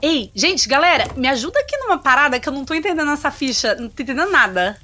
[0.00, 3.74] Ei, gente, galera, me ajuda aqui numa parada que eu não tô entendendo essa ficha.
[3.74, 4.78] Não tô entendendo nada.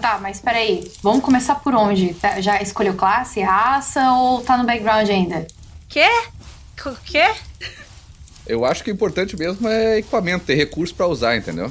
[0.00, 0.90] Tá, mas peraí.
[1.02, 2.14] Vamos começar por onde?
[2.14, 5.46] Tá- Já escolheu classe, raça ou tá no background ainda?
[5.88, 6.06] Quê?
[6.86, 7.24] O quê?
[8.46, 11.70] Eu acho que o importante mesmo é equipamento, ter recurso pra usar, entendeu?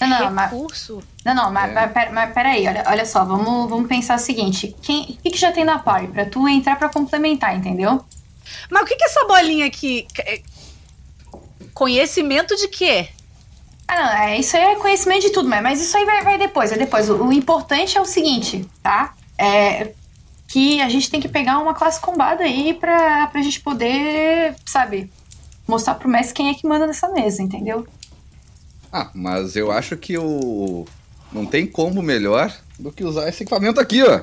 [0.00, 1.02] Não, não, mas, Recurso?
[1.24, 1.74] não, não, mas, É.
[1.74, 5.30] mas, pera- mas peraí, olha, olha só, vamos, vamos pensar o seguinte: quem, o que,
[5.30, 6.08] que já tem na party?
[6.08, 8.04] Pra tu entrar pra complementar, entendeu?
[8.70, 10.06] Mas o que que é essa bolinha aqui?
[11.82, 13.08] É- Conhecimento de quê?
[13.88, 16.38] Ah, não, é, isso aí é conhecimento de tudo, mas, mas isso aí vai, vai
[16.38, 17.10] depois, vai depois.
[17.10, 19.14] O, o importante é o seguinte, tá?
[19.36, 19.92] É
[20.52, 25.10] que a gente tem que pegar uma classe combada aí pra, pra gente poder, sabe,
[25.66, 27.86] mostrar pro mestre quem é que manda nessa mesa, entendeu?
[28.92, 30.84] Ah, mas eu acho que o.
[31.32, 34.20] Não tem como melhor do que usar esse equipamento aqui, ó.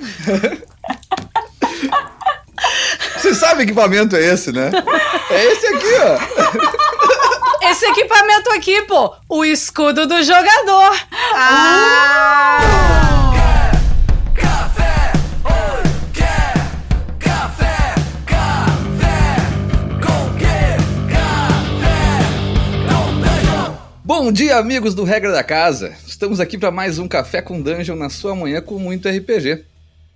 [3.16, 4.70] Você sabe que equipamento é esse, né?
[5.30, 7.70] É esse aqui, ó.
[7.70, 10.96] Esse equipamento aqui, pô, o escudo do jogador.
[11.34, 13.06] Ah!
[24.26, 25.92] Bom dia, amigos do Regra da Casa.
[26.06, 29.64] Estamos aqui para mais um Café com Dungeon na sua manhã com muito RPG.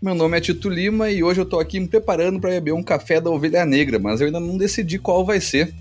[0.03, 2.83] Meu nome é Tito Lima e hoje eu tô aqui me preparando para beber um
[2.83, 5.75] café da Ovelha Negra, mas eu ainda não decidi qual vai ser.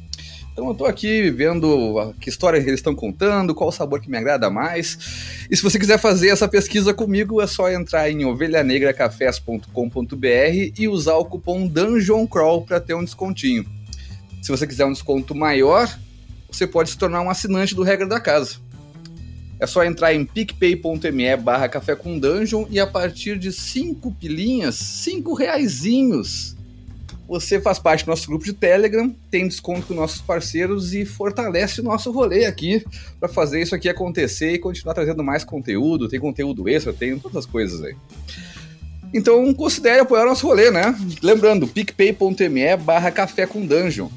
[0.51, 4.17] Então eu tô aqui vendo que história eles estão contando, qual o sabor que me
[4.17, 5.47] agrada mais.
[5.49, 11.15] E se você quiser fazer essa pesquisa comigo, é só entrar em ovelhanegracafés.com.br e usar
[11.15, 13.65] o cupom Dungeon Crawl para ter um descontinho.
[14.41, 15.97] Se você quiser um desconto maior,
[16.51, 18.57] você pode se tornar um assinante do Regra da Casa.
[19.59, 24.75] É só entrar em picpay.me barra café com dungeon e a partir de 5 pilinhas,
[24.75, 26.55] 5 reaisinhos,
[27.29, 31.79] você faz parte do nosso grupo de Telegram, tem desconto com nossos parceiros e fortalece
[31.79, 32.83] o nosso rolê aqui
[33.19, 37.37] para fazer isso aqui acontecer e continuar trazendo mais conteúdo, tem conteúdo extra, tem todas
[37.37, 37.95] as coisas aí.
[39.13, 40.95] Então considere apoiar o nosso rolê, né?
[41.21, 44.09] Lembrando, picpay.me barra café com dungeon.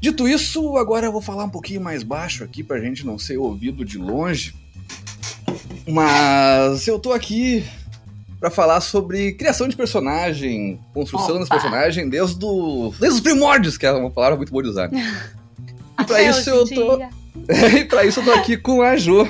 [0.00, 3.36] Dito isso, agora eu vou falar um pouquinho mais baixo aqui pra gente não ser
[3.36, 4.54] ouvido de longe.
[5.86, 7.64] Mas eu tô aqui
[8.38, 11.38] pra falar sobre criação de personagem, construção Opa.
[11.40, 14.90] dos personagens desde, do, desde os primórdios, que é uma palavra muito boa de usar.
[16.00, 16.98] E pra isso eu tô.
[17.76, 19.28] e pra isso eu tô aqui com a Jo.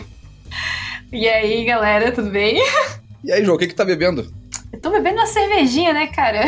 [1.13, 2.63] E aí, galera, tudo bem?
[3.25, 4.33] E aí, Jo, o que que tá bebendo?
[4.73, 6.47] Eu tô bebendo uma cervejinha, né, cara?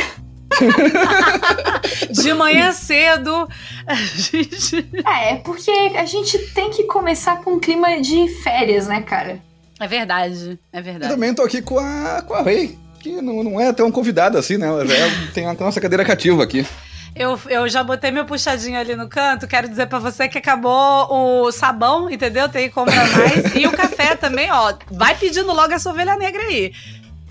[2.10, 3.48] De manhã cedo,
[3.86, 4.86] a gente.
[5.06, 9.40] É, é porque a gente tem que começar com um clima de férias, né, cara?
[9.80, 11.12] É verdade, é Eu verdade.
[11.12, 14.56] também tô aqui com a, com a Rei, que não, não é tão convidada assim,
[14.56, 14.66] né?
[14.66, 16.64] Ela já é- tem a nossa cadeira cativa aqui.
[17.14, 19.46] Eu, eu já botei meu puxadinho ali no canto.
[19.46, 22.48] Quero dizer pra você que acabou o sabão, entendeu?
[22.48, 23.54] Tem que comprar mais.
[23.54, 24.72] e o café também, ó.
[24.90, 26.72] Vai pedindo logo essa ovelha negra aí.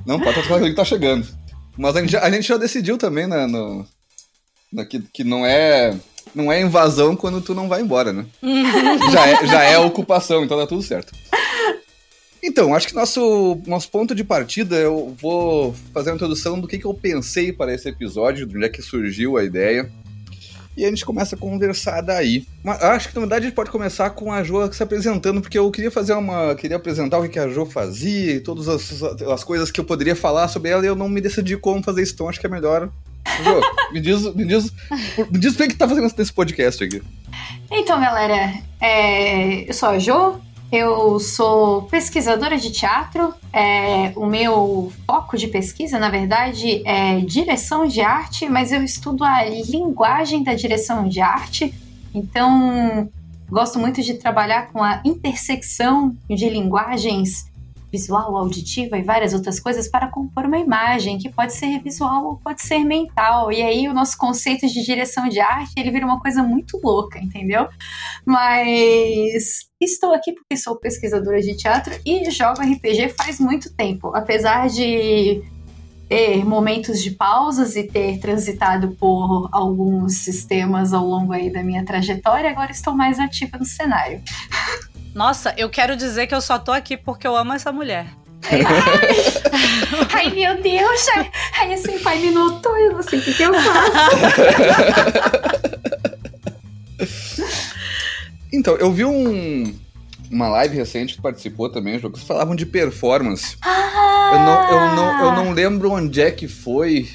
[0.05, 1.27] Não, pode estar que tá chegando.
[1.77, 3.85] Mas a gente, já- a gente já decidiu também, né, no,
[4.71, 5.97] no- que, que não é
[6.35, 8.25] não é invasão quando tu não vai embora, né?
[9.11, 11.11] já, é, já é ocupação, então tá tudo certo.
[12.43, 16.79] Então, acho que nosso, nosso ponto de partida, eu vou fazer uma introdução do que,
[16.79, 19.91] que eu pensei para esse episódio, de onde é que surgiu a ideia.
[20.75, 22.45] E a gente começa a conversar daí.
[22.63, 25.59] Mas acho que na verdade a gente pode começar com a Jo se apresentando, porque
[25.59, 26.55] eu queria fazer uma.
[26.55, 30.15] queria apresentar o que a Jo fazia e todas as, as coisas que eu poderia
[30.15, 32.49] falar sobre ela e eu não me decidi como fazer isso, então acho que é
[32.49, 32.89] melhor.
[33.43, 33.61] Jo,
[33.93, 34.71] me diz, me diz,
[35.31, 37.01] me diz o que que tá fazendo nesse podcast aqui.
[37.69, 43.33] Então, galera, é, eu sou a Jo, eu sou pesquisadora de teatro.
[43.51, 49.23] é, o meu foco de pesquisa, na verdade, é direção de arte, mas eu estudo
[49.23, 51.73] a linguagem da direção de arte.
[52.13, 53.09] Então,
[53.49, 57.50] gosto muito de trabalhar com a intersecção de linguagens
[57.91, 62.37] visual, auditiva e várias outras coisas para compor uma imagem que pode ser visual ou
[62.37, 63.51] pode ser mental.
[63.51, 67.19] E aí o nosso conceito de direção de arte, ele vira uma coisa muito louca,
[67.19, 67.67] entendeu?
[68.25, 74.69] Mas estou aqui porque sou pesquisadora de teatro e jogo RPG faz muito tempo, apesar
[74.69, 75.41] de
[76.07, 81.85] ter momentos de pausas e ter transitado por alguns sistemas ao longo aí da minha
[81.85, 84.21] trajetória, agora estou mais ativa no cenário.
[85.13, 88.07] Nossa, eu quero dizer que eu só tô aqui porque eu amo essa mulher.
[90.13, 91.07] Ai, meu Deus!
[91.15, 94.11] Ai, ai assim, pai me notou, eu não sei o que, que eu faço.
[98.53, 99.73] Então, eu vi um,
[100.29, 103.55] uma live recente que participou também, que vocês falavam de performance.
[103.63, 107.09] Eu não, eu, não, eu não lembro onde é que foi.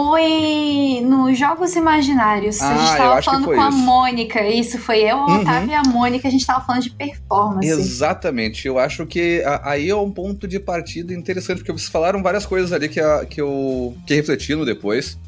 [0.00, 2.60] Foi nos Jogos Imaginários.
[2.60, 3.78] a Ah, gente eu tava acho que falando com a isso.
[3.78, 4.46] Mônica.
[4.46, 5.40] Isso, foi eu, a Uhum.
[5.40, 6.28] Otávio e a Mônica.
[6.28, 7.66] A gente tava falando de performance.
[7.66, 8.68] Exatamente.
[8.68, 12.44] Eu acho que a- aí é um ponto de partida interessante, porque vocês falaram várias
[12.44, 15.18] coisas ali que, a- que eu fiquei refletindo depois,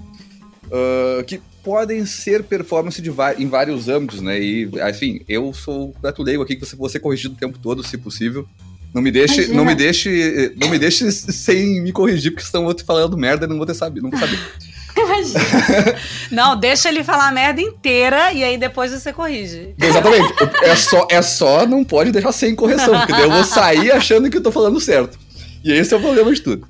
[0.70, 4.38] ah, que podem ser performance de em vários âmbitos, né?
[4.38, 8.46] E, assim, eu sou leigo aqui, que você ser corrigido o tempo todo, se possível.
[8.94, 9.56] Não me deixe, Imagina.
[9.56, 13.16] não me deixe, não me deixe sem me corrigir, porque senão eu vou te falando
[13.16, 14.38] merda e não vou ter sabido, não vou saber.
[14.96, 15.94] Imagina.
[16.32, 19.74] Não, deixa ele falar a merda inteira e aí depois você corrige.
[19.78, 20.34] Exatamente.
[20.62, 24.28] É só, é só não pode deixar sem correção, porque daí eu vou sair achando
[24.28, 25.18] que eu tô falando certo.
[25.62, 26.66] E esse é o problema de tudo.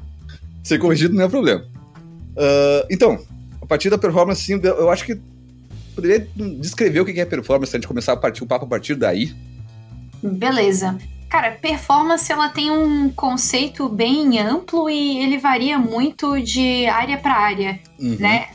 [0.63, 1.65] Ser corrigido não é problema.
[2.37, 3.19] Ah, então,
[3.61, 5.19] a partir da performance, sim, eu eu acho que
[5.95, 6.29] poderia
[6.61, 9.35] descrever o que é performance antes de começar a partir, o papo a partir daí.
[10.23, 10.97] Beleza.
[11.29, 17.35] Cara, performance ela tem um conceito bem amplo e ele varia muito de área para
[17.35, 18.17] área, Uhum.
[18.19, 18.49] né?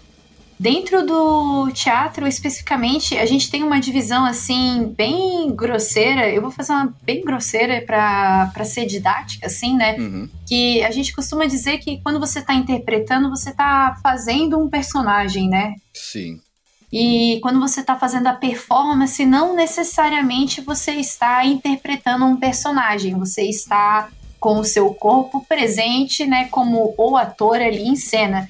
[0.60, 6.30] Dentro do teatro, especificamente, a gente tem uma divisão assim bem grosseira.
[6.30, 9.98] Eu vou fazer uma bem grosseira para ser didática, assim, né?
[9.98, 10.30] Uhum.
[10.48, 15.50] Que a gente costuma dizer que quando você tá interpretando, você tá fazendo um personagem,
[15.50, 15.74] né?
[15.94, 16.40] Sim.
[16.95, 23.42] E quando você está fazendo a performance, não necessariamente você está interpretando um personagem, você
[23.50, 24.10] está
[24.40, 28.48] com o seu corpo presente, né, como o ator ali em cena.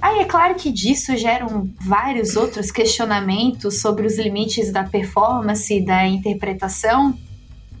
[0.00, 5.84] Aí é claro que disso geram vários outros questionamentos sobre os limites da performance e
[5.84, 7.12] da interpretação,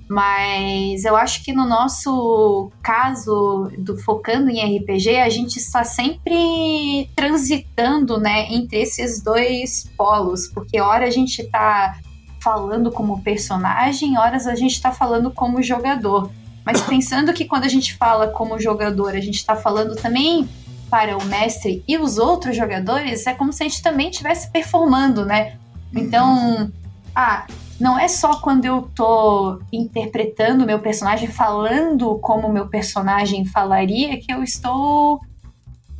[0.08, 7.08] mas eu acho que no nosso caso do focando em RPG, a gente está sempre
[7.16, 11.98] transitando, né, entre esses dois polos, porque hora a gente está
[12.40, 16.30] falando como personagem, horas a gente está falando como jogador.
[16.64, 20.48] Mas pensando que quando a gente fala como jogador, a gente está falando também
[20.90, 25.24] para o mestre e os outros jogadores, é como se a gente também estivesse performando,
[25.24, 25.56] né?
[25.94, 26.70] Então,
[27.14, 27.46] ah,
[27.82, 33.44] não é só quando eu tô interpretando o meu personagem, falando como o meu personagem
[33.44, 35.20] falaria, que eu estou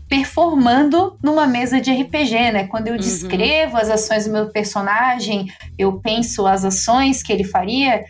[0.09, 2.67] performando numa mesa de RPG, né?
[2.69, 3.01] Quando eu Uhum.
[3.01, 8.05] descrevo as ações do meu personagem, eu penso as ações que ele faria,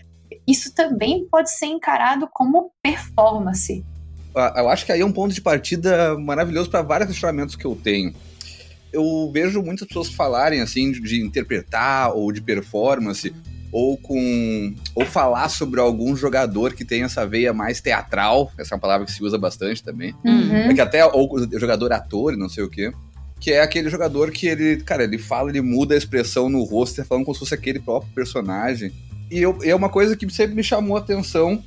[0.47, 3.85] isso também pode ser encarado como performance.
[4.35, 7.65] Ah, Eu acho que aí é um ponto de partida maravilhoso para vários questionamentos que
[7.65, 8.13] eu tenho.
[8.93, 13.33] Eu vejo muitas pessoas falarem assim de interpretar ou de performance
[13.73, 18.77] ou com ou falar sobre algum jogador que tem essa veia mais teatral, essa é
[18.77, 20.15] uma palavra que se usa bastante também.
[20.23, 20.55] Uhum.
[20.55, 21.29] É que até ou
[21.59, 22.93] jogador ator, não sei o quê.
[23.41, 26.97] Que é aquele jogador que ele, cara, ele fala, ele muda a expressão no rosto,
[26.97, 28.93] tá falando como se fosse aquele próprio personagem.
[29.31, 31.61] E, eu, e é uma coisa que sempre me chamou a atenção,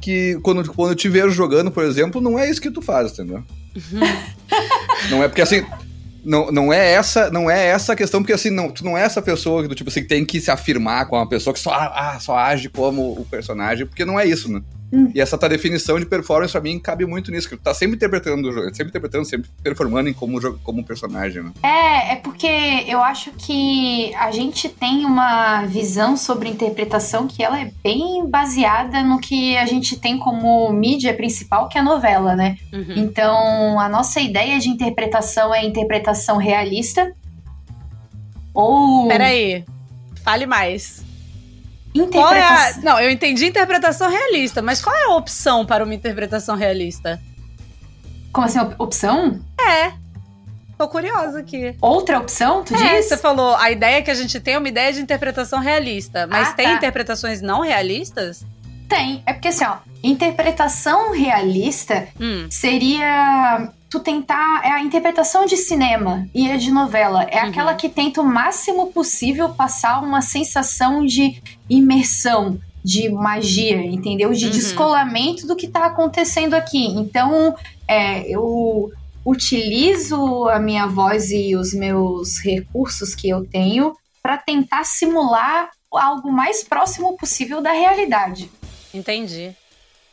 [0.00, 3.12] que quando, quando eu te vejo jogando, por exemplo, não é isso que tu faz,
[3.12, 3.42] entendeu?
[5.10, 5.66] não é porque assim.
[6.26, 9.02] Não, não é essa não é essa a questão, porque assim, não, tu não é
[9.02, 11.70] essa pessoa do tipo assim, que tem que se afirmar com uma pessoa que só,
[11.72, 14.60] ah, só age como o personagem, porque não é isso, né?
[14.92, 15.10] Hum.
[15.14, 17.96] E essa tua definição de performance pra mim cabe muito nisso, que tu tá sempre
[17.96, 21.52] interpretando o jogo, sempre interpretando, sempre performando em como, como personagem, né?
[21.62, 22.46] É, é porque
[22.86, 29.02] eu acho que a gente tem uma visão sobre interpretação que ela é bem baseada
[29.02, 32.56] no que a gente tem como mídia principal, que é a novela, né?
[32.72, 32.94] Uhum.
[32.96, 37.12] Então, a nossa ideia de interpretação é interpretação realista
[38.54, 39.64] ou Peraí.
[40.22, 41.05] Fale mais.
[42.10, 42.44] Qual é a...
[42.44, 42.82] interpretação.
[42.82, 47.20] Não, eu entendi interpretação realista, mas qual é a opção para uma interpretação realista?
[48.32, 49.40] Como assim, op- opção?
[49.60, 49.92] É.
[50.78, 51.74] Tô curiosa aqui.
[51.80, 53.06] Outra opção, tu É, diz?
[53.06, 56.26] você falou, a ideia que a gente tem é uma ideia de interpretação realista.
[56.26, 56.74] Mas Ah, tem tá.
[56.74, 58.44] interpretações não realistas?
[58.86, 59.22] Tem.
[59.24, 62.46] É porque assim, ó, interpretação realista Hum.
[62.50, 67.48] seria tu tentar é a interpretação de cinema e a de novela é Uhum.
[67.50, 71.40] aquela que tenta o máximo possível passar uma sensação de
[71.70, 74.50] imersão de magia entendeu de Uhum.
[74.52, 77.54] descolamento do que tá acontecendo aqui então
[77.88, 78.90] é, eu
[79.24, 86.30] utilizo a minha voz e os meus recursos que eu tenho para tentar simular algo
[86.32, 88.50] mais próximo possível da realidade
[88.94, 89.54] Entendi.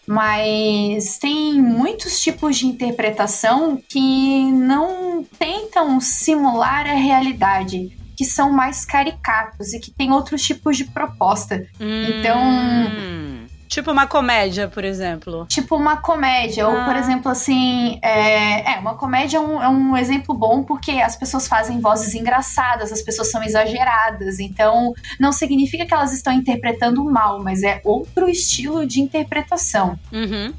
[0.07, 8.85] Mas tem muitos tipos de interpretação que não tentam simular a realidade, que são mais
[8.85, 11.65] caricatos e que têm outros tipos de proposta.
[11.79, 13.32] Então- Hum.
[13.73, 15.47] Tipo uma comédia, por exemplo.
[15.47, 16.99] Tipo uma comédia, ou por Ah.
[16.99, 17.97] exemplo, assim.
[18.03, 22.13] É, é, uma comédia é um, é um exemplo bom porque as pessoas fazem vozes
[22.13, 27.81] engraçadas, as pessoas são exageradas, então não significa que elas estão interpretando mal, mas é
[27.83, 29.97] outro estilo de interpretação.
[30.11, 30.53] Uhum.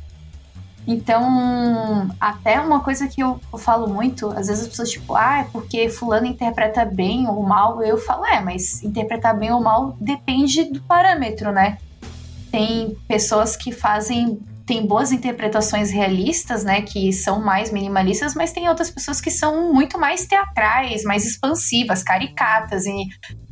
[0.84, 5.38] Então, até uma coisa que eu, eu, falo muito, às vezes as pessoas, tipo, ah,
[5.38, 7.80] é porque fulano interpreta bem ou mal.
[7.80, 11.78] Eu falo, é, mas interpretar bem ou mal depende do parâmetro, né?
[12.54, 18.66] Tem pessoas que fazem tem boas interpretações realistas, né, que são mais minimalistas, mas tem
[18.68, 23.04] outras pessoas que são muito mais teatrais, mais expansivas, caricatas, e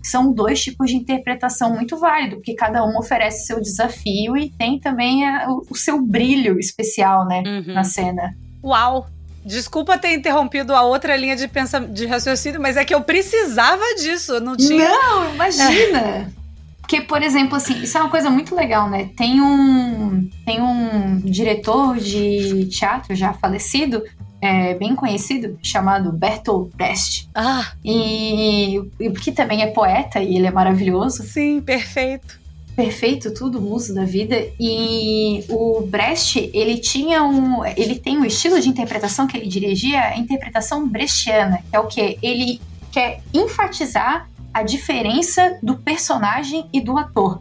[0.03, 4.81] são dois tipos de interpretação muito válido, porque cada um oferece seu desafio e tem
[4.81, 7.75] também a, o, seu brilho especial, né, uhum.
[7.75, 8.35] na cena.
[8.65, 9.07] Uau!
[9.45, 13.83] Desculpa ter interrompido a outra linha de, pensa de raciocínio, mas é que eu precisava
[13.97, 14.89] disso, não tinha.
[14.89, 16.33] Não, imagina!
[16.83, 19.09] Porque, por exemplo, assim, isso é uma coisa muito legal, né?
[19.17, 24.03] Tem um, tem um diretor de teatro já falecido,
[24.43, 27.31] é, bem conhecido, chamado Bertolt Brecht.
[27.35, 27.73] Ah!
[27.85, 31.23] E, e que também é poeta e ele é maravilhoso.
[31.23, 32.43] Sim, perfeito.
[32.75, 34.37] Perfeito, tudo muso da vida.
[34.59, 37.65] E o Brecht, ele tinha um.
[37.65, 41.87] Ele tem um estilo de interpretação que ele dirigia, a interpretação brechtiana, que é o
[41.87, 42.19] que?
[42.23, 42.61] Ele
[42.91, 47.41] quer enfatizar a diferença do personagem e do ator.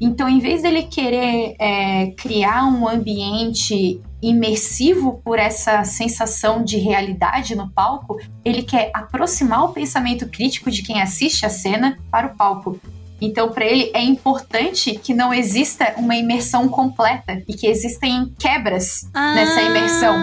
[0.00, 7.54] Então, em vez dele querer é, criar um ambiente imersivo por essa sensação de realidade
[7.54, 12.36] no palco, ele quer aproximar o pensamento crítico de quem assiste a cena para o
[12.36, 12.78] palco.
[13.20, 19.08] Então, para ele é importante que não exista uma imersão completa e que existem quebras
[19.14, 20.16] ah, nessa imersão.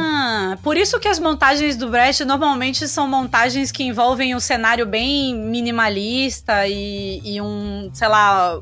[0.62, 5.35] Por isso que as montagens do Brecht normalmente são montagens que envolvem um cenário bem
[5.35, 8.59] minimalista e, e um, sei lá,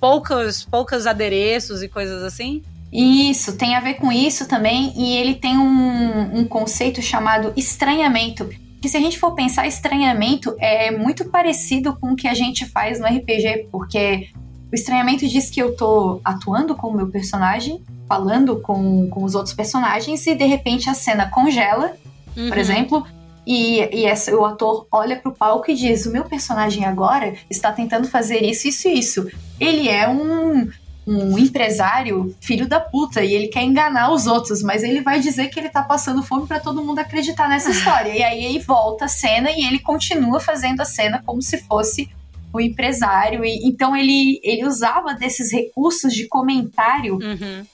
[0.00, 2.62] poucos, poucos adereços e coisas assim.
[2.92, 8.48] Isso, tem a ver com isso também, e ele tem um, um conceito chamado estranhamento,
[8.86, 12.64] que se a gente for pensar, estranhamento é muito parecido com o que a gente
[12.64, 14.28] faz no RPG, porque
[14.70, 19.34] o estranhamento diz que eu tô atuando com o meu personagem, falando com, com os
[19.34, 21.96] outros personagens, e de repente a cena congela,
[22.36, 22.48] uhum.
[22.48, 23.04] por exemplo,
[23.44, 27.72] e, e essa, o ator olha pro palco e diz: O meu personagem agora está
[27.72, 29.28] tentando fazer isso, isso e isso.
[29.58, 30.68] Ele é um
[31.06, 35.48] um empresário filho da puta e ele quer enganar os outros, mas ele vai dizer
[35.48, 38.10] que ele tá passando fome para todo mundo acreditar nessa história.
[38.10, 42.10] e aí aí volta a cena e ele continua fazendo a cena como se fosse
[42.52, 43.44] o empresário.
[43.44, 47.64] E, então ele, ele usava desses recursos de comentário uhum.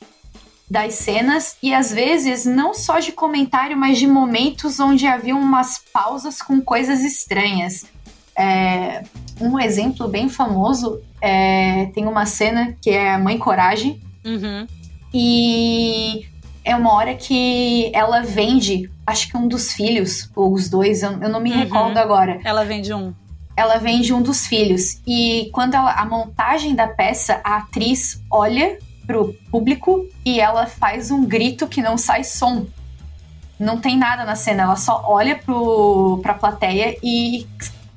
[0.71, 5.81] das cenas e às vezes não só de comentário, mas de momentos onde havia umas
[5.93, 7.87] pausas com coisas estranhas.
[8.37, 9.03] É,
[9.41, 14.01] um exemplo bem famoso é, tem uma cena que é a Mãe Coragem.
[14.25, 14.67] Uhum.
[15.15, 16.27] E
[16.65, 21.13] é uma hora que ela vende, acho que um dos filhos, ou os dois, eu,
[21.23, 21.59] eu não me uhum.
[21.59, 22.41] recordo agora.
[22.45, 23.13] Ela vende um.
[23.57, 25.01] Ela vende um dos filhos.
[25.07, 31.11] E quando ela, a montagem da peça, a atriz olha pro público e ela faz
[31.11, 32.67] um grito que não sai som.
[33.59, 37.47] Não tem nada na cena, ela só olha pro, pra plateia e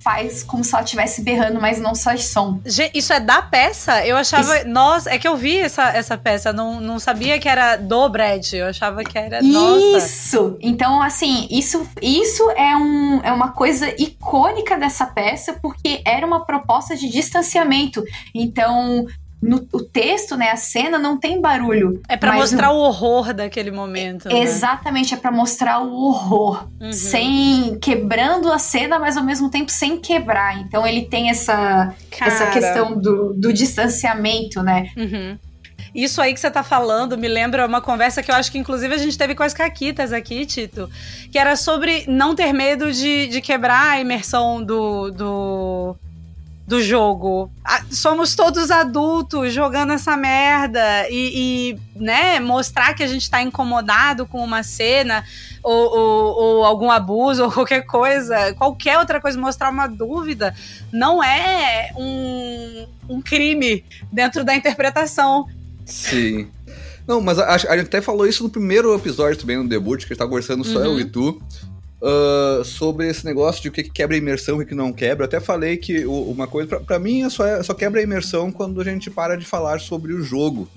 [0.05, 2.59] faz como se ela estivesse berrando, mas não sai som.
[2.93, 4.05] Isso é da peça?
[4.05, 4.59] Eu achava.
[4.59, 4.67] Isso.
[4.67, 8.53] Nossa, é que eu vi essa, essa peça, não, não sabia que era do Brad.
[8.53, 9.39] Eu achava que era.
[9.39, 10.41] Isso!
[10.43, 10.57] Nossa.
[10.61, 16.45] Então, assim, isso, isso é, um, é uma coisa icônica dessa peça, porque era uma
[16.45, 18.03] proposta de distanciamento.
[18.33, 19.07] Então,
[19.41, 22.01] no o texto, né, a cena não tem barulho.
[22.07, 22.75] É para mostrar no...
[22.75, 24.27] o horror daquele momento.
[24.27, 24.39] Né?
[24.39, 26.91] Exatamente, é para mostrar o horror, uhum.
[26.91, 30.59] sem quebrando a cena, mas ao mesmo tempo sem quebrar.
[30.61, 34.87] Então ele tem essa essa questão do, do distanciamento, né?
[34.97, 35.37] Uhum.
[35.93, 38.93] Isso aí que você tá falando me lembra uma conversa que eu acho que inclusive
[38.93, 40.89] a gente teve com as Caquitas aqui, Tito,
[41.31, 45.95] que era sobre não ter medo de, de quebrar a imersão do, do,
[46.67, 47.51] do jogo.
[47.91, 54.25] Somos todos adultos jogando essa merda e, e, né, mostrar que a gente tá incomodado
[54.25, 55.23] com uma cena
[55.61, 60.55] ou, ou, ou, algum abuso ou qualquer coisa, qualquer outra coisa, mostrar uma dúvida,
[60.91, 65.47] não é um, um crime dentro da interpretação.
[65.85, 66.47] Sim.
[67.07, 70.05] Não, mas a, a, gente até falou isso no primeiro episódio também, no debut, que
[70.05, 70.85] a gente tá conversando só uhum.
[70.85, 71.39] eu e tu
[72.05, 75.23] uh, sobre esse negócio de o que, quebra a imersão e o que não quebra.
[75.23, 78.03] Eu até falei que o, uma coisa, para mim, é só, é, só quebra a
[78.03, 80.69] imersão quando a gente para de falar sobre o jogo.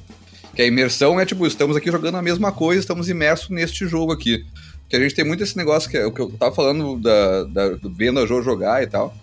[0.54, 4.12] Que a imersão é tipo, estamos aqui jogando a mesma coisa, estamos imersos neste jogo
[4.12, 4.44] aqui.
[4.88, 7.44] Que a gente tem muito esse negócio que, é, o que eu tava falando da,
[7.44, 9.14] da, vendo a Jo jogar e tal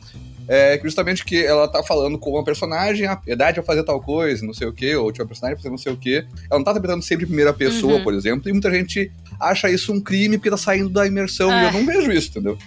[0.47, 4.45] é justamente que ela tá falando com uma personagem, a idade vai fazer tal coisa,
[4.45, 6.25] não sei o quê, ou tinha uma personagem fazer não sei o quê.
[6.49, 8.03] Ela não tá interpretando sempre em primeira pessoa, uhum.
[8.03, 11.63] por exemplo, e muita gente acha isso um crime porque tá saindo da imersão, é.
[11.63, 12.57] e eu não vejo isso, entendeu?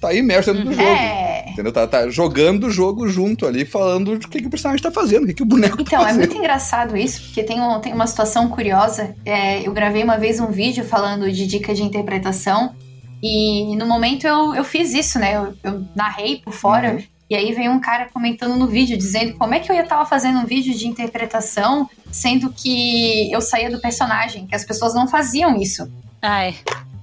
[0.00, 0.88] Tá imerso dentro do jogo.
[0.88, 1.72] É, Entendeu?
[1.72, 5.24] Tá, tá jogando o jogo junto ali, falando o que, que o personagem tá fazendo,
[5.24, 6.20] o que, que o boneco Então, tá é fazendo.
[6.20, 9.16] muito engraçado isso, porque tem, um, tem uma situação curiosa.
[9.24, 12.76] É, eu gravei uma vez um vídeo falando de dica de interpretação.
[13.20, 15.34] E no momento eu, eu fiz isso, né?
[15.36, 16.92] Eu, eu narrei por fora.
[16.92, 17.02] Uhum.
[17.30, 20.04] E aí veio um cara comentando no vídeo, dizendo como é que eu ia estar
[20.06, 25.06] fazendo um vídeo de interpretação, sendo que eu saía do personagem, que as pessoas não
[25.06, 25.90] faziam isso.
[26.22, 26.56] Ai.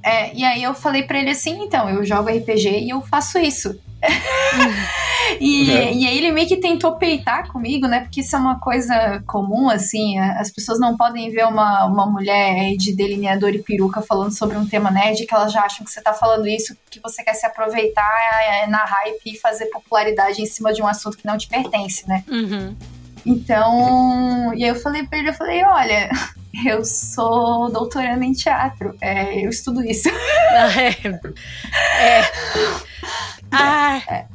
[0.04, 3.38] É, e aí eu falei pra ele assim, então, eu jogo RPG e eu faço
[3.40, 3.80] isso.
[5.40, 5.92] e, Uhum.
[5.94, 8.02] e aí ele meio que tentou peitar comigo, né?
[8.02, 10.20] Porque isso é uma coisa comum, assim.
[10.20, 14.66] As pessoas não podem ver uma, uma mulher de delineador e peruca falando sobre um
[14.66, 17.46] tema nerd que elas já acham que você tá falando isso porque você quer se
[17.46, 18.10] aproveitar
[18.44, 22.08] é, na hype e fazer popularidade em cima de um assunto que não te pertence,
[22.08, 22.24] né?
[22.30, 22.76] Uhum.
[23.26, 26.10] Então, e aí eu falei pra ele, eu falei, olha,
[26.66, 30.10] eu sou doutoranda em teatro, é, eu estudo isso.
[30.56, 32.20] É.
[32.20, 32.32] é.
[33.58, 34.26] Ai.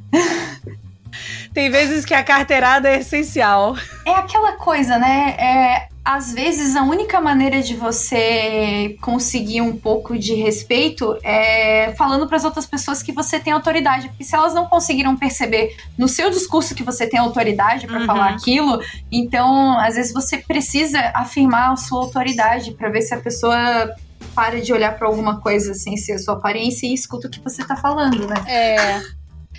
[1.52, 3.76] Tem vezes que a carteirada é essencial.
[4.06, 5.34] É aquela coisa, né?
[5.36, 12.28] É, às vezes a única maneira de você conseguir um pouco de respeito é falando
[12.28, 16.06] para as outras pessoas que você tem autoridade, porque se elas não conseguiram perceber no
[16.06, 18.06] seu discurso que você tem autoridade para Uhum.
[18.06, 23.18] falar aquilo, então às vezes você precisa afirmar a sua autoridade para ver se a
[23.18, 23.92] pessoa
[24.34, 27.40] para de olhar para alguma coisa sem ser a sua aparência e escuta o que
[27.40, 28.34] você tá falando, né?
[28.46, 29.00] É.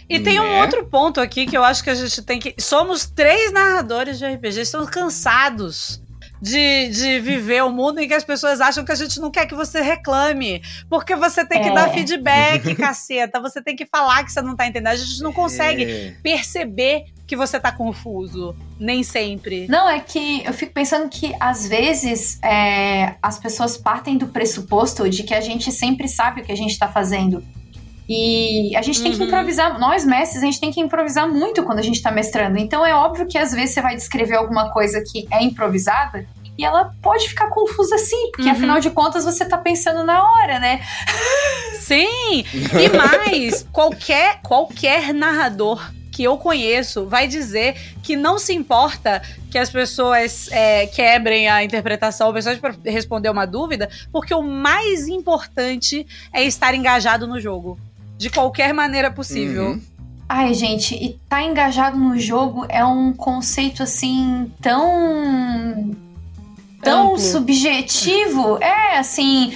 [0.10, 0.62] E tem um Né?
[0.62, 2.54] outro ponto aqui que eu acho que a gente tem que.
[2.60, 6.02] Somos três narradores de RPG, estamos cansados.
[6.42, 9.46] De, de viver o mundo em que as pessoas acham que a gente não quer
[9.46, 10.62] que você reclame.
[10.90, 11.74] Porque você tem que É.
[11.74, 13.40] dar feedback, caceta.
[13.40, 14.88] Você tem que falar que você não tá entendendo.
[14.92, 16.16] A gente não consegue É.
[16.24, 18.56] perceber que você tá confuso.
[18.80, 19.68] Nem sempre.
[19.70, 25.08] Não, é que eu fico pensando que às vezes é, as pessoas partem do pressuposto
[25.10, 27.44] de que a gente sempre sabe o que a gente tá fazendo.
[28.14, 29.28] E a gente tem que Uhum.
[29.28, 32.58] improvisar, nós mestres, a gente tem que improvisar muito quando a gente tá mestrando.
[32.58, 36.26] Então é óbvio que às vezes você vai descrever alguma coisa que é improvisada
[36.58, 38.52] e ela pode ficar confusa sim, porque Uhum.
[38.52, 40.82] afinal de contas você tá pensando na hora, né?
[41.80, 42.44] Sim!
[42.54, 49.58] E mais, qualquer, qualquer narrador que eu conheço vai dizer que não se importa que
[49.58, 55.08] as pessoas é, quebrem a interpretação, ou pessoas para responder uma dúvida, porque o mais
[55.08, 57.78] importante é estar engajado no jogo.
[58.22, 59.72] De qualquer maneira possível.
[59.72, 59.82] Uhum.
[60.30, 65.90] Ai, gente, e tá engajado no jogo é um conceito assim tão.
[66.84, 67.18] tão Amplo.
[67.20, 68.60] subjetivo.
[68.62, 69.54] É, assim.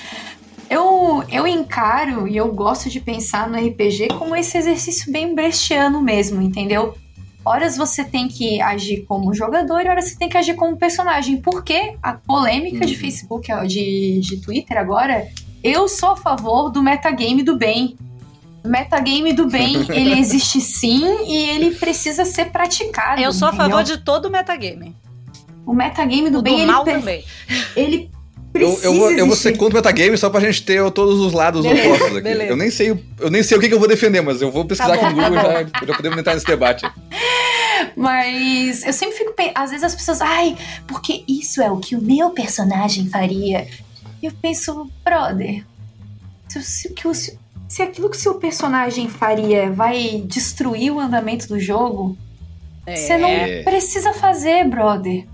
[0.68, 6.02] Eu, eu encaro e eu gosto de pensar no RPG como esse exercício bem brechtiano
[6.02, 6.98] mesmo, entendeu?
[7.46, 11.38] Horas você tem que agir como jogador e horas você tem que agir como personagem.
[11.40, 13.00] Porque a polêmica de Uhum.
[13.00, 15.28] Facebook, ó, de, de Twitter agora,
[15.64, 17.96] eu sou a favor do metagame do bem.
[18.66, 23.22] O metagame do bem, ele existe sim e ele precisa ser praticado.
[23.22, 23.70] Eu sou a entendeu?
[23.70, 24.96] favor de todo o metagame.
[25.66, 27.24] O metagame do O bem, do ele, mal também.
[27.76, 28.10] ele
[28.54, 31.20] Eu, precisa eu, vou, eu vou ser contra o metagame só pra gente ter todos
[31.20, 32.22] os lados Beleza, opostos aqui.
[32.22, 32.52] beleza.
[32.52, 34.52] Eu nem, sei, o- eu nem sei o que, que eu vou defender, mas eu
[34.52, 36.86] vou pesquisar Tá bom, aqui no Google tá e já, já podemos entrar nesse debate.
[37.96, 41.96] Mas eu sempre fico pensando, às vezes as pessoas, ai, porque isso é o que
[41.96, 43.68] o meu personagem faria.
[44.22, 45.64] E eu penso, brother,
[46.48, 51.00] se, se, que o- se, se aquilo que o seu personagem faria vai destruir o
[51.00, 52.18] andamento do jogo,
[52.88, 53.64] você não É.
[53.64, 55.26] precisa fazer, brother.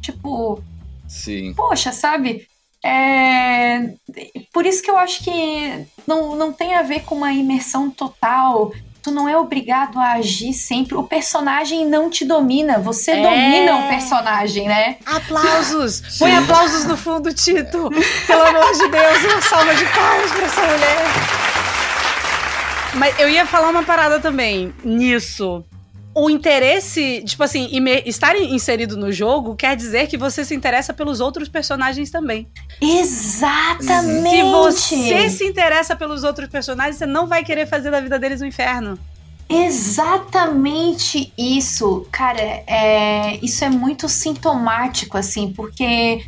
[0.00, 0.60] Tipo,
[1.08, 1.54] Sim.
[1.54, 2.46] poxa, sabe?
[2.84, 3.94] É...
[4.52, 8.72] Por isso que eu acho que não, não tem a ver com uma imersão total.
[9.02, 10.96] Tu não é obrigado a agir sempre.
[10.96, 12.78] O personagem não te domina.
[12.80, 13.22] Você É.
[13.22, 14.96] domina o personagem, né?
[15.06, 16.02] Aplausos!
[16.10, 16.18] Sim.
[16.18, 17.88] Põe aplausos no fundo, Tito!
[18.26, 21.45] Pelo amor de Deus, uma salva de palmas pra essa mulher!
[22.96, 25.64] Mas eu ia falar uma parada também nisso.
[26.14, 27.68] O interesse, tipo assim,
[28.06, 32.48] estar inserido no jogo quer dizer que você se interessa pelos outros personagens também.
[32.80, 34.30] Exatamente!
[34.30, 38.40] Se você se interessa pelos outros personagens, você não vai querer fazer da vida deles
[38.40, 38.98] um inferno.
[39.48, 42.06] Exatamente isso.
[42.10, 46.24] Cara, é, isso é muito sintomático, assim, porque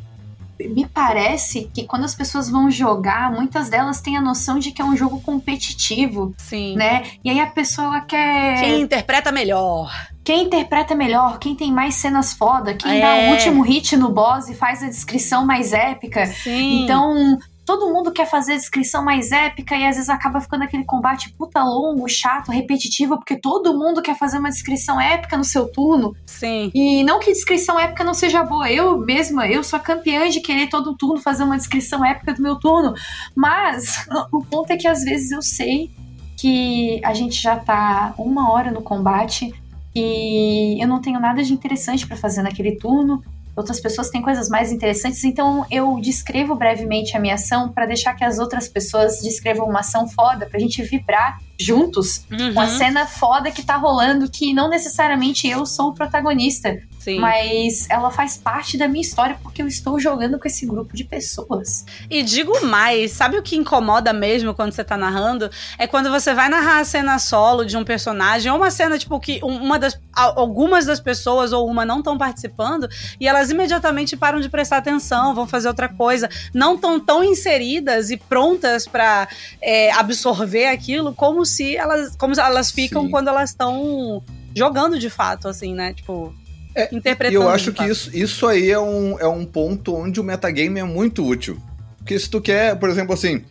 [0.60, 4.82] me parece que quando as pessoas vão jogar, muitas delas têm a noção de que
[4.82, 6.76] é um jogo competitivo, Sim.
[6.76, 7.04] né?
[7.24, 8.60] E aí a pessoa ela quer.
[8.60, 9.90] Quem interpreta melhor.
[10.24, 13.00] Quem interpreta melhor, quem tem mais cenas foda, quem É.
[13.00, 16.26] dá o último hit no boss e faz a descrição mais épica.
[16.26, 16.84] Sim.
[16.84, 20.86] Então, todo mundo quer fazer a descrição mais épica e às vezes acaba ficando aquele
[20.86, 25.70] combate puta longo, chato, repetitivo, porque todo mundo quer fazer uma descrição épica no seu
[25.70, 26.16] turno.
[26.24, 26.70] Sim.
[26.74, 28.72] E não que descrição épica não seja boa.
[28.72, 32.40] Eu mesma, eu sou a campeã de querer todo turno fazer uma descrição épica do
[32.40, 32.94] meu turno.
[33.36, 35.90] Mas o ponto é que às vezes eu sei
[36.38, 39.52] que a gente já tá uma hora no combate
[39.94, 43.22] e eu não tenho nada de interessante para fazer naquele turno.
[43.58, 48.14] Outras pessoas têm coisas mais interessantes, então eu descrevo brevemente a minha ação para deixar
[48.14, 52.54] que as outras pessoas descrevam uma ação foda, pra gente vibrar juntos Uhum.
[52.54, 56.78] com a cena foda que tá rolando, que não necessariamente eu sou o protagonista,
[57.14, 57.20] Sim.
[57.20, 61.04] mas ela faz parte da minha história porque eu estou jogando com esse grupo de
[61.04, 61.84] pessoas.
[62.10, 65.50] E digo mais, sabe o que incomoda mesmo quando você tá narrando?
[65.78, 69.18] É quando você vai narrar a cena solo de um personagem, ou uma cena, tipo,
[69.20, 69.98] que um- uma das.
[70.14, 72.88] Algumas das pessoas ou uma não estão participando,
[73.20, 76.28] e elas imediatamente param de prestar atenção, vão fazer outra coisa.
[76.52, 79.28] Não estão tão inseridas e prontas pra
[79.62, 82.16] é, absorver aquilo como se elas.
[82.16, 83.10] Como se elas ficam Sim.
[83.10, 84.22] quando elas estão
[84.54, 85.94] jogando de fato, assim, né?
[85.94, 86.34] Tipo.
[86.78, 87.34] É, E interpretando.
[87.42, 90.84] eu acho que isso, isso aí é um, é um ponto onde o metagame é
[90.84, 91.60] muito útil.
[91.98, 93.42] Porque se tu quer, por exemplo, assim,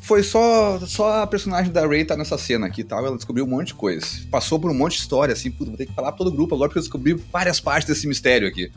[0.00, 3.44] foi só, só a personagem da Ray tá nessa cena aqui e tal, ela descobriu
[3.44, 4.04] um monte de coisa.
[4.30, 6.32] Passou por um monte de história, assim, puta, vou ter que falar pra todo o
[6.32, 8.70] grupo agora porque eu descobri várias partes desse mistério aqui.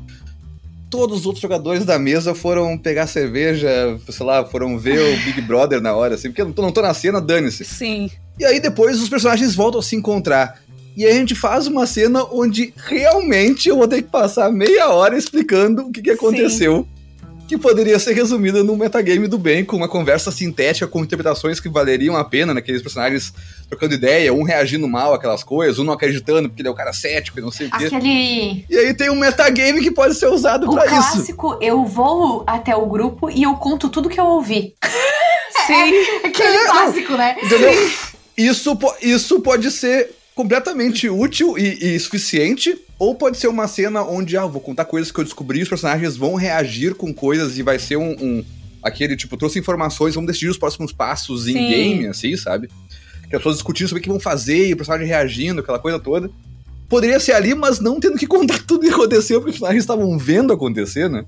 [0.89, 5.41] Todos os outros jogadores da mesa foram pegar cerveja, sei lá, foram ver o Big
[5.41, 7.65] Brother na hora, assim, porque eu não tô, não tô na cena, dane-se.
[7.65, 8.12] Sim.
[8.38, 10.62] E aí depois os personagens voltam a se encontrar.
[10.95, 14.89] E aí a gente faz uma cena onde realmente eu vou ter que passar meia
[14.89, 16.88] hora explicando o que, que aconteceu.
[17.47, 21.67] Que poderia ser resumida num metagame do bem, com uma conversa sintética, com interpretações que
[21.67, 23.34] valeriam a pena, naqueles personagens
[23.69, 26.93] trocando ideia, um reagindo mal àquelas coisas, um não acreditando porque ele é o cara
[26.93, 27.86] cético e não sei o quê.
[27.86, 28.65] Aquele.
[28.69, 30.95] E aí tem um metagame que pode ser usado O pra isso.
[30.95, 34.73] clássico, eu vou até o grupo e eu conto tudo que eu ouvi.
[35.67, 35.93] Sim.
[36.23, 36.71] Aquele É, não.
[36.71, 37.36] clássico, né?
[37.43, 37.89] Entendeu?
[38.38, 44.04] Isso, po- isso pode ser completamente útil e, e suficiente, ou pode ser uma cena
[44.04, 47.58] onde, ah, eu vou contar coisas que eu descobri, os personagens vão reagir com coisas
[47.58, 48.12] e vai ser um.
[48.19, 48.43] um-
[48.82, 52.67] aquele, tipo, trouxe informações, vamos decidir os próximos passos em game, assim, sabe?
[53.30, 55.98] Que as pessoas discutindo sobre o que vão fazer e o personagem reagindo, aquela coisa
[55.98, 56.30] toda.
[56.89, 60.17] Poderia ser ali, mas não tendo que contar tudo que aconteceu, porque os personagens estavam
[60.17, 61.24] vendo acontecer, né?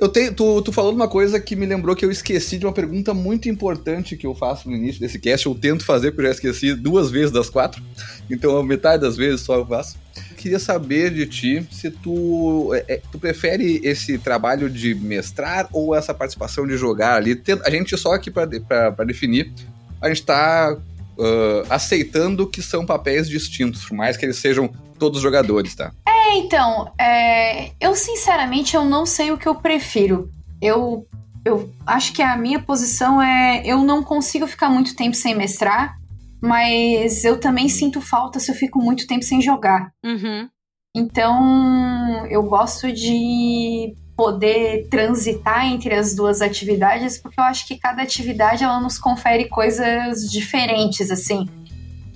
[0.00, 2.64] Eu tenho, tu, tu falou de uma coisa que me lembrou que eu esqueci de
[2.64, 5.46] uma pergunta muito importante que eu faço no início desse cast.
[5.46, 7.82] Eu tento fazer, porque eu já esqueci duas vezes das quatro.
[8.30, 9.98] Então, metade das vezes só eu faço.
[10.38, 15.94] Queria saber de ti se tu, é, é, tu prefere esse trabalho de mestrar ou
[15.94, 17.38] essa participação de jogar ali.
[17.62, 19.52] A gente, só aqui para definir,
[20.00, 20.78] a gente tá
[21.20, 25.92] ah, aceitando que são papéis distintos, por mais que eles sejam todos jogadores, tá?
[26.06, 30.30] É, então, é, eu sinceramente eu não sei o que eu prefiro.
[30.60, 31.06] Eu,
[31.44, 35.96] eu acho que a minha posição é eu não consigo ficar muito tempo sem mestrar,
[36.40, 39.92] mas eu também sinto falta se eu fico muito tempo sem jogar.
[40.04, 40.48] Uhum.
[40.94, 48.02] Então, eu gosto de poder transitar entre as duas atividades, porque eu acho que cada
[48.02, 51.48] atividade ela nos confere coisas diferentes, assim.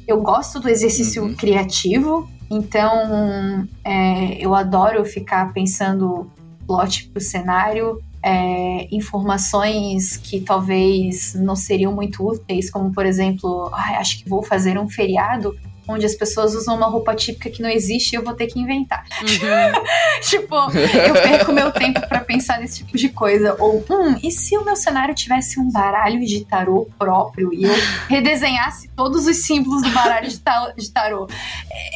[0.07, 1.35] Eu gosto do exercício Uhum.
[1.35, 6.31] criativo, então é, eu adoro ficar pensando
[6.67, 13.95] plot pro cenário, é, informações que talvez não seriam muito úteis, como por exemplo, "Ai,
[13.97, 17.69] acho que vou fazer um feriado onde as pessoas usam uma roupa típica que não
[17.69, 19.05] existe e eu vou ter que inventar.
[19.23, 19.85] Uhum.
[20.23, 23.57] tipo, eu perco meu tempo pra pensar nesse tipo de coisa.
[23.59, 27.75] Ou, hum, e se o meu cenário tivesse um baralho de tarô próprio e eu
[28.09, 31.29] redesenhasse todos os símbolos do baralho de, ta- de tarô?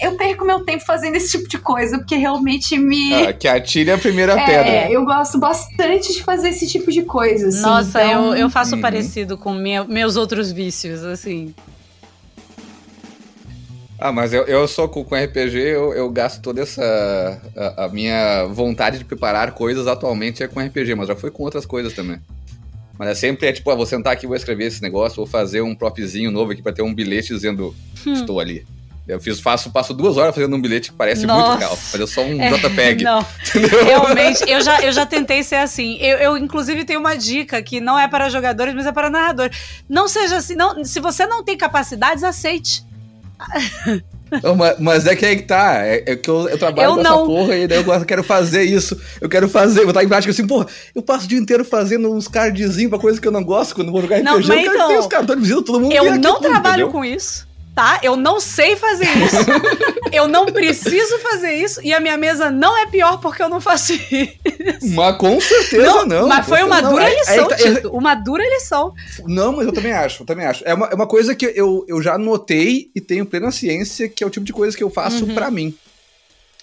[0.02, 3.14] Eu perco meu tempo fazendo esse tipo de coisa, porque realmente me.
[3.14, 4.92] Ah, que atire a primeira É, pedra.
[4.92, 7.48] eu gosto bastante de fazer esse tipo de coisa.
[7.48, 8.80] assim, Nossa, então- eu, eu faço Uhum.
[8.80, 11.54] parecido com meu- meus outros vícios, assim.
[13.98, 16.82] Ah, mas eu, eu sou com, com RPG, eu, eu gasto toda essa.
[17.56, 21.42] A, a minha vontade de preparar coisas atualmente é com RPG, mas já foi com
[21.42, 22.20] outras coisas também.
[22.96, 25.60] Mas é sempre, é tipo, ah, vou sentar aqui, vou escrever esse negócio, vou fazer
[25.62, 27.74] um propzinho novo aqui pra ter um bilhete dizendo
[28.06, 28.12] Hum.
[28.12, 28.64] estou ali.
[29.06, 31.48] Eu fiz, faço, passo duas horas fazendo um bilhete que parece Nossa.
[31.48, 31.76] muito real.
[31.76, 33.04] Fazer só um É, JPEG.
[33.04, 33.84] Não, entendeu?
[33.84, 35.96] realmente, eu já, eu já tentei ser assim.
[35.96, 39.56] Eu, eu, inclusive, tenho uma dica que não é para jogadores, mas é para narradores.
[39.88, 40.54] Não seja assim.
[40.54, 42.84] Não, se você não tem capacidades, aceite.
[44.42, 45.86] Não, mas, é que aí que tá.
[45.86, 47.16] É, é que eu, eu trabalho Eu com não.
[47.16, 49.00] essa porra e daí eu quero fazer isso.
[49.20, 52.28] Eu quero fazer, botar em prática assim, porra, eu passo o dia inteiro fazendo uns
[52.28, 54.24] cardzinhos pra coisa que eu não gosto quando eu vou jogar RPG.
[54.30, 55.92] Não, eu mas quero que então, tenha os cartões visitam todo mundo.
[55.92, 56.88] Eu aqui não tudo, trabalho entendeu?
[56.90, 57.47] com isso,
[57.78, 58.00] tá?
[58.02, 59.36] Eu não sei fazer isso.
[60.12, 61.80] eu não preciso fazer isso.
[61.84, 64.32] E a minha mesa não é pior porque eu não faço isso.
[64.96, 66.26] Mas com certeza não.
[66.26, 66.90] mas com foi uma não.
[66.90, 67.90] dura Aí- aí lição, tá- Tito.
[67.96, 68.92] Uma dura lição.
[69.26, 70.64] Não, mas eu também acho, eu também acho.
[70.66, 74.24] É uma, é uma coisa que eu, eu já notei e tenho plena ciência que
[74.24, 75.34] é o tipo de coisa que eu faço Uhum.
[75.34, 75.72] pra mim.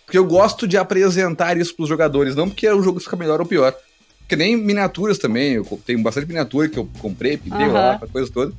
[0.06, 3.45] Porque eu gosto de apresentar isso pros jogadores, não porque o jogo fica melhor ou
[3.45, 3.73] pior.
[4.19, 7.71] Porque nem miniaturas também, eu tenho bastante miniatura que eu comprei, pintei Aham.
[7.73, 8.51] lá, coisa toda.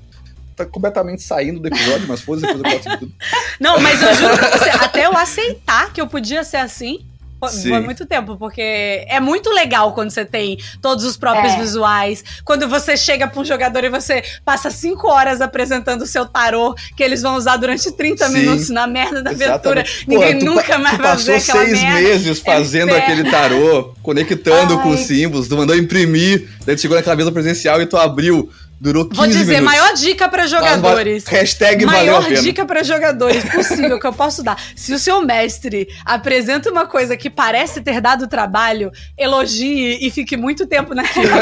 [0.56, 3.12] Tá completamente saindo do episódio, mas foda-se, depois eu posso tudo.
[3.60, 7.04] Não, mas eu juro pra você, até eu aceitar que eu podia ser assim,
[7.50, 7.68] Sim.
[7.68, 8.62] Foi muito tempo, porque
[9.08, 11.58] é muito legal quando você tem todos os próprios é.
[11.58, 12.24] visuais.
[12.44, 16.74] Quando você chega pra um jogador e você passa cinco horas apresentando o seu tarô,
[16.96, 18.32] que eles vão usar durante 30 Sim.
[18.32, 19.84] minutos na merda da aventura.
[20.08, 22.00] Ninguém nunca mais vai ver aquela seis merda.
[22.00, 24.82] meses fazendo é aquele tarô, conectando Ai.
[24.82, 28.50] com os símbolos, tu mandou imprimir, daí tu chegou naquela mesa presencial e tu abriu
[28.78, 29.64] Durou 15 Vou dizer, minutos.
[29.64, 31.24] maior dica para jogadores.
[31.26, 34.60] hashtag maior valeu dica para jogadores possível que eu posso dar.
[34.74, 40.36] Se o seu mestre apresenta uma coisa que parece ter dado trabalho, elogie e fique
[40.36, 41.26] muito tempo naquilo.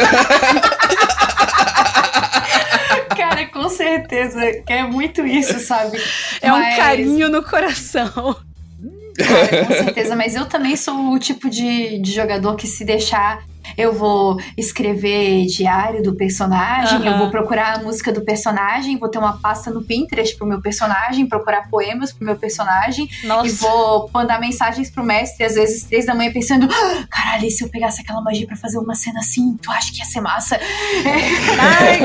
[3.16, 4.40] Cara, com certeza.
[4.68, 6.00] É muito isso, sabe?
[6.40, 6.74] É Mas...
[6.74, 8.36] um carinho no coração.
[9.18, 10.14] Cara, com certeza.
[10.16, 13.42] Mas eu também sou o tipo de, de jogador que se deixar
[13.76, 17.06] eu vou escrever diário do personagem, uhum.
[17.06, 20.60] eu vou procurar a música do personagem, vou ter uma pasta no Pinterest pro meu
[20.60, 23.46] personagem, procurar poemas pro meu personagem Nossa.
[23.46, 27.50] e vou mandar mensagens pro mestre, às vezes três da manhã, pensando: ah, caralho, e
[27.50, 30.20] se eu pegasse aquela magia para fazer uma cena assim, tu acha que ia ser
[30.20, 30.58] massa?
[31.58, 32.00] Ai,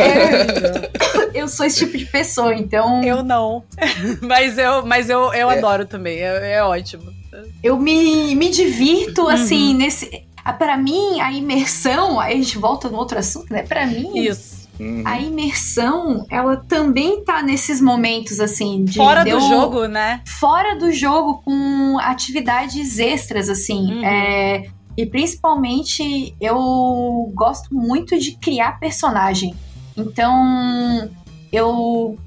[1.34, 3.04] eu sou esse tipo de pessoa, então.
[3.04, 3.63] Eu não.
[4.22, 5.58] mas eu, mas eu, eu é.
[5.58, 7.19] adoro também, é, é ótimo.
[7.63, 9.78] Eu me, me divirto, assim, uhum.
[9.78, 13.63] nesse ah, para mim, a imersão, aí a gente volta no outro assunto, né?
[13.63, 14.60] Para mim, Isso.
[14.80, 15.04] Uhum.
[15.06, 20.21] A imersão, ela também tá nesses momentos assim de fora do jogo, né?
[20.25, 23.93] Fora do jogo com atividades extras assim.
[23.93, 24.06] Uhum.
[24.06, 29.54] É, e principalmente eu gosto muito de criar personagem.
[29.97, 31.10] Então
[31.52, 32.17] eu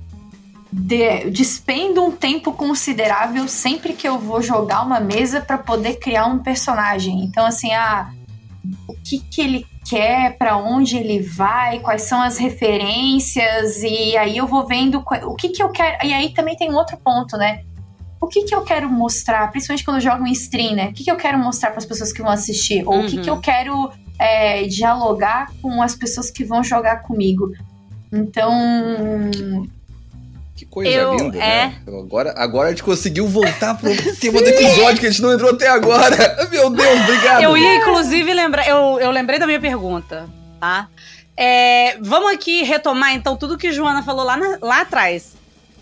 [0.72, 6.26] de, despendo um tempo considerável sempre que eu vou jogar uma mesa para poder criar
[6.26, 7.22] um personagem.
[7.24, 8.10] Então, assim, ah,
[8.88, 14.38] o que, que ele quer, para onde ele vai, quais são as referências, e aí
[14.38, 16.06] eu vou vendo o que, que eu quero.
[16.06, 17.62] E aí também tem um outro ponto, né?
[18.18, 20.88] O que, que eu quero mostrar, principalmente quando eu jogo em stream, né?
[20.88, 22.82] O que, que eu quero mostrar para as pessoas que vão assistir?
[22.86, 23.04] Ou uhum.
[23.04, 23.40] o que, que eu uhum.
[23.40, 27.50] quero é, dialogar com as pessoas que vão jogar comigo?
[28.12, 28.52] Então,
[30.54, 31.40] que coisa eu, linda, é...
[31.40, 31.82] né?
[31.86, 35.50] Agora, agora a gente conseguiu voltar pro tema do episódio que a gente não entrou
[35.50, 36.16] até agora.
[36.50, 37.42] Meu Deus, obrigado.
[37.42, 38.68] Eu ia, inclusive, lembrar.
[38.68, 40.28] Eu, eu lembrei da minha pergunta,
[40.60, 40.88] tá?
[41.36, 45.32] É, vamos aqui retomar, então, tudo que Joana falou lá, na, lá atrás.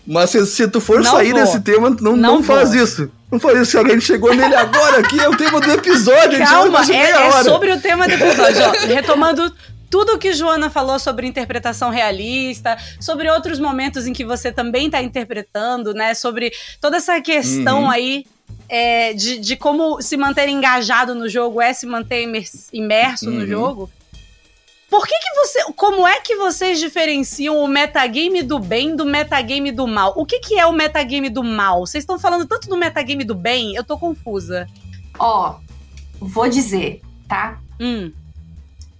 [0.07, 1.41] Mas se, se tu for não sair vou.
[1.41, 3.11] desse tema, não, não, não faz isso.
[3.31, 3.71] Não faz isso.
[3.71, 6.39] Se alguém chegou nele agora aqui, é o tema do episódio.
[6.39, 8.61] Calma, é, é sobre o tema do episódio.
[8.63, 9.53] Ó, retomando
[9.91, 14.85] tudo o que Joana falou sobre interpretação realista, sobre outros momentos em que você também
[14.85, 16.13] está interpretando, né?
[16.13, 17.91] Sobre toda essa questão uhum.
[17.91, 18.25] aí
[18.69, 22.25] é, de, de, como se manter engajado no jogo é se manter
[22.71, 23.39] imerso uhum.
[23.39, 23.91] no jogo.
[24.89, 25.73] Por que, que você.
[25.73, 30.13] Como é que vocês diferenciam o metagame do bem do metagame do mal?
[30.15, 31.85] O que, que é o metagame do mal?
[31.85, 34.67] Vocês estão falando tanto do metagame do bem, eu tô confusa.
[35.19, 35.55] Ó,
[36.19, 37.59] vou dizer, tá?
[37.79, 38.11] Hum.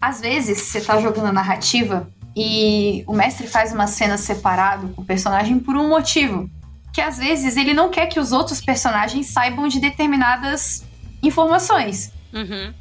[0.02, 5.04] Às vezes, você tá jogando a narrativa e o mestre faz uma cena separado com
[5.04, 6.50] o personagem por um motivo.
[6.92, 10.84] Que às vezes ele não quer que os outros personagens saibam de determinadas
[11.22, 12.12] informações.
[12.34, 12.74] Uhum.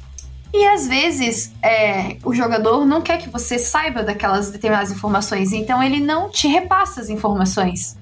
[0.53, 5.81] E às vezes é, o jogador não quer que você saiba daquelas determinadas informações, então
[5.81, 7.97] ele não te repassa as informações.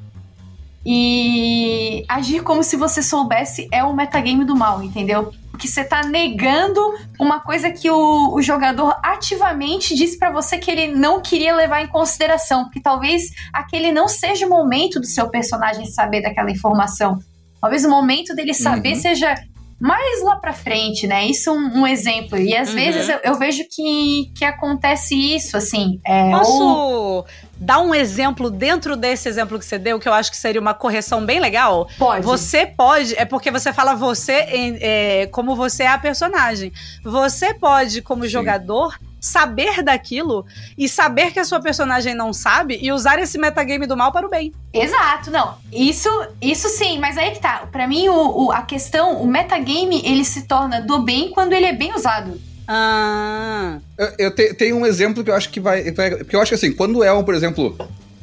[0.84, 5.32] E agir como se você soubesse é o metagame do mal, entendeu?
[5.60, 6.80] Que você tá negando
[7.20, 11.82] uma coisa que o, o jogador ativamente disse para você que ele não queria levar
[11.82, 17.20] em consideração, porque talvez aquele não seja o momento do seu personagem saber daquela informação.
[17.62, 19.02] Talvez o momento dele saber uhum.
[19.02, 19.36] seja
[19.80, 21.26] mais lá pra frente, né?
[21.26, 22.38] Isso é um, um exemplo.
[22.38, 22.76] E às uhum.
[22.76, 26.02] vezes eu, eu, vejo que, que acontece isso, assim.
[26.06, 27.26] É, Posso ou...
[27.58, 30.74] dar um exemplo dentro desse exemplo que você deu, que eu acho que seria uma
[30.74, 31.88] correção bem legal?
[31.98, 32.26] Pode.
[32.26, 34.46] Você pode, é porque você fala você
[34.82, 36.74] é, como você é a personagem.
[37.04, 38.30] Você pode, como Sim.
[38.30, 40.46] jogador, saber daquilo
[40.78, 44.26] e saber que a sua personagem não sabe e usar esse metagame do mal para
[44.26, 44.54] o bem.
[44.74, 45.56] Exato, não.
[45.72, 46.10] Isso,
[46.42, 47.68] isso sim, mas aí que tá.
[47.72, 51.66] Para mim, o, o, a questão, o metagame, ele se torna do bem quando ele
[51.66, 52.40] é bem usado.
[52.68, 53.80] Ah.
[53.98, 56.16] Eu, eu te, tenho um exemplo que eu acho que vai, vai.
[56.18, 57.76] Porque eu acho que assim, quando é um, por exemplo,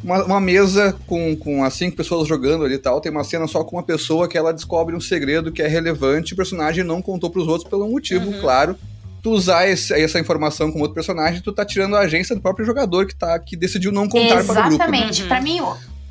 [0.05, 3.49] uma, uma, mesa com, com as cinco pessoas jogando ali e tal, tem uma cena
[3.49, 6.85] só com uma pessoa que ela descobre um segredo que é relevante e o personagem
[6.85, 8.41] não contou pros outros pelo motivo, uhum.
[8.41, 8.79] claro
[9.27, 12.65] tu usar esse, essa informação com outro personagem, tu tá tirando a agência do próprio
[12.65, 14.47] jogador que, tá, que decidiu não contar Exatamente.
[14.47, 14.83] para o grupo.
[14.85, 15.23] Exatamente.
[15.23, 15.29] Uhum.
[15.29, 15.61] Pra mim...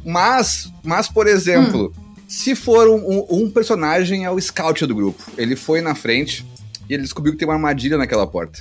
[0.06, 2.24] Mas, mas por exemplo, hum.
[2.28, 6.46] se for um, um, personagem é o scout do grupo, ele foi na frente
[6.90, 8.60] e ele descobriu que tem uma armadilha naquela porta.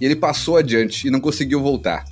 [0.00, 2.04] E ele passou adiante e não conseguiu voltar.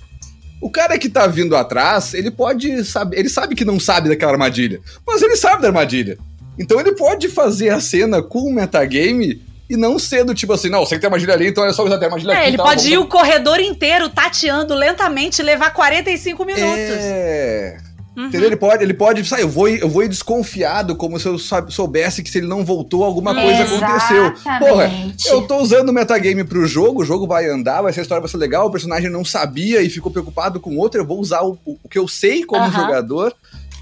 [0.61, 3.17] O cara que tá vindo atrás, ele pode saber.
[3.17, 4.81] Ele sabe que não sabe daquela armadilha.
[5.07, 6.19] Mas ele sabe da armadilha.
[6.59, 10.69] Então ele pode fazer a cena com o metagame e não ser do tipo assim,
[10.69, 12.47] não, você que tem armadilha ali, então é só usar a armadilha É, aqui.
[12.49, 16.67] ele tá, pode vamos- ir o corredor inteiro tateando lentamente e levar 45 minutos.
[16.67, 17.77] É.
[18.17, 18.27] Uhum.
[18.27, 18.49] Entendeu?
[18.49, 21.39] Ele pode, ele pode, sabe, eu vou, ir- eu vou ir desconfiado, como se eu
[21.39, 24.33] soubesse que se ele não voltou, alguma coisa aconteceu.
[24.59, 25.29] Porra, Exatamente.
[25.29, 28.21] eu tô usando o metagame pro jogo, o jogo vai andar, vai ser a história
[28.21, 31.43] vai ser legal, o personagem não sabia e ficou preocupado com outro, eu vou usar
[31.43, 32.83] o, o que eu sei como Aham.
[32.83, 33.33] jogador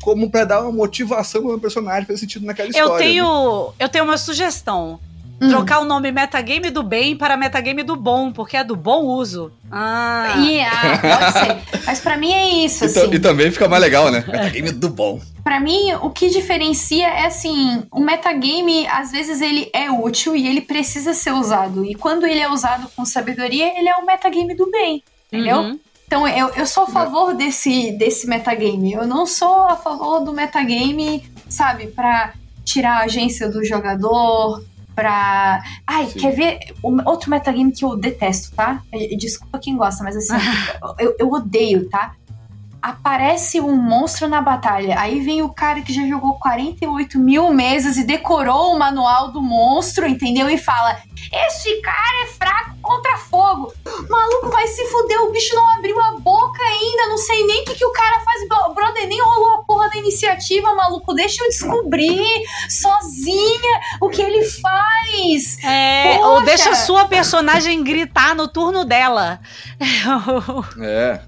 [0.02, 2.92] como pra dar uma motivação pro meu personagem fazer sentido naquela Eu história.
[2.92, 2.98] né?
[3.12, 5.00] tenho, eu tenho uma sugestão.
[5.40, 5.50] Hum.
[5.50, 9.52] Trocar o nome metagame do bem para metagame do bom, porque é do bom uso.
[9.70, 10.34] Ah.
[10.38, 11.80] E, ah, pode ser.
[11.86, 13.14] Mas pra mim é isso, E, assim.
[13.14, 14.24] e também fica mais legal, né?
[14.26, 15.20] Metagame do bom.
[15.44, 20.46] Pra mim, o que diferencia é assim, o metagame, às vezes ele é útil e
[20.46, 21.84] ele precisa ser usado.
[21.84, 25.58] E quando ele é usado com sabedoria, ele é o metagame do bem, entendeu?
[25.58, 25.80] Uhum.
[26.06, 28.92] Então eu, eu sou a favor desse, desse metagame.
[28.92, 32.32] Eu não sou a favor do metagame, sabe, pra
[32.64, 34.62] tirar a agência do jogador,
[34.98, 35.62] pra.
[35.86, 36.18] Ai, Sim.
[36.18, 38.82] quer ver o- outro metagame que eu detesto, tá?
[39.16, 40.34] Desculpa quem gosta, mas assim,
[40.98, 42.14] eu, eu odeio, tá?
[42.80, 44.98] Aparece um monstro na batalha.
[45.00, 49.40] Aí vem o cara que já jogou 48 mil meses e decorou o manual do
[49.42, 50.48] monstro, entendeu?
[50.48, 50.96] E fala:
[51.32, 53.72] Este cara é fraco contra fogo.
[54.08, 57.08] Maluco, vai se fuder, o bicho não abriu a boca ainda.
[57.08, 58.48] Não sei nem o que, que o cara faz.
[58.48, 61.12] Bro- Brother, nem rolou a porra da iniciativa, maluco.
[61.14, 62.24] Deixa eu descobrir
[62.68, 65.58] sozinha o que ele faz.
[65.64, 66.28] É, Poxa!
[66.28, 69.40] ou deixa a sua personagem gritar no turno dela.
[70.80, 71.20] É.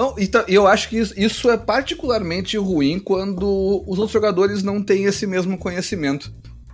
[0.00, 4.12] Não, e ta- e eu acho que isso, isso é particularmente ruim quando os outros
[4.12, 6.32] jogadores não têm esse mesmo conhecimento.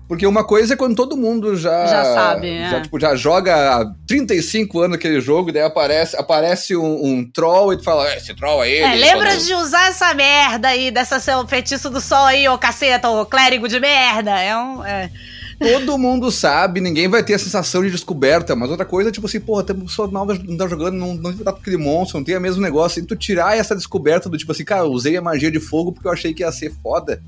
[0.08, 1.84] Porque uma coisa é quando todo mundo já.
[1.86, 2.70] Já sabe, é.
[2.70, 7.28] Já, tipo, já joga há 35 anos aquele jogo, e daí aparece, aparece um, um
[7.28, 8.74] troll e tu fala, "É, esse troll aí.
[8.76, 12.48] É, ele lembra quando-" de usar essa merda aí, dessa seu feitiço do sol aí,
[12.48, 14.38] ô caceta, ô clérigo de merda.
[14.40, 14.84] É um.
[14.84, 15.10] é.
[15.58, 19.26] Todo mundo sabe, ninguém vai ter a sensação de descoberta, mas outra coisa é tipo
[19.26, 22.24] assim, porra, tem pessoa nova não tá jogando, não, não tá com aquele monstro, não
[22.24, 23.00] tem o mesmo negócio.
[23.02, 25.92] E tu tirar essa descoberta do tipo assim, cara, eu usei a magia de fogo
[25.92, 27.22] porque eu achei que ia ser foda.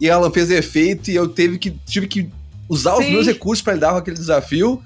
[0.00, 2.30] E ela fez efeito e eu teve que, tive que
[2.68, 3.12] usar os Sim.
[3.12, 4.80] meus recursos pra lidar com aquele desafio.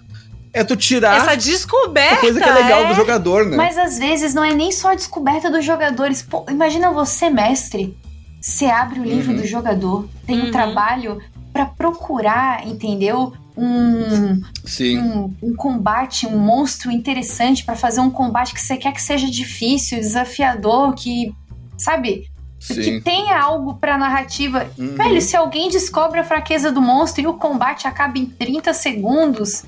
[0.52, 2.16] É tu tirar Essa a descoberta.
[2.22, 3.56] coisa que é legal é- do jogador, né?
[3.56, 6.22] Mas às vezes não é nem só a descoberta dos jogadores.
[6.22, 7.96] Pô, imagina você, mestre.
[8.40, 9.36] Você abre o livro Uhum.
[9.40, 10.48] do jogador, tem Uhum.
[10.48, 11.20] um trabalho
[11.52, 13.32] pra procurar, entendeu?
[13.56, 14.40] Um,
[14.80, 19.30] um, um combate, um monstro interessante pra fazer um combate que você quer que seja
[19.30, 21.34] difícil, desafiador, que,
[21.76, 23.00] sabe, que Sim.
[23.00, 24.70] tenha algo pra narrativa.
[24.78, 24.94] Uhum.
[24.94, 29.64] Velho, se alguém descobre a fraqueza do monstro e o combate acaba em 30 segundos,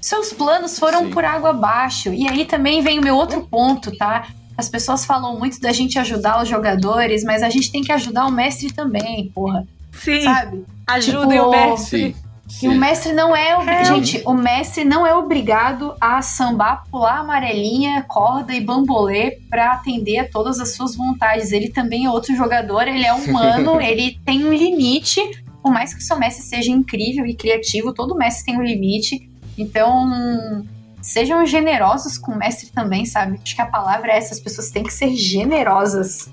[0.00, 1.10] seus planos foram Sim.
[1.10, 2.12] por água abaixo.
[2.12, 4.28] E aí também vem o meu outro ponto, tá?
[4.56, 8.26] As pessoas falam muito da gente ajudar os jogadores, mas a gente tem que ajudar
[8.26, 9.66] o mestre também, porra.
[10.02, 10.64] Sim, Sabe?
[10.86, 11.98] ajudem Tipo, o mestre.
[12.14, 12.14] Sim.
[12.62, 12.78] E o Sim.
[12.78, 13.56] mestre não é.
[13.58, 19.72] ob- Gente, o mestre não é obrigado a sambar, pular amarelinha, corda e bambolê pra
[19.72, 21.52] atender a todas as suas vontades.
[21.52, 25.20] Ele também é outro jogador, ele é humano, ele tem um limite.
[25.62, 29.28] Por mais que o seu mestre seja incrível e criativo, todo mestre tem um limite.
[29.58, 30.64] Então,
[31.02, 33.38] sejam generosos com o mestre também, sabe?
[33.42, 36.30] Acho que a palavra é essa: as pessoas têm que ser generosas.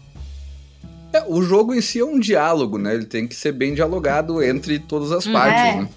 [1.15, 2.93] É, o jogo em si é um diálogo, né?
[2.93, 5.75] Ele tem que ser bem dialogado entre todas as Hum, partes, é.
[5.75, 5.89] né?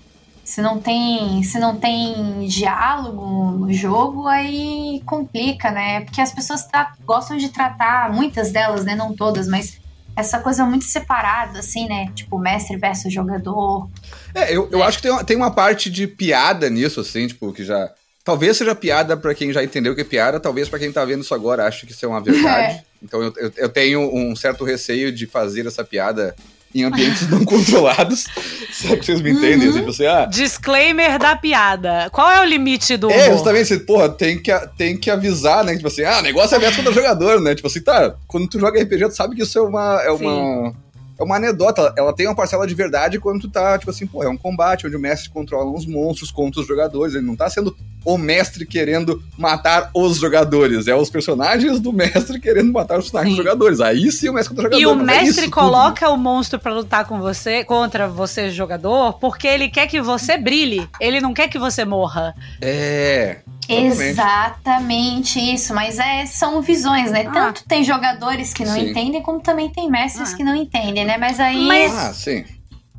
[0.44, 6.00] Se não tem, se não tem diálogo no jogo, aí complica, né?
[6.02, 6.66] Porque as pessoas
[7.04, 8.94] gostam de tratar, muitas delas, né?
[8.94, 9.78] Não todas, mas
[10.16, 12.10] essa coisa muito separada, assim, né?
[12.14, 13.88] Tipo, mestre versus jogador.
[14.34, 17.52] É, eu, eu acho que tem uma, tem uma parte de piada nisso, assim, tipo,
[17.52, 17.92] que já.
[18.24, 21.22] Talvez seja piada pra quem já entendeu que é piada, talvez pra quem tá vendo
[21.22, 22.84] isso agora ache que isso é uma verdade.
[23.02, 26.34] Então eu, eu, eu tenho um certo receio de fazer essa piada
[26.74, 28.24] em ambientes não controlados.
[28.72, 29.68] Sabe que vocês me entendem?
[29.68, 29.70] Uhum.
[29.70, 32.08] Assim, tipo assim, ah, Disclaimer da piada.
[32.10, 35.74] Qual é o limite do é, justamente, assim, porra, tem que, tem que avisar, né?
[35.76, 37.54] Tipo assim, ah, o negócio é mestre contra jogador, né?
[37.54, 40.02] Tipo assim, tá, quando tu joga RPG, tu sabe que isso é uma.
[40.02, 40.74] É uma
[41.18, 44.22] é uma anedota, ela- tem uma parcela de verdade quando tu tá, tipo assim, pô,
[44.22, 47.48] é um combate onde o mestre controla uns monstros contra os jogadores, ele não tá
[47.50, 53.08] sendo o mestre querendo matar os jogadores, é os personagens do mestre querendo matar os
[53.10, 53.34] Sim.
[53.36, 53.80] jogadores.
[53.80, 55.02] Aí sim o mestre contra o E jogador.
[55.02, 59.14] o mas é mestre isso coloca o monstro pra lutar com você, contra você, jogador,
[59.14, 60.88] porque ele quer que você brilhe.
[61.00, 62.32] Ele não quer que você morra.
[62.34, 62.62] tudo.
[62.62, 63.40] É.
[63.68, 64.10] Exatamente.
[64.10, 67.24] Exatamente isso, mas é, são visões, né?
[67.28, 67.32] Ah.
[67.32, 68.90] Tanto tem jogadores que não Sim.
[68.90, 70.36] entendem, como também tem mestres Ah.
[70.36, 71.16] que não entendem, né?
[71.18, 71.66] Mas aí.
[71.66, 72.44] Mas- Ah, sim.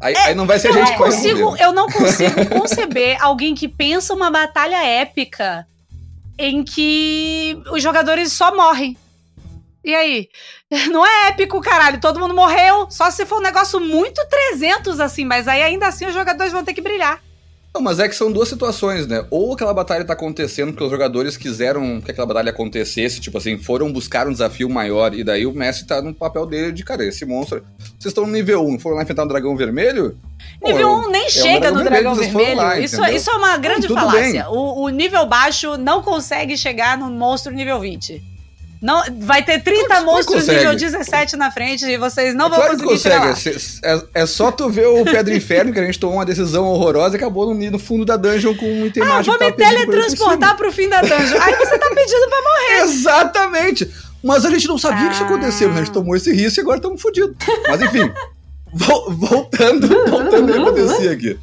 [0.02, 4.32] Aí, aí não vai ser gente consigo, eu não consigo conceber alguém que pensa uma
[4.32, 5.68] batalha épica
[6.38, 8.96] em que os jogadores só morrem.
[9.84, 10.30] E aí?
[10.92, 12.00] Não é épico, caralho.
[12.00, 12.88] Todo mundo morreu.
[12.92, 15.26] Só se for um negócio muito 300, assim.
[15.26, 17.20] Mas aí ainda assim os jogadores vão ter que brilhar.
[17.74, 19.24] Não, mas é que são duas situações, né?
[19.30, 23.60] Ou aquela batalha tá acontecendo porque os jogadores quiseram que aquela batalha acontecesse, tipo assim,
[23.60, 27.06] foram buscar um desafio maior, e daí o Messi tá no papel dele de, cara,
[27.06, 27.64] esse monstro.
[27.78, 30.18] Vocês estão no nível 1, foram lá enfrentar um dragão vermelho?
[30.64, 32.56] Nível Pô, 1 nem é chega no dragão vermelho.
[32.58, 34.50] Lá, isso, isso, é uma grande não, falácia.
[34.50, 38.39] O, o nível baixo não consegue chegar no monstro nível 20.
[38.82, 42.60] Não, vai ter 30 claro monstros nível 17 na frente e vocês não é vão
[42.60, 43.80] claro conseguir que consegue.
[43.84, 47.16] É, é, só tu ver o Pedro Inferno, que a gente tomou uma decisão horrorosa
[47.16, 50.72] e acabou no, no fundo da dungeon com um item ah, vou me teletransportar pro
[50.72, 51.42] fim da dungeon.
[51.42, 52.82] Aí você tá pedindo pra morrer.
[52.84, 53.92] Exatamente.
[54.24, 55.08] Mas a gente não sabia ah.
[55.10, 55.76] que isso aconteceu, né?
[55.76, 57.36] A gente tomou esse risco e agora estamos fodidos.
[57.68, 58.10] Mas enfim,
[58.72, 61.40] voltando, voltando ao que acontecia aqui.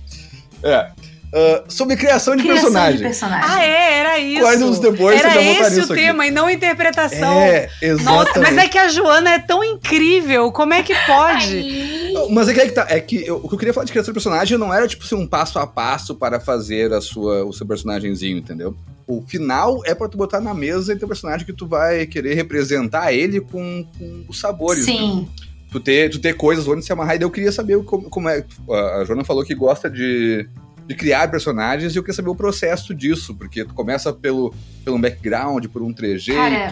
[0.62, 0.90] É,
[1.26, 2.98] Uh, sobre criação de criação personagem.
[2.98, 3.44] De personagem.
[3.46, 4.40] Ah, é, era isso.
[4.40, 6.32] Quais anos depois era você esse o tema aqui.
[6.32, 7.40] e não interpretação.
[7.40, 8.04] É, exatamente.
[8.04, 12.06] Nossa, mas é que a Joana é tão incrível, como é que pode?
[12.30, 13.92] mas é que, é que tá, é que eu, o que eu queria falar de
[13.92, 17.44] criação de personagem não era tipo assim, um passo a passo para fazer a sua,
[17.44, 18.74] o seu personagemzinho, entendeu?
[19.06, 22.06] O final é para tu botar na mesa e ter um personagem que tu vai
[22.06, 24.86] querer representar ele com, com os sabores.
[24.86, 24.92] Né?
[24.92, 25.20] Sim.
[25.20, 25.28] Né?
[25.70, 27.16] Tu ter, tu ter coisas onde se amarrar.
[27.16, 28.44] E daí eu queria saber como, como é.
[28.98, 30.48] A Joana falou que gosta de
[30.86, 34.98] de criar personagens e eu queria saber o processo disso, porque tu começa pelo, pelo
[34.98, 36.70] background, por um trejeito, Cara,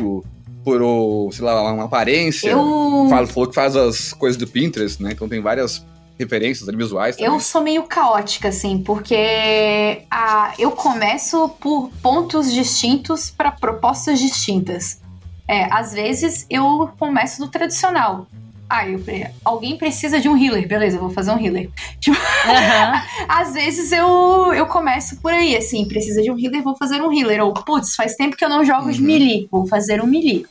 [0.64, 2.50] por, o, sei lá, uma aparência.
[2.50, 3.06] Eu...
[3.10, 5.12] Fala, falou que faz as coisas do Pinterest, né?
[5.12, 5.84] Então tem várias
[6.18, 7.32] referências visuais também.
[7.32, 15.00] Eu sou meio caótica, assim, porque a, eu começo por pontos distintos para propostas distintas.
[15.46, 18.26] É, às vezes eu começo do tradicional.
[18.68, 19.00] Ah, eu,
[19.44, 21.70] alguém precisa de um healer, beleza, vou fazer um healer.
[22.00, 23.26] Tipo, uhum.
[23.28, 27.12] às vezes eu, eu começo por aí, assim, precisa de um healer, vou fazer um
[27.12, 27.42] healer.
[27.44, 28.90] Ou, putz, faz tempo que eu não jogo uhum.
[28.90, 30.46] de melee, vou fazer um melee.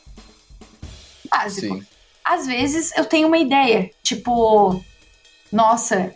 [1.30, 1.76] Básico.
[1.76, 1.82] Sim.
[2.24, 4.82] Às vezes eu tenho uma ideia, tipo,
[5.52, 6.14] nossa,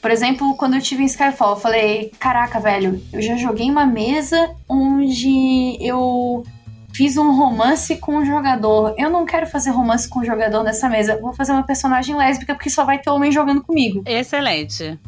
[0.00, 3.84] por exemplo, quando eu tive em Skyfall, eu falei, caraca, velho, eu já joguei uma
[3.84, 6.44] mesa onde eu
[6.92, 8.94] fiz um romance com um jogador.
[8.98, 11.18] Eu não quero fazer romance com um jogador nessa mesa.
[11.20, 14.02] Vou fazer uma personagem lésbica porque só vai ter homem jogando comigo.
[14.06, 14.98] Excelente.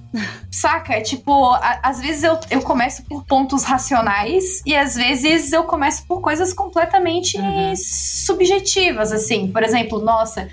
[0.50, 1.00] Saca?
[1.02, 6.06] Tipo, a, às vezes eu, eu começo por pontos racionais e às vezes eu começo
[6.06, 7.74] por coisas completamente uhum.
[7.76, 9.50] subjetivas, assim.
[9.50, 10.48] Por exemplo, nossa,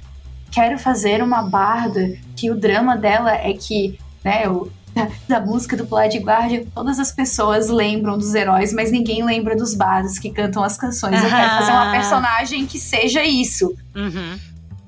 [0.51, 4.71] quero fazer uma barda que o drama dela é que, né, eu
[5.28, 9.74] da, música do Blood Guardian, todas as pessoas lembram dos heróis, mas ninguém lembra dos
[9.74, 11.24] bardos que cantam as canções.
[11.24, 13.76] Eu quero fazer uma personagem que seja isso.
[13.95, 14.39] Uhum.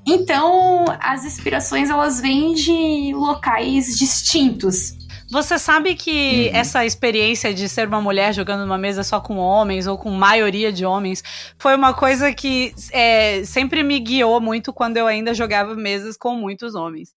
[0.05, 4.97] Então, as inspirações elas vêm de locais distintos.
[5.32, 6.59] Você sabe que uhum.
[6.59, 10.73] essa experiência de ser uma mulher jogando numa mesa só com homens ou com maioria
[10.73, 11.23] de homens
[11.57, 16.36] foi uma coisa que é, sempre me guiou muito quando eu ainda jogava mesas com
[16.36, 17.13] muitos homens.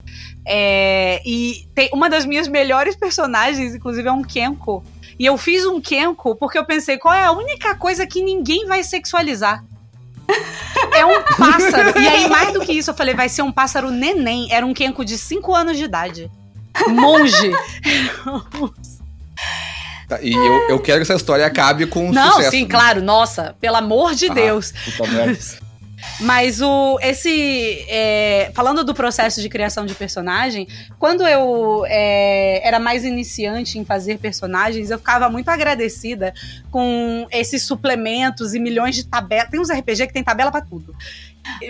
[0.46, 4.84] É, e tem, uma das minhas melhores personagens, inclusive, é um Kenko.
[5.18, 8.64] E eu fiz um Kenko porque eu pensei, qual é a única coisa que ninguém
[8.66, 9.64] vai sexualizar?
[10.92, 11.98] É um pássaro.
[11.98, 14.52] e aí, mais do que isso, eu falei, vai ser um pássaro neném.
[14.52, 16.30] Era um Kenko de 5 anos de idade
[16.88, 17.50] monge.
[20.08, 22.50] Tá, e eu, eu quero que essa história acabe com Não, sucesso.
[22.50, 23.02] sim, claro.
[23.02, 24.72] Nossa, pelo amor de ah, Deus.
[26.20, 30.68] Mas o esse é, falando do processo de criação de personagem,
[30.98, 36.34] quando eu é, era mais iniciante em fazer personagens, eu ficava muito agradecida
[36.70, 39.48] com esses suplementos e milhões de tabelas.
[39.48, 40.94] Tem uns RPG que tem tabela para tudo.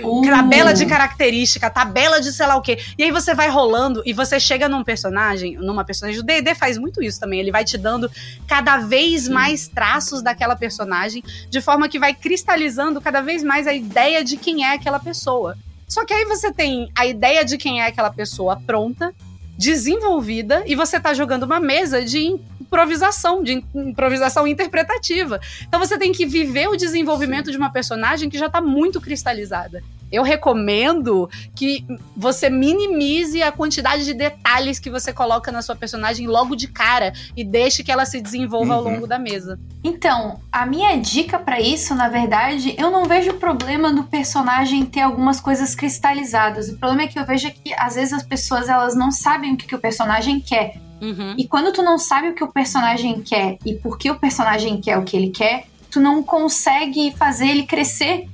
[0.03, 0.23] Uh.
[0.23, 2.79] Tabela de característica, tabela de sei lá o quê.
[2.97, 6.21] E aí você vai rolando e você chega num personagem, numa personagem.
[6.21, 7.41] O D&D faz muito isso também.
[7.41, 8.11] Ele vai te dando
[8.47, 9.33] cada vez Sim.
[9.33, 14.37] mais traços daquela personagem, de forma que vai cristalizando cada vez mais a ideia de
[14.37, 15.57] quem é aquela pessoa.
[15.89, 19.15] Só que aí você tem a ideia de quem é aquela pessoa pronta,
[19.57, 22.37] desenvolvida, e você tá jogando uma mesa de
[22.75, 25.41] improvisação, de improvisação interpretativa.
[25.67, 29.83] Então você tem que viver o desenvolvimento de uma personagem que já está muito cristalizada.
[30.13, 31.85] Eu recomendo que
[32.17, 37.13] você minimize a quantidade de detalhes que você coloca na sua personagem logo de cara
[37.37, 38.79] e deixe que ela se desenvolva uhum.
[38.79, 39.59] ao longo da mesa.
[39.83, 45.01] Então, a minha dica para isso, na verdade, eu não vejo problema no personagem ter
[45.01, 46.69] algumas coisas cristalizadas.
[46.69, 49.57] O problema é que eu vejo que às vezes as pessoas elas não sabem o
[49.57, 50.84] que, que o personagem quer.
[51.01, 51.35] Uhum.
[51.37, 54.81] E quando tu não sabe o que o personagem quer e por que o personagem
[54.81, 58.29] quer o que ele quer, tu não consegue fazer ele crescer.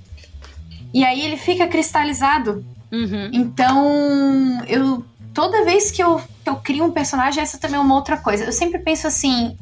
[0.93, 2.65] E aí ele fica cristalizado.
[2.93, 3.31] Uhum.
[3.33, 7.95] Então, eu toda vez que eu, que eu crio um personagem, essa também é uma
[7.95, 8.45] outra coisa.
[8.45, 9.57] Eu sempre penso assim,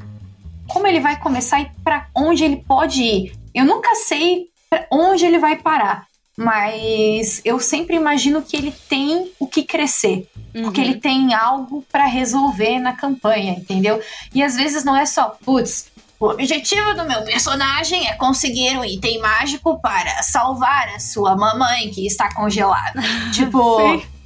[0.67, 3.33] como ele vai começar e para onde ele pode ir.
[3.53, 6.07] Eu nunca sei pra onde ele vai parar.
[6.39, 10.25] Mas eu sempre imagino que ele tem o que crescer.
[10.55, 10.63] Uhum.
[10.63, 14.01] Porque ele tem algo para resolver na campanha, entendeu?
[14.33, 18.85] E às vezes não é só, putz, o objetivo do meu personagem é conseguir um
[18.85, 23.01] item mágico para salvar a sua mamãe que está congelada.
[23.33, 23.77] tipo.
[23.77, 24.18] Sim.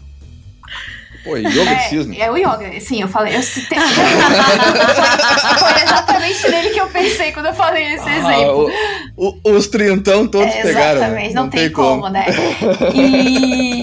[1.23, 2.19] Pô, yoga é, cisne.
[2.19, 3.37] É o yoga, sim, eu falei.
[3.37, 3.79] Eu citei...
[3.79, 3.87] foi,
[5.71, 8.71] foi exatamente nele que eu pensei quando eu falei esse ah, exemplo.
[9.15, 10.99] O, o, os trintão todos é, pegaram.
[10.99, 11.05] Né?
[11.05, 12.25] Exatamente, não, não, tem, tem como, como, né?
[12.93, 13.82] E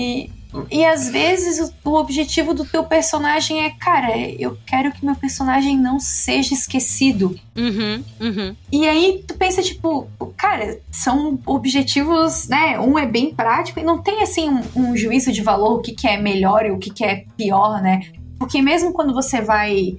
[0.70, 5.14] e às vezes o, o, objetivo do teu personagem é, cara, eu quero que meu
[5.14, 7.38] personagem não seja esquecido.
[7.56, 8.56] Uhum, uhum.
[8.72, 12.78] E aí tu pensa, tipo, cara, são objetivos, né?
[12.80, 15.92] Um é bem prático e não tem assim um, um juízo de valor, o que,
[15.92, 18.00] que é melhor e o que, que é pior, né?
[18.38, 19.98] Porque mesmo quando você vai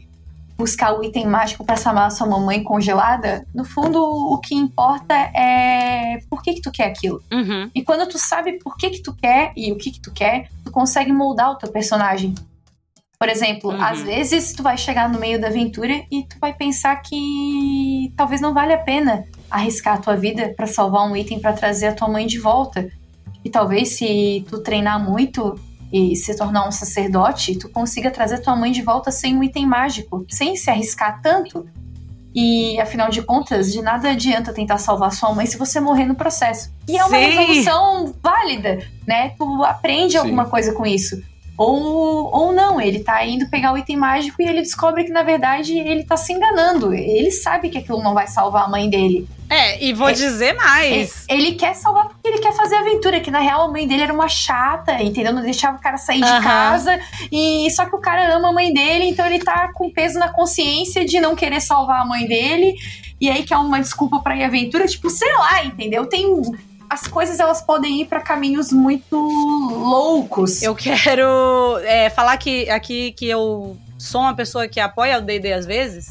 [0.61, 5.15] buscar o item mágico para salvar a sua mamãe congelada, no fundo o que importa
[5.15, 7.19] é por que que tu quer aquilo.
[7.31, 7.69] Uhum.
[7.73, 10.49] E quando tu sabe por que que tu quer e o que que tu quer,
[10.63, 12.35] tu consegue moldar o teu personagem.
[13.17, 13.83] Por exemplo, uhum.
[13.83, 18.39] às vezes tu vai chegar no meio da aventura e tu vai pensar que talvez
[18.39, 21.93] não vale a pena arriscar a tua vida para salvar um item para trazer a
[21.93, 22.87] tua mãe de volta.
[23.43, 25.59] E talvez se tu treinar muito,
[25.91, 29.65] e se tornar um sacerdote, tu consiga trazer tua mãe de volta sem um item
[29.65, 31.67] mágico, sem se arriscar tanto.
[32.33, 36.15] E afinal de contas, de nada adianta tentar salvar sua mãe se você morrer no
[36.15, 36.71] processo.
[36.87, 37.25] E é uma Sim.
[37.25, 39.33] resolução válida, né?
[39.37, 40.19] Tu aprende Sim.
[40.19, 41.21] alguma coisa com isso.
[41.63, 45.21] Ou, ou não, ele tá indo pegar o item mágico e ele descobre que na
[45.21, 46.91] verdade ele tá se enganando.
[46.91, 49.27] Ele sabe que aquilo não vai salvar a mãe dele.
[49.47, 51.23] É, e vou é, dizer mais.
[51.29, 54.01] É, ele quer salvar porque ele quer fazer aventura, que na real a mãe dele
[54.01, 55.33] era uma chata, entendeu?
[55.33, 56.99] Não deixava o cara sair de casa.
[57.31, 60.29] E só que o cara ama a mãe dele, então ele tá com peso na
[60.29, 62.73] consciência de não querer salvar a mãe dele.
[63.19, 66.07] E aí quer uma desculpa para ir aventura, tipo, sei lá, entendeu?
[66.07, 66.25] Tem
[66.91, 70.61] as coisas elas podem ir para caminhos muito loucos.
[70.61, 75.53] Eu quero é, falar que aqui que eu sou uma pessoa que apoia o D&D
[75.53, 76.07] às vezes.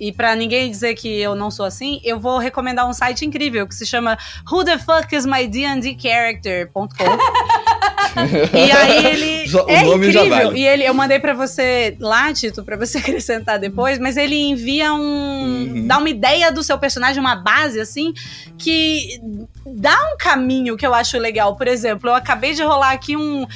[0.00, 3.68] E para ninguém dizer que eu não sou assim, eu vou recomendar um site incrível
[3.68, 4.16] que se chama
[4.50, 6.88] Who the fuck is my D&D character.com.
[8.52, 10.28] e aí ele o é nome incrível.
[10.28, 10.58] Já vale.
[10.58, 14.92] E ele eu mandei para você lá, Tito, para você acrescentar depois, mas ele envia
[14.92, 15.86] um uhum.
[15.86, 18.12] dá uma ideia do seu personagem, uma base assim,
[18.58, 19.20] que
[19.66, 21.56] dá um caminho que eu acho legal.
[21.56, 23.46] Por exemplo, eu acabei de rolar aqui um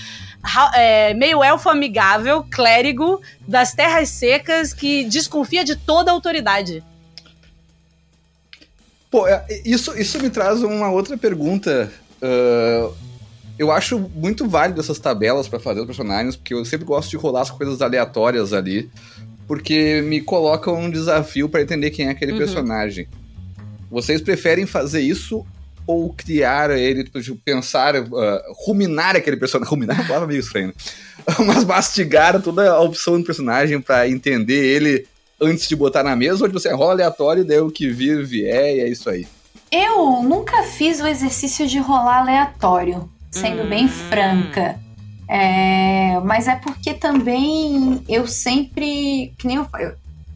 [0.75, 6.83] é, meio elfo amigável, clérigo das terras secas que desconfia de toda a autoridade.
[9.11, 11.91] Pô, é, isso, isso me traz uma outra pergunta.
[12.21, 12.95] Uh,
[13.59, 17.17] eu acho muito válido essas tabelas para fazer os personagens, porque eu sempre gosto de
[17.17, 18.91] rolar as coisas aleatórias ali,
[19.47, 22.39] porque me colocam um desafio para entender quem é aquele uhum.
[22.39, 23.09] personagem.
[23.91, 25.47] Vocês preferem fazer isso
[25.87, 29.71] ou criar ele, tipo, pensar, uh, ruminar aquele personagem.
[29.71, 30.75] Ruminar é uma palavra meio estranha, né?
[31.47, 35.07] Mas mastigar toda a opção do personagem para entender ele
[35.41, 38.25] antes de botar na mesa, ou tipo, você rola aleatório e daí o que vir
[38.25, 39.27] vier e é isso aí.
[39.71, 43.69] Eu nunca fiz o exercício de rolar aleatório, sendo hum.
[43.69, 44.79] bem franca.
[45.29, 49.33] É, mas é porque também eu sempre.
[49.37, 49.67] Que nem eu,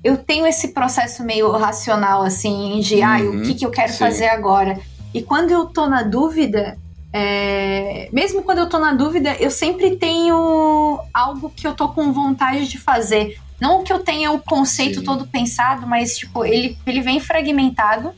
[0.03, 3.93] eu tenho esse processo meio racional, assim, de uhum, ah, o que, que eu quero
[3.93, 3.99] sim.
[3.99, 4.79] fazer agora.
[5.15, 6.79] E quando eu tô na dúvida,
[7.13, 8.09] é...
[8.13, 12.67] mesmo quando eu tô na dúvida, eu sempre tenho algo que eu tô com vontade
[12.69, 13.39] de fazer.
[13.61, 15.05] Não que eu tenha o conceito Sim.
[15.05, 18.13] todo pensado, mas tipo, ele, ele vem fragmentado.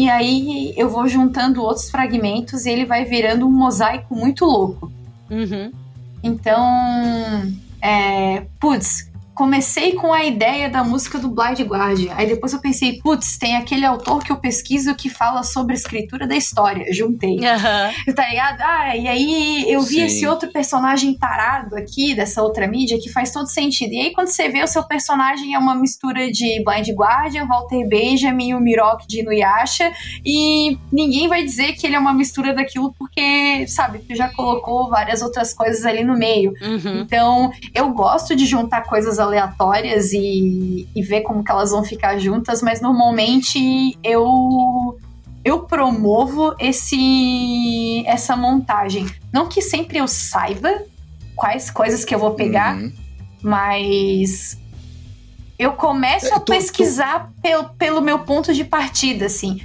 [0.00, 4.90] E aí eu vou juntando outros fragmentos e ele vai virando um mosaico muito louco.
[5.30, 5.70] Uhum.
[6.22, 6.64] Então,
[7.82, 9.09] é, putz,
[9.40, 12.12] comecei com a ideia da música do Blind Guardian.
[12.14, 15.76] Aí depois eu pensei, putz, tem aquele autor que eu pesquiso que fala sobre a
[15.76, 16.92] escritura da história.
[16.92, 17.36] Juntei.
[17.36, 18.14] Uhum.
[18.14, 18.60] Tá ligado?
[18.60, 20.02] Ah, e aí eu vi Sim.
[20.02, 23.94] esse outro personagem tarado aqui, dessa outra mídia, que faz todo sentido.
[23.94, 27.88] E aí quando você vê o seu personagem é uma mistura de Blind Guardian, Walter
[27.88, 29.90] Benjamin e o Mirok de Inuyasha.
[30.22, 34.90] E ninguém vai dizer que ele é uma mistura daquilo porque, sabe, tu já colocou
[34.90, 36.52] várias outras coisas ali no meio.
[36.60, 37.00] Uhum.
[37.00, 42.18] Então, eu gosto de juntar coisas aleatórias e, e ver como que elas vão ficar
[42.18, 44.98] juntas, mas normalmente eu
[45.44, 49.06] eu promovo esse essa montagem.
[49.32, 50.82] Não que sempre eu saiba
[51.34, 52.92] quais coisas que eu vou pegar, uhum.
[53.42, 54.58] mas
[55.58, 57.42] eu começo é, a tu, pesquisar tu...
[57.42, 59.60] Pelo, pelo meu ponto de partida, assim.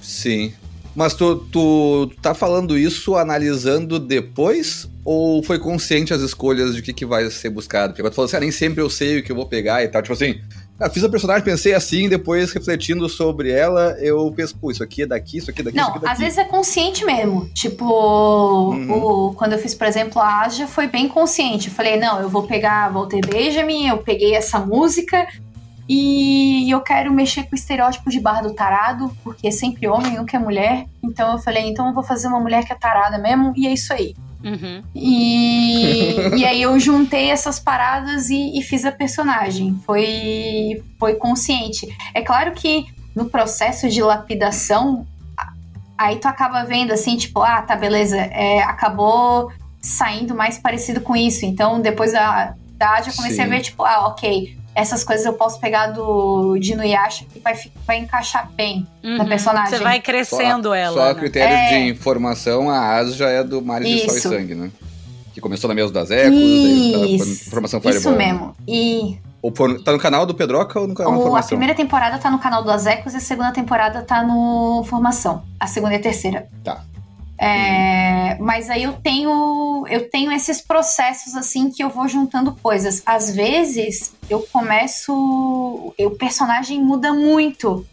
[0.00, 0.52] Sim.
[0.94, 6.92] Mas tu, tu tá falando isso analisando depois ou foi consciente as escolhas de que,
[6.92, 7.92] que vai ser buscado?
[7.94, 9.88] Porque tu falou assim, ah, nem sempre eu sei o que eu vou pegar e
[9.88, 10.02] tal.
[10.02, 10.40] Tipo assim,
[10.82, 15.02] Ah, fiz a personagem, pensei assim, depois refletindo sobre ela, eu penso, pô, isso aqui
[15.02, 16.12] é daqui, isso aqui é daqui, Não, isso aqui é daqui.
[16.14, 17.50] às vezes é consciente mesmo.
[17.52, 18.92] Tipo, Uhum.
[19.28, 21.68] o- quando eu fiz, por exemplo, a Asia, foi bem consciente.
[21.68, 25.26] Eu falei, não, eu vou pegar Walter Benjamin, eu peguei essa música
[25.92, 30.16] e eu quero mexer com o estereótipo de barra do tarado, porque é sempre homem,
[30.16, 30.86] nunca é mulher.
[31.02, 33.72] Então eu falei, então eu vou fazer uma mulher que é tarada mesmo, e é
[33.72, 34.14] isso aí.
[34.44, 34.84] Uhum.
[34.94, 39.80] E, e aí eu juntei essas paradas e, e fiz a personagem.
[39.84, 41.88] Foi, foi consciente.
[42.14, 45.04] É claro que no processo de lapidação,
[45.98, 49.50] aí tu acaba vendo assim, tipo, ah, tá, beleza, é, acabou
[49.82, 51.44] saindo mais parecido com isso.
[51.44, 53.42] Então, depois da, da Ádia, eu comecei Sim.
[53.42, 57.54] a ver, tipo, ah, ok, essas coisas eu posso pegar do de Inuyasha que vai,
[57.86, 59.28] vai encaixar bem na Uhum.
[59.28, 59.78] personagem.
[59.78, 60.94] Você vai crescendo ela.
[60.94, 61.20] Só a né?
[61.20, 61.68] critério É.
[61.68, 64.20] de informação, a Asa já é do Mares de Sol e.
[64.20, 64.70] Sangue, né?
[65.32, 68.00] Que começou na mesa das Ecos, tá Isso, Formação Fireball.
[68.00, 68.56] Isso mesmo.
[68.66, 71.48] E Ou por- tá no canal do Pedroca ou no canal da O- a Formação?
[71.50, 75.42] primeira temporada tá no canal do Azecos e a segunda temporada tá no Formação.
[75.58, 76.46] A segunda e a terceira.
[76.64, 76.82] Tá.
[77.42, 83.02] É, Mas aí eu tenho eu tenho esses processos assim que eu vou juntando coisas.
[83.06, 85.14] Às vezes eu começo.
[85.98, 87.86] O personagem muda muito.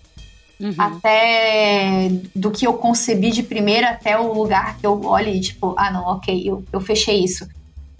[0.60, 0.74] Uhum.
[0.78, 5.76] Até do que eu concebi de primeira até o lugar que eu olho e tipo,
[5.78, 7.48] ah não, ok, eu, eu fechei isso.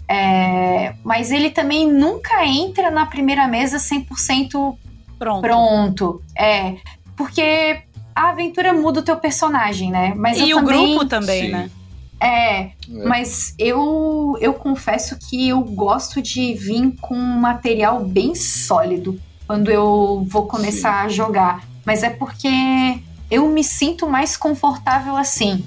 [0.08, 4.76] É, mas ele também nunca entra na primeira mesa 100%
[5.18, 5.40] Pronto.
[5.40, 6.22] pronto.
[6.36, 6.76] É,
[7.16, 7.82] porque
[8.18, 10.12] a aventura muda o teu personagem, né?
[10.16, 11.50] Mas E eu o também, grupo também, Sim.
[11.52, 11.70] né?
[12.20, 12.72] É, É.
[13.06, 19.70] mas eu, eu confesso que eu gosto de vir com um material bem sólido quando
[19.70, 21.62] eu vou começar a jogar.
[21.86, 22.48] Mas é porque
[23.30, 25.64] eu me sinto mais confortável assim.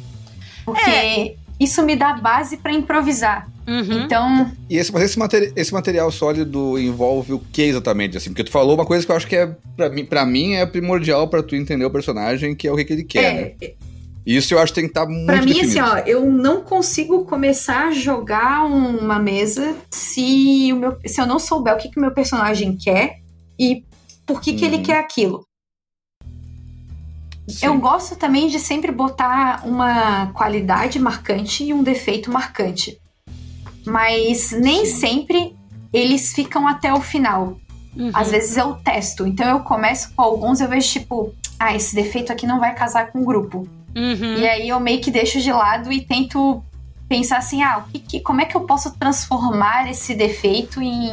[0.66, 1.36] Porque É.
[1.60, 3.48] isso me dá base pra improvisar.
[3.72, 4.04] Uhum.
[4.04, 8.18] Então, E esse, mas esse, materi- esse material sólido envolve o que exatamente?
[8.18, 10.54] Assim, porque tu falou uma coisa que eu acho que é, pra mim, pra mim
[10.56, 13.70] é primordial pra tu entender o personagem, que é o que, que ele quer, né?
[14.26, 15.80] Isso eu acho que tem que estar muito Pra mim, definido.
[15.80, 21.26] assim, ó, eu não consigo começar a jogar uma mesa se, o meu, se eu
[21.26, 23.16] não souber o que, que o meu personagem quer
[23.60, 23.84] e
[24.26, 24.84] por que, que ele Uhum.
[24.84, 25.44] quer aquilo.
[27.48, 27.66] Sim.
[27.66, 32.98] Eu gosto também de sempre botar uma qualidade marcante e um defeito marcante.
[33.86, 34.96] Mas nem Sim.
[35.00, 35.56] sempre
[35.94, 37.58] eles ficam até o final.
[37.96, 38.12] Uhum.
[38.14, 39.28] Às vezes eu testo.
[39.28, 43.12] Então eu começo com alguns, eu vejo tipo, ah, esse defeito aqui não vai casar
[43.12, 43.68] com o grupo.
[43.96, 44.38] Uhum.
[44.38, 46.64] E aí eu meio que deixo de lado e tento
[47.10, 51.12] pensar assim, ah, que que- como é que eu posso transformar esse defeito em,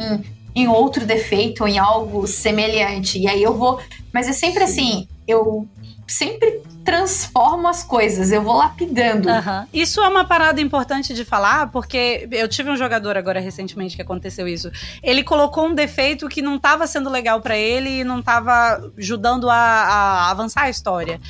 [0.55, 3.19] em outro defeito, em algo semelhante?
[3.19, 3.79] E aí eu vou.
[4.13, 4.71] Mas é sempre Sim.
[4.81, 5.67] assim, eu
[6.07, 9.29] sempre transformo as coisas, eu vou lapidando.
[9.29, 9.67] Aham.
[9.71, 14.01] Isso é uma parada importante de falar, porque eu tive um jogador agora recentemente que
[14.01, 14.71] aconteceu isso.
[15.03, 19.49] Ele colocou um defeito que não estava sendo legal pra ele e não estava ajudando
[19.51, 21.21] a, a avançar a história.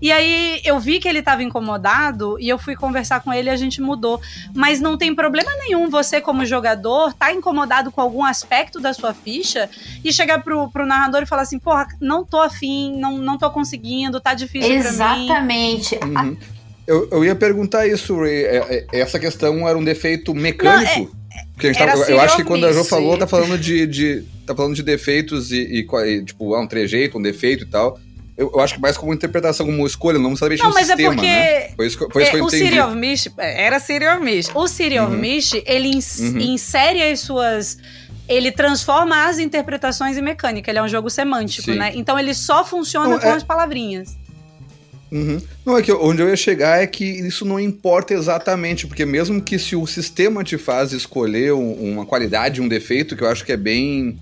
[0.00, 3.52] E aí eu vi que ele estava incomodado e eu fui conversar com ele e
[3.52, 4.20] a gente mudou.
[4.54, 9.12] Mas não tem problema nenhum você, como jogador, tá incomodado com algum aspecto da sua
[9.12, 9.68] ficha
[10.04, 13.50] e chegar pro, pro narrador e falar assim: porra, não tô afim, não, não tô
[13.50, 14.98] conseguindo, tá difícil pra mim.
[15.16, 15.98] Exatamente.
[16.04, 16.36] Uhum.
[16.86, 18.44] Eu, eu ia perguntar isso, Ray.
[18.44, 21.10] É- é- Essa questão era um defeito mecânico?
[21.52, 23.86] Porque a gente era tá- eu acho que quando a Jo falou, tá falando de,
[23.86, 27.98] de- tá falando de defeitos e, e tipo, ah, um trejeito, um defeito e tal.
[28.36, 31.12] Eu, eu acho que mais como interpretação, como escolha, não necessariamente Não, um mas sistema,
[31.12, 31.68] é porque né?
[31.76, 32.64] Foi isso, que- foi isso É, que eu o entendi.
[32.66, 34.50] City of Mist, é, era City of Mist.
[34.54, 35.18] O City of Uhum.
[35.20, 36.38] Mist, ele ins- Uhum.
[36.38, 37.76] insere as suas.
[38.28, 40.70] Ele transforma as interpretações em mecânica.
[40.70, 41.78] Ele é um jogo semântico, Sim.
[41.78, 41.92] né?
[41.94, 44.16] Então ele só funciona Não, com é- as palavrinhas.
[45.10, 45.40] Uhum.
[45.64, 49.40] Não, é que onde eu ia chegar é que isso não importa exatamente, porque mesmo
[49.40, 53.44] que se o sistema te faz escolher um- uma qualidade, um defeito, que eu acho
[53.44, 54.18] que é bem.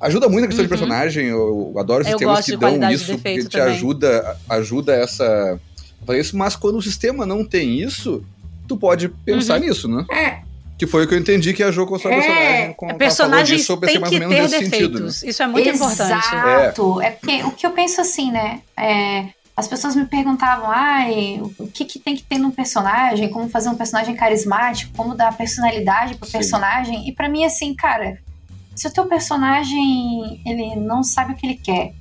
[0.00, 0.78] Ajuda muito na questão de Uhum.
[0.78, 1.26] personagem.
[1.28, 4.94] Eu, eu adoro Eu sistemas que de dão de isso, porque defeito te ajuda, ajuda
[4.94, 5.58] essa.
[6.10, 8.22] Isso, mas quando o sistema não tem isso,
[8.68, 9.66] tu pode pensar Uhum.
[9.66, 10.04] nisso, né?
[10.12, 10.44] É,
[10.76, 12.72] Que foi o que eu entendi que a Jo com a sua É, personagem.
[12.74, 15.06] Com, Personagens eu pensei têm mais que ou menos ter nesse sentido, né?
[15.06, 15.22] defeitos.
[15.22, 16.26] Isso é muito importante.
[16.26, 17.00] Exato.
[17.00, 17.10] É.
[17.12, 18.60] porque o que eu penso assim, né?
[18.76, 19.26] é,
[19.56, 23.68] as pessoas me perguntavam, ai, o que, que tem que ter num personagem, como fazer
[23.68, 26.32] um personagem carismático, como dar personalidade pro Sim.
[26.32, 27.08] personagem.
[27.08, 28.18] E pra mim, assim, cara,
[28.74, 31.94] se o teu personagem ele não sabe o que ele quer,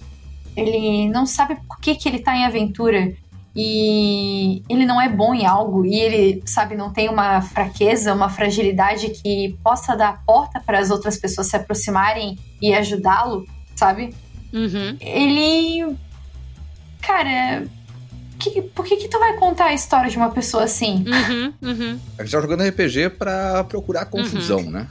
[0.55, 3.13] ele não sabe por que, que ele tá em aventura.
[3.55, 8.27] E ele não é bom em algo, e ele, sabe, não tem uma fraqueza, uma
[8.27, 13.45] fragilidade que possa dar porta para as outras pessoas se aproximarem e ajudá-lo,
[13.75, 14.11] sabe?
[14.51, 14.97] Uhum.
[14.99, 15.95] Ele.
[17.05, 17.63] Cara.
[18.39, 21.05] que- por que, que tu vai contar a história de uma pessoa assim?
[21.07, 21.53] Uhum.
[21.61, 21.99] Uhum.
[22.17, 24.71] A gente tá jogando RPG pra procurar confusão, Uhum.
[24.71, 24.87] né?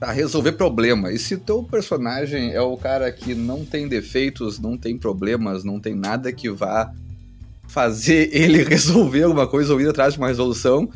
[0.00, 1.10] Tá, resolver problema.
[1.12, 5.78] E se teu personagem é o cara que não tem defeitos, não tem problemas, não
[5.80, 6.90] tem nada que vá
[7.68, 10.88] fazer ele resolver alguma coisa ou ir atrás de uma resolução,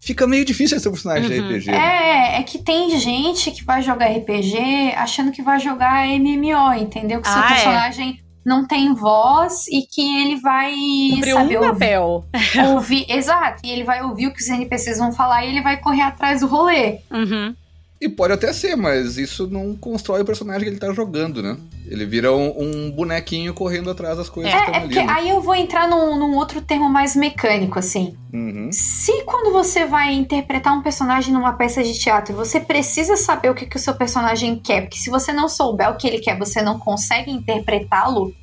[0.00, 1.48] fica meio difícil esse personagem uhum.
[1.48, 1.70] de RPG.
[1.70, 7.20] É, é que tem gente que vai jogar RPG achando que vai jogar MMO, entendeu?
[7.20, 7.48] Que ah, seu é?
[7.48, 8.29] personagem é.
[8.50, 10.74] Não tem voz e que ele vai
[11.14, 12.24] Cumprir saber um papel.
[12.74, 13.06] ouvir.
[13.08, 16.02] Exato, e ele vai ouvir o que os NPCs vão falar e ele vai correr
[16.02, 16.98] atrás do rolê.
[17.10, 17.54] Uhum.
[18.00, 21.58] E pode até ser, mas isso não constrói o personagem que ele tá jogando, né?
[21.86, 24.80] Ele vira um, um bonequinho correndo atrás das coisas é, que é ali.
[24.94, 25.12] Porque né?
[25.14, 28.16] Aí eu vou entrar num, num, outro termo mais mecânico, assim.
[28.32, 28.70] Uhum.
[28.72, 33.54] Se quando você vai interpretar um personagem numa peça de teatro, você precisa saber o
[33.54, 36.38] que, que o seu personagem quer, porque se você não souber o que ele quer,
[36.38, 38.34] você não consegue interpretá-lo.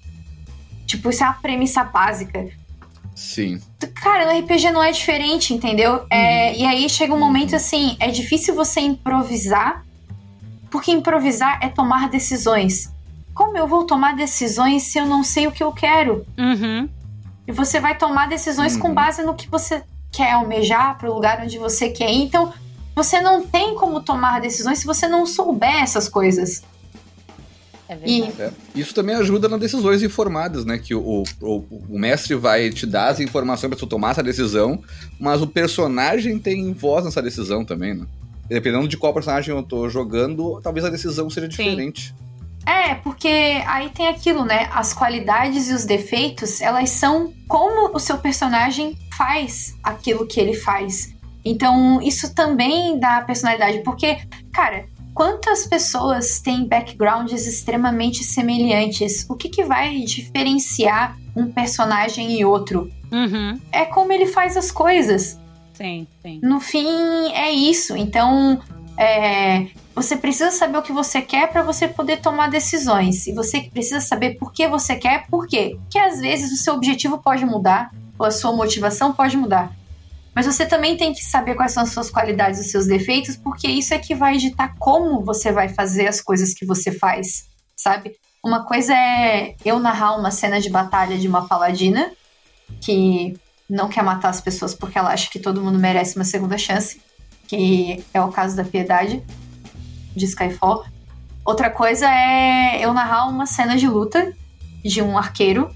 [0.87, 2.47] Tipo, isso é a premissa básica.
[3.13, 3.59] Sim.
[3.95, 6.05] Cara, no RPG não é diferente, entendeu?
[6.09, 6.55] É, uhum.
[6.55, 7.57] e aí chega um momento uhum.
[7.57, 9.83] assim, é difícil você improvisar,
[10.71, 12.91] porque improvisar é tomar decisões.
[13.33, 16.25] Como eu vou tomar decisões se eu não sei o que eu quero?
[16.37, 16.89] Uhum.
[17.47, 18.81] E você vai tomar decisões uhum.
[18.81, 22.23] com base no que você quer almejar, para o lugar onde você quer ir.
[22.23, 22.53] Então,
[22.95, 26.63] você não tem como tomar decisões se você não souber essas coisas.
[27.89, 28.23] É e...
[28.23, 28.51] É.
[28.75, 30.77] Isso também ajuda nas decisões informadas, né?
[30.77, 34.81] Que o, o, o mestre vai te dar as informações para tu tomar essa decisão,
[35.19, 38.05] mas o personagem tem voz nessa decisão também, né?
[38.47, 42.09] Dependendo de qual personagem eu tô jogando, talvez a decisão seja diferente.
[42.09, 42.27] Sim.
[42.65, 43.29] É, porque
[43.65, 44.67] aí tem aquilo, né?
[44.73, 50.53] As qualidades e os defeitos, elas são como o seu personagem faz aquilo que ele
[50.53, 51.15] faz.
[51.45, 54.17] Então, isso também dá personalidade, porque,
[54.51, 54.85] cara,
[55.17, 59.25] quantas pessoas têm backgrounds extremamente semelhantes?
[59.27, 62.91] O que, que vai diferenciar um personagem e outro?
[63.11, 63.59] Uhum.
[63.71, 65.39] É como ele faz as coisas.
[65.73, 66.39] Sim, sim.
[66.43, 67.97] No fim, é isso.
[67.97, 68.61] Então,
[68.95, 69.65] é,
[69.95, 73.25] você precisa saber o que você quer para você poder tomar decisões.
[73.25, 75.77] E você precisa saber por que você quer, por quê?
[75.81, 77.89] Porque às vezes o seu objetivo pode mudar,
[78.19, 79.71] ou a sua motivação pode mudar.
[80.37, 83.35] Mas você também tem que saber quais são as suas qualidades e os seus defeitos,
[83.35, 87.47] porque isso é que vai ditar como você vai fazer as coisas que você faz,
[87.75, 88.11] sabe?
[88.45, 92.11] Uma coisa é eu narrar uma cena de batalha de uma paladina
[92.79, 93.35] que
[93.67, 97.01] não quer matar as pessoas porque ela acha que todo mundo merece uma segunda chance,
[97.47, 99.23] que é o caso da Piedade
[100.15, 100.85] de Skyfall.
[101.43, 104.31] Outra coisa é eu narrar uma cena de luta
[104.85, 105.75] de um arqueiro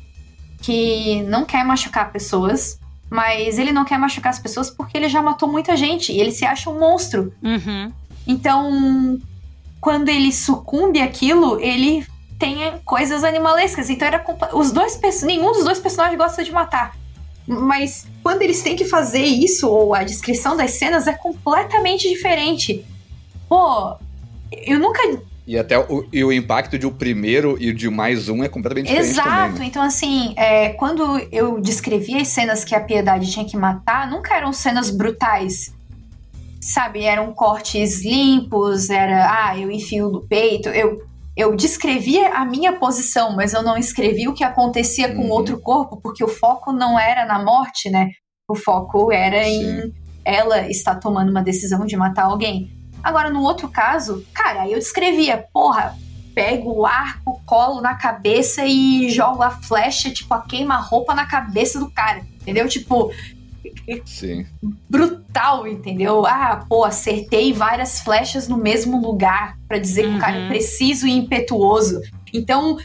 [0.62, 2.80] que não quer machucar pessoas,
[3.12, 6.32] mas ele não quer machucar as pessoas porque ele já matou muita gente e ele
[6.32, 7.34] se acha um monstro.
[7.44, 7.92] Uhum.
[8.26, 9.20] Então,
[9.82, 12.08] quando ele sucumbe àquilo, ele
[12.40, 13.90] tem coisas animalescas.
[13.90, 16.96] Então era os dois nenhum dos dois personagens gosta de matar.
[17.46, 22.86] Mas quando eles têm que fazer isso ou a descrição das cenas é completamente diferente.
[23.50, 23.98] Pô,
[24.54, 28.30] eu nunca e até o, e o impacto de o um primeiro e de mais
[28.30, 29.12] um é completamente diferente.
[29.12, 29.30] Exato.
[29.30, 29.66] Também, né?
[29.66, 34.36] Então, assim, é, quando eu descrevi as cenas que a Piedade tinha que matar, nunca
[34.36, 35.74] eram cenas brutais.
[36.62, 37.04] Sabe?
[37.04, 40.70] Eram cortes limpos, era, ah, eu enfio do peito.
[40.70, 41.02] Eu,
[41.36, 45.16] eu descrevia a minha posição, mas eu não escrevi o que acontecia uhum.
[45.16, 48.12] com o outro corpo, porque o foco não era na morte, né?
[48.48, 49.82] O foco era Sim.
[49.82, 52.70] em ela estar tomando uma decisão de matar alguém.
[53.04, 55.98] Agora, no outro caso, cara, eu descrevia, porra,
[56.34, 61.80] pego o arco, colo na cabeça e jogo a flecha, tipo, a queima-roupa na cabeça
[61.80, 62.68] do cara, entendeu?
[62.68, 63.12] Tipo.
[64.06, 64.46] Sim.
[64.90, 66.26] Brutal, entendeu?
[66.26, 70.12] Ah, pô, acertei várias flechas no mesmo lugar para dizer uhum.
[70.12, 70.48] que o cara é uhum.
[70.50, 72.02] preciso e impetuoso.
[72.34, 72.78] Então,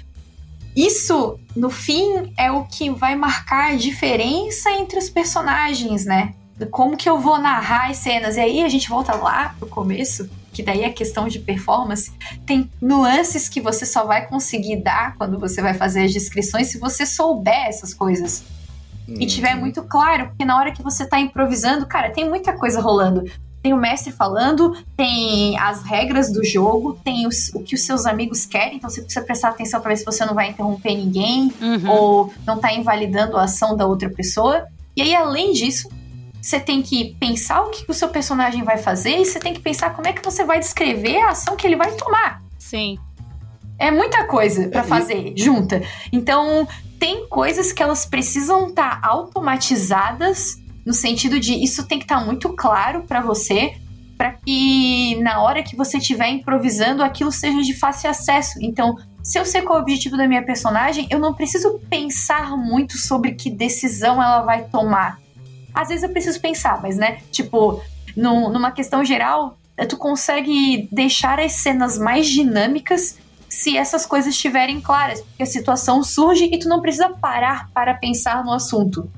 [0.77, 6.35] isso, no fim, é o que vai marcar a diferença entre os personagens, né?
[6.71, 8.37] Como que eu vou narrar as cenas.
[8.37, 12.11] E aí a gente volta lá pro começo, que daí é questão de performance.
[12.47, 16.79] Tem nuances que você só vai conseguir dar quando você vai fazer as descrições se
[16.79, 18.43] você souber essas coisas.
[19.07, 19.17] Uhum.
[19.21, 22.81] E tiver muito claro, porque na hora que você tá improvisando, cara, tem muita coisa
[22.81, 23.31] rolando.
[23.63, 28.07] Tem o mestre falando, tem as regras do jogo, tem os, o que os seus
[28.07, 31.53] amigos querem, então você precisa prestar atenção para ver se você não vai interromper ninguém
[31.61, 31.91] uhum.
[31.91, 34.67] ou não tá invalidando a ação da outra pessoa.
[34.97, 35.89] E aí, além disso,
[36.47, 39.59] você tem que pensar o que o seu personagem vai fazer e você tem que
[39.59, 42.41] pensar como é que você vai descrever a ação que ele vai tomar.
[42.57, 42.97] Sim.
[43.77, 45.83] É muita coisa para fazer junta.
[46.13, 46.69] Então,
[47.01, 52.21] tem coisas que elas precisam estar tá automatizadas no sentido de isso tem que estar
[52.21, 53.75] tá muito claro para você,
[54.17, 58.61] para que na hora que você estiver improvisando aquilo seja de fácil acesso.
[58.63, 62.57] Então, se eu sei qual é o objetivo da minha personagem, eu não preciso pensar
[62.57, 65.26] muito sobre que decisão ela vai tomar.
[65.77, 67.83] Às vezes eu preciso pensar, mas, né, tipo,
[68.17, 69.59] numa questão geral,
[69.91, 73.19] tu consegue deixar as cenas mais dinâmicas
[73.49, 77.93] se essas coisas estiverem claras, porque a situação surge e tu não precisa parar para
[77.95, 79.09] pensar no assunto.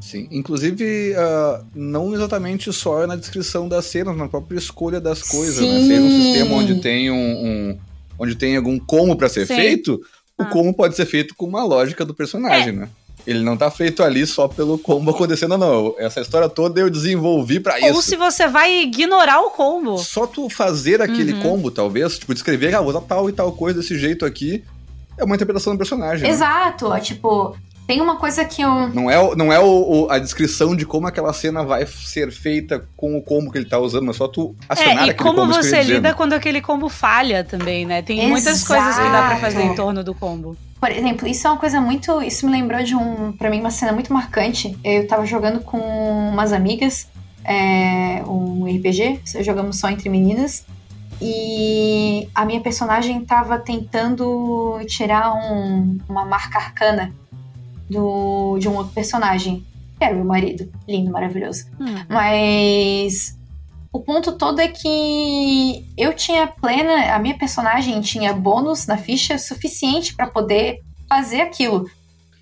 [0.00, 5.60] Sim, inclusive uh, não exatamente só na descrição das cenas, na própria escolha das coisas,
[5.66, 5.80] né?
[5.80, 5.86] Sim.
[5.88, 7.78] Ser um sistema onde tem um, um-
[8.18, 9.56] onde tem algum como pra ser Sim.
[9.56, 9.94] feito,
[10.38, 10.46] o Ah.
[10.46, 12.88] como pode ser feito com uma lógica do personagem, né?
[13.26, 15.94] Ele não tá feito ali só pelo combo acontecendo, não.
[15.98, 18.02] Essa história toda eu desenvolvi pra Ou isso.
[18.02, 19.96] se você vai ignorar o combo.
[19.98, 21.42] Só tu fazer aquele Uhum.
[21.42, 24.62] combo, talvez, tipo, descrever, ah, vou usar tal e tal coisa desse jeito aqui,
[25.16, 26.24] é uma interpretação do personagem.
[26.28, 26.34] né?
[26.34, 27.56] Exato, ó, tipo,
[27.86, 28.88] tem uma coisa que eu.
[28.90, 32.30] Não é, o- não é o- o- a descrição de como aquela cena vai ser
[32.30, 35.14] feita com o combo que ele tá usando, mas só tu acionar É, e aquele
[35.30, 36.12] como você lida né?
[36.14, 38.02] quando aquele combo falha também, né?
[38.02, 39.76] Tem muitas coisas que dá pra fazer em Exato.
[39.76, 40.56] torno do combo.
[40.84, 42.20] Por exemplo, isso é uma coisa muito.
[42.20, 43.32] Isso me lembrou de um.
[43.32, 44.76] Pra mim, uma cena muito marcante.
[44.84, 47.08] Eu tava jogando com umas amigas,
[47.42, 50.66] é, um RPG, jogamos só entre meninas.
[51.22, 57.10] E a minha personagem tava tentando tirar um- uma marca arcana
[57.88, 59.64] do, de um outro personagem.
[59.98, 60.70] Que era o meu marido.
[60.86, 61.64] Lindo, maravilhoso.
[61.80, 61.94] Hum.
[62.10, 63.38] Mas
[63.94, 69.38] o ponto todo é que eu tinha plena, a minha personagem tinha bônus na ficha
[69.38, 71.88] suficiente para poder fazer aquilo.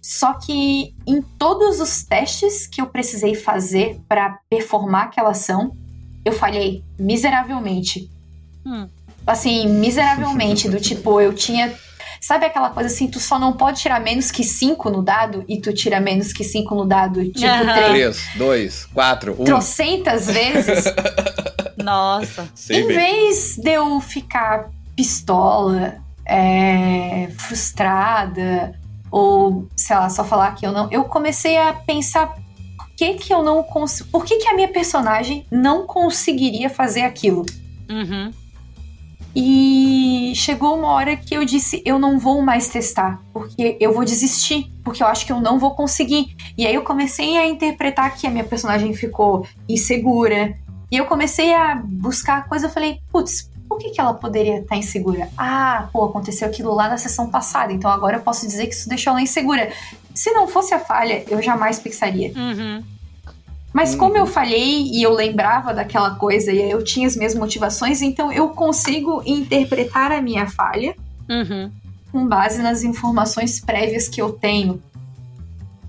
[0.00, 5.76] Só que em todos os testes que eu precisei fazer para performar aquela ação,
[6.24, 8.10] eu falhei miseravelmente.
[8.64, 8.88] Hum.
[9.26, 11.70] Assim, miseravelmente, do tipo, eu tinha
[12.22, 15.60] Sabe aquela coisa assim, tu só não pode tirar menos que 5 no dado e
[15.60, 17.74] tu tira menos que 5 no dado, tipo, Aham.
[17.74, 19.44] três, 3, 2, 4, 1.
[19.44, 20.84] trocentas vezes?
[21.76, 22.48] Nossa.
[22.70, 28.72] Em vez de eu ficar pistola, é, frustrada,
[29.10, 30.88] ou, sei lá, só falar que eu não.
[30.92, 32.36] Eu comecei a pensar
[32.78, 34.08] por que, que eu não consigo.
[34.10, 37.44] Por que, que a minha personagem não conseguiria fazer aquilo?
[37.90, 38.32] Uhum.
[39.34, 44.04] E chegou uma hora que eu disse: eu não vou mais testar, porque eu vou
[44.04, 46.36] desistir, porque eu acho que eu não vou conseguir.
[46.56, 50.56] E aí eu comecei a interpretar que a minha personagem ficou insegura.
[50.90, 54.58] E eu comecei a buscar a coisa, eu falei: putz, por que, que ela poderia
[54.58, 55.30] estar insegura?
[55.36, 58.88] Ah, pô, aconteceu aquilo lá na sessão passada, então agora eu posso dizer que isso
[58.88, 59.72] deixou ela insegura.
[60.14, 62.32] Se não fosse a falha, eu jamais pensaria.
[62.36, 62.84] Uhum.
[63.72, 63.98] Mas Uhum.
[63.98, 68.30] como eu falhei e eu lembrava daquela coisa e eu tinha as minhas motivações, então
[68.30, 70.94] eu consigo interpretar a minha falha
[71.28, 71.70] Uhum.
[72.10, 74.82] com base nas informações prévias que eu tenho.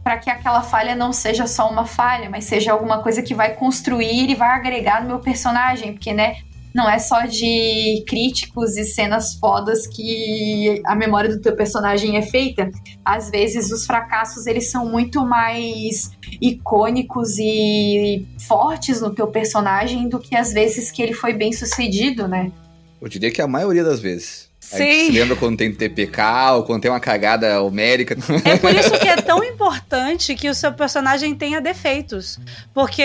[0.03, 3.53] Para que aquela falha não seja só uma falha, mas seja alguma coisa que vai
[3.53, 6.37] construir e vai agregar no meu personagem, porque, né,
[6.73, 12.21] não é só de críticos e cenas fodas que a memória do teu personagem é
[12.21, 12.71] feita.
[13.05, 16.11] Às vezes os fracassos eles são muito mais
[16.41, 22.27] icônicos e fortes no teu personagem do que as vezes que ele foi bem sucedido,
[22.27, 22.51] né?
[22.99, 24.49] Eu diria que a maioria das vezes.
[24.71, 25.05] A gente Sim.
[25.07, 26.21] se lembra quando tem TPK
[26.55, 28.15] ou quando tem uma cagada homérica.
[28.45, 32.39] É por isso que é tão importante que o seu personagem tenha defeitos.
[32.73, 33.03] Porque.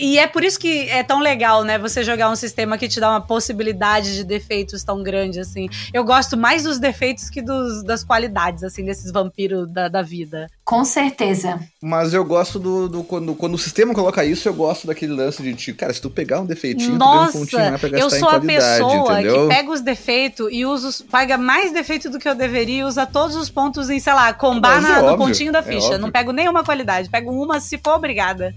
[0.00, 1.78] E é por isso que é tão legal, né?
[1.78, 5.68] Você jogar um sistema que te dá uma possibilidade de defeitos tão grande, assim.
[5.92, 10.48] Eu gosto mais dos defeitos que dos, das qualidades, assim, desses vampiros da, da vida.
[10.68, 11.58] Com certeza.
[11.82, 15.42] Mas eu gosto do, do- quando, quando o sistema coloca isso, eu gosto daquele lance
[15.42, 17.88] de tipo, cara, se tu pegar um defeitinho, tu ganha um Nossa, pontinho lá pra
[17.88, 19.48] gastar eu sou em a pessoa entendeu?
[19.48, 22.84] que pega os defeitos e usa os, paga mais defeito do que eu deveria e
[22.84, 25.62] usa todos os pontos em, sei lá, combar na- é no óbvio, pontinho da é
[25.62, 25.86] ficha.
[25.86, 25.98] óbvio.
[26.00, 28.54] Não pego nenhuma qualidade, pego uma se for obrigada.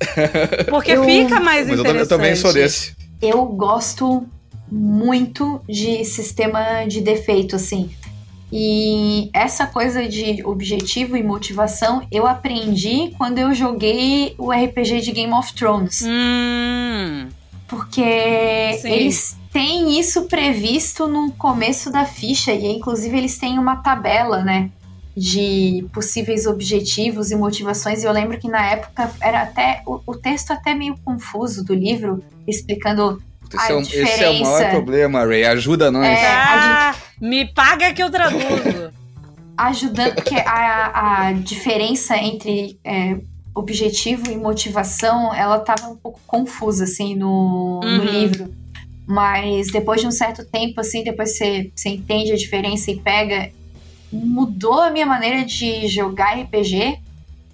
[0.68, 2.00] Porque Eu- fica mais Mas interessante.
[2.00, 2.96] eu também sou desse.
[3.22, 4.26] Eu gosto
[4.68, 7.88] muito de sistema de defeito, assim.
[8.52, 15.12] E essa coisa de objetivo e motivação eu aprendi quando eu joguei o RPG de
[15.12, 16.02] Game of Thrones.
[16.04, 17.28] Hum,
[17.68, 18.90] Porque Sim.
[18.90, 22.52] eles têm isso previsto no começo da ficha.
[22.52, 24.70] E inclusive eles têm uma tabela, né?
[25.16, 28.02] De possíveis objetivos e motivações.
[28.02, 29.82] E eu lembro que na época era até.
[29.86, 33.22] O, o texto até meio confuso do livro, explicando
[33.52, 35.44] Esse, é, A um- esse é o diferença- maior problema, Ray.
[35.44, 36.06] Ajuda nós.
[36.06, 36.26] É.
[36.26, 38.92] ah, me paga que eu traduzo.
[39.56, 43.18] ajudando, porque a, a diferença entre é,
[43.54, 48.04] objetivo e motivação, ela tava um pouco confusa, assim, no, no Uhum.
[48.04, 48.54] livro.
[49.06, 53.50] Mas depois de um certo tempo, assim, depois você, você entende a diferença e pega,
[54.12, 56.98] mudou a minha maneira de jogar RPG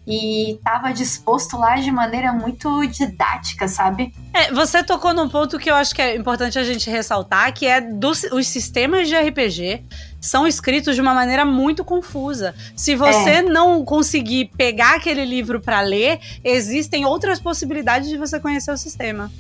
[0.07, 4.15] e tava disposto lá de maneira muito didática, sabe?
[4.33, 7.67] É, você tocou num ponto que eu acho que é importante a gente ressaltar, que
[7.67, 9.83] é dos os sistemas de RPG
[10.21, 12.55] são escritos de uma maneira muito confusa.
[12.75, 18.71] Se você não conseguir pegar aquele livro pra ler, existem outras possibilidades de você conhecer
[18.71, 19.31] o sistema.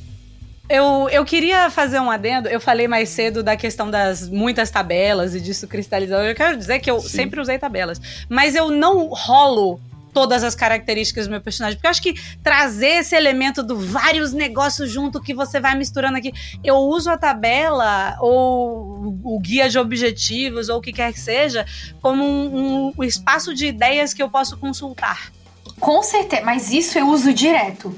[0.68, 2.48] Eu, eu queria fazer um adendo.
[2.48, 6.24] Eu falei mais cedo da questão das muitas tabelas e disso cristalizando.
[6.24, 7.08] Eu quero dizer que eu Sim.
[7.08, 8.00] sempre usei tabelas.
[8.28, 9.80] Mas eu não rolo
[10.16, 11.76] todas as características do meu personagem.
[11.76, 16.16] Porque eu acho que trazer esse elemento do vários negócios junto que você vai misturando
[16.16, 16.32] aqui.
[16.64, 21.66] Eu uso a tabela ou o guia de objetivos ou o que quer que seja
[22.00, 25.30] como um, um espaço de ideias que eu posso consultar.
[25.78, 27.94] Com certeza, mas isso eu uso direto.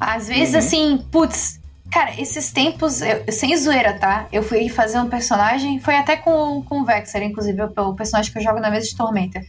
[0.00, 0.58] Às vezes, Uhum.
[0.58, 4.26] assim, putz, cara, esses tempos, eu- sem zoeira, tá?
[4.32, 8.38] Eu fui fazer um personagem, foi até com, com o Vexer, inclusive, o personagem que
[8.38, 9.40] eu jogo na mesa de Tormenta.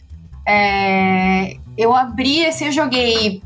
[0.46, 3.42] É, eu abri, assim, eu joguei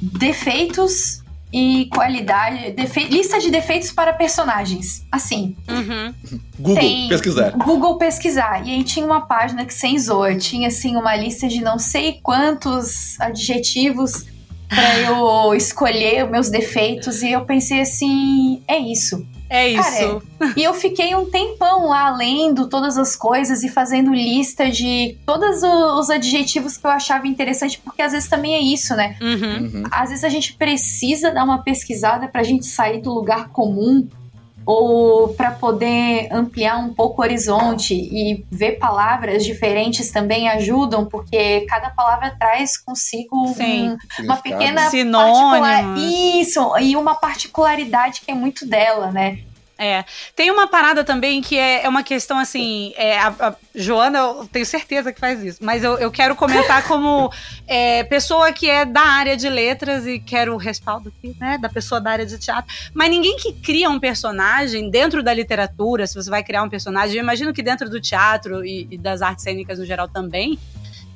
[0.00, 1.22] defeitos
[1.52, 5.04] e qualidade, defe- lista de defeitos para personagens.
[5.10, 6.14] Assim, Uhum.
[6.58, 7.50] Google, Tem- pesquisar.
[7.52, 8.66] Google pesquisar.
[8.66, 12.18] E aí tinha uma página que sem zoa, tinha assim uma lista de não sei
[12.22, 14.26] quantos adjetivos
[14.68, 19.26] pra eu escolher os meus defeitos e eu pensei assim, é isso.
[19.48, 20.22] É Cara, isso.
[20.56, 25.62] E eu fiquei um tempão lá lendo todas as coisas e fazendo lista de todos
[25.62, 29.16] os adjetivos que eu achava interessante, porque às vezes também é isso, né?
[29.20, 29.80] Uhum.
[29.80, 29.82] Uhum.
[29.90, 34.06] Às vezes a gente precisa dar uma pesquisada pra gente sair do lugar comum
[34.70, 41.62] ou para poder ampliar um pouco o horizonte e ver palavras diferentes também ajudam, porque
[41.62, 43.96] cada palavra traz consigo Sim.
[44.20, 44.82] um- uma pequena
[45.22, 45.96] particular...
[45.98, 49.38] Isso, e uma particularidade que é muito dela, né?
[49.78, 50.04] É.
[50.34, 52.92] Tem uma parada também que é, é uma questão assim.
[52.96, 55.64] é, a, a Joana, eu tenho certeza que faz isso.
[55.64, 57.32] Mas eu, eu quero comentar como
[57.64, 61.58] é, pessoa que é da área de letras e quero o respaldo aqui, né?
[61.58, 62.74] Da pessoa da área de teatro.
[62.92, 67.16] Mas ninguém que cria um personagem dentro da literatura, se você vai criar um personagem,
[67.16, 70.58] eu imagino que dentro do teatro e, e das artes cênicas no geral também.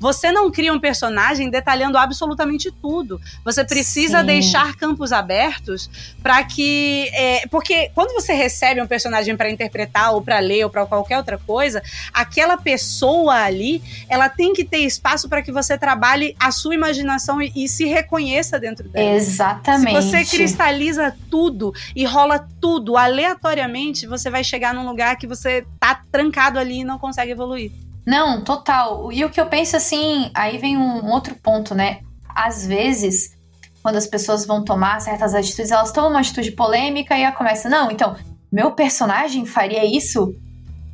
[0.02, 3.20] Você não cria um personagem detalhando absolutamente tudo.
[3.44, 4.26] Você precisa Sim.
[4.26, 5.88] deixar campos abertos
[6.20, 7.08] para que.
[7.12, 11.18] é, porque quando você recebe um personagem para interpretar, ou para ler, ou para qualquer
[11.18, 11.80] outra coisa,
[12.12, 17.40] aquela pessoa ali, ela tem que ter espaço para que você trabalhe a sua imaginação
[17.40, 19.14] e, e se reconheça dentro dela.
[19.14, 20.02] Exatamente.
[20.02, 25.64] Se você cristaliza tudo e rola tudo aleatoriamente, você vai chegar num lugar que você
[25.78, 27.70] tá trancado ali e não consegue evoluir.
[28.06, 29.12] Não, total.
[29.12, 32.00] E o que eu penso assim, aí vem um outro ponto, né?
[32.28, 33.36] Às vezes,
[33.82, 37.68] quando as pessoas vão tomar certas atitudes, elas tomam uma atitude polêmica e ela começa,
[37.68, 38.16] não, então,
[38.50, 40.34] meu personagem faria isso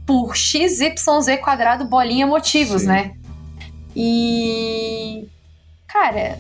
[0.07, 0.97] por XYZ
[1.43, 2.89] quadrado bolinha motivos, Sim.
[2.89, 3.15] né?
[3.95, 5.27] E.
[5.87, 6.39] Cara,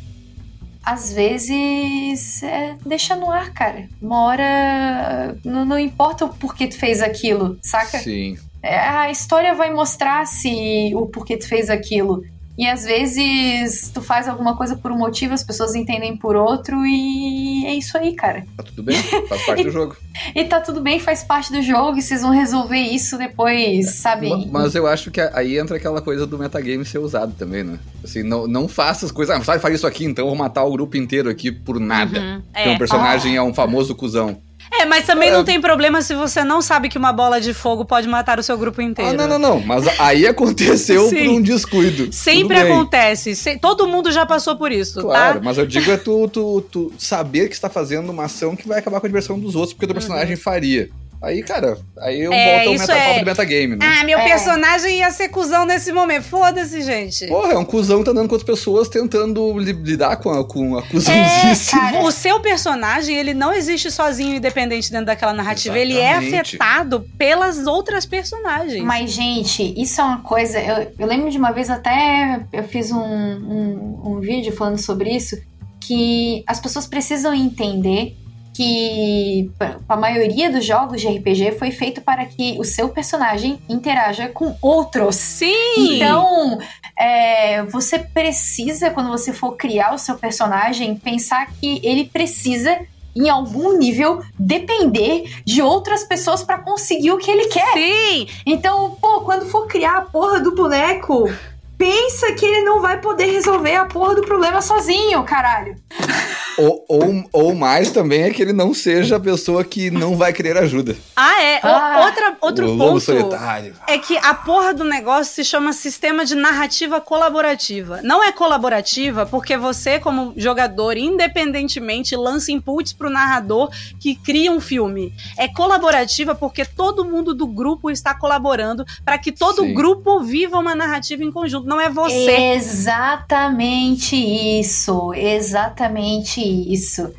[0.84, 3.88] às vezes é, deixa no ar, cara.
[4.00, 5.36] Uma hora.
[5.44, 7.98] Não, não importa o porquê tu fez aquilo, saca?
[7.98, 8.38] Sim.
[8.62, 12.22] É, a história vai mostrar se o porquê tu fez aquilo.
[12.56, 16.84] E às vezes tu faz alguma coisa por um motivo, as pessoas entendem por outro,
[16.84, 18.44] e é isso aí, cara.
[18.56, 18.96] Tá tudo bem,
[19.28, 19.96] faz parte do jogo.
[20.34, 24.28] E tá tudo bem, faz parte do jogo, e vocês vão resolver isso depois, sabe?
[24.30, 27.78] Ma- Mas eu acho que aí entra aquela coisa do metagame ser usado também, né?
[28.02, 29.36] Assim, não, não faça as coisas.
[29.36, 32.18] Ah, sabe fazer isso aqui, então eu vou matar o grupo inteiro aqui por nada.
[32.18, 32.42] Uhum.
[32.52, 32.72] Porque É.
[32.72, 34.36] um personagem é um famoso cuzão.
[34.80, 35.32] É, mas também É.
[35.32, 38.42] não tem problema se você não sabe que uma bola de fogo pode matar o
[38.42, 39.10] seu grupo inteiro.
[39.10, 39.60] Ah, não, não, não.
[39.60, 42.12] Mas aí aconteceu por um descuido.
[42.12, 43.34] Sempre acontece.
[43.34, 45.44] Se- todo mundo já passou por isso, Claro, tá?
[45.44, 48.78] mas eu digo é tu, tu, tu saber que está fazendo uma ação que vai
[48.78, 50.88] acabar com a diversão dos outros, porque o teu personagem faria.
[51.20, 52.32] Aí, cara, aí eu.
[52.32, 53.84] É, volto ao meta, é- do metagame, né?
[53.84, 54.24] Ah, meu É.
[54.28, 56.22] personagem ia ser cuzão nesse momento.
[56.22, 57.26] Foda-se, gente.
[57.26, 60.44] Porra, é um cuzão que tá andando com outras pessoas tentando li- lidar com a,
[60.46, 61.72] com a É, cuzãozice.
[61.72, 62.02] cara.
[62.02, 65.76] O seu personagem, ele não existe sozinho, independente dentro daquela narrativa.
[65.76, 66.56] Ele é Exatamente.
[66.56, 68.84] afetado pelas outras personagens.
[68.84, 70.60] Mas, gente, isso é uma coisa.
[70.60, 75.10] Eu, eu lembro de uma vez até eu fiz um, um, um vídeo falando sobre
[75.10, 75.36] isso.
[75.80, 78.14] Que as pessoas precisam entender
[78.58, 79.52] que
[79.88, 84.56] a maioria dos jogos de RPG foi feito para que o seu personagem interaja com
[84.60, 85.14] outros.
[85.14, 85.94] Sim!
[85.94, 86.58] Então,
[86.98, 92.76] é, você precisa, quando você for criar o seu personagem, pensar que ele precisa,
[93.14, 97.74] em algum nível, depender de outras pessoas para conseguir o que ele quer.
[97.74, 98.26] Sim!
[98.44, 101.30] Então, pô, quando for criar a porra do boneco,
[101.78, 105.76] pensa que ele não vai poder resolver a porra do problema sozinho, caralho.
[106.58, 110.32] Ou, ou, ou mais também é que ele não seja a pessoa que não vai
[110.32, 110.96] querer ajuda.
[111.14, 111.58] Ah, é.
[111.58, 112.02] O- Ah.
[112.06, 112.98] outra, outro o ponto.
[113.00, 113.74] solitário.
[113.86, 118.00] É que a porra do negócio se chama sistema de narrativa colaborativa.
[118.02, 124.58] Não é colaborativa porque você, como jogador, independentemente, lança inputs pro narrador que cria um
[124.60, 125.14] filme.
[125.36, 129.74] É colaborativa porque todo mundo do grupo está colaborando para que todo Sim.
[129.74, 131.68] grupo viva uma narrativa em conjunto.
[131.68, 132.32] Não é você.
[132.56, 135.97] Exatamente isso, exatamente
[136.40, 137.12] isso.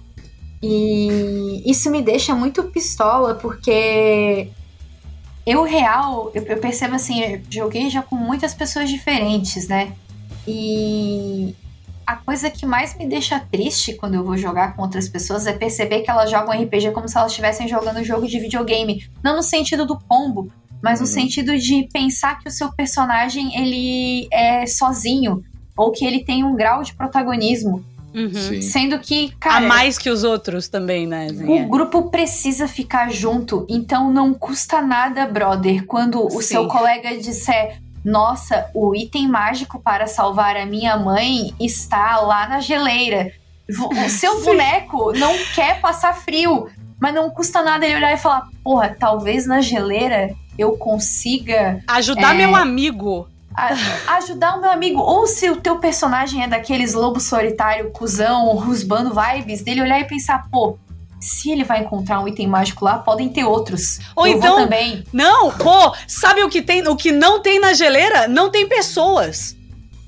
[0.61, 4.49] E isso me deixa muito pistola, porque
[5.45, 9.93] eu real, eu, eu percebo assim, eu joguei já com muitas pessoas diferentes, né?
[10.47, 11.55] E
[12.05, 15.53] a coisa que mais me deixa triste quando eu vou jogar com outras pessoas é
[15.53, 19.07] perceber que elas jogam RPG como se elas estivessem jogando um jogo de videogame.
[19.23, 20.51] Não no sentido do combo,
[20.81, 21.11] mas no uhum.
[21.11, 25.43] sentido de pensar que o seu personagem ele é sozinho
[25.77, 27.85] ou que ele tem um grau de protagonismo.
[28.13, 28.61] Uhum.
[28.61, 29.57] Sendo que, cara.
[29.57, 31.27] A mais que os outros também, né?
[31.47, 36.47] O grupo precisa ficar junto, então não custa nada, brother, quando o Sim.
[36.47, 42.59] seu colega disser: nossa, o item mágico para salvar a minha mãe está lá na
[42.59, 43.31] geleira.
[43.69, 44.45] O seu Sim.
[44.45, 46.67] boneco não quer passar frio,
[46.99, 51.81] mas não custa nada ele olhar e falar: porra, talvez na geleira eu consiga.
[51.87, 53.27] Ajudar é, meu amigo.
[53.59, 55.01] A, ajudar o meu amigo.
[55.01, 60.05] Ou se o teu personagem é daqueles lobo solitário, cuzão, rusbando vibes, dele olhar e
[60.05, 60.77] pensar: pô,
[61.19, 63.99] se ele vai encontrar um item mágico lá, podem ter outros.
[64.15, 65.03] Ou Eu então, também.
[65.11, 68.27] Não, pô, sabe o que tem, o que não tem na geleira?
[68.27, 69.57] Não tem pessoas.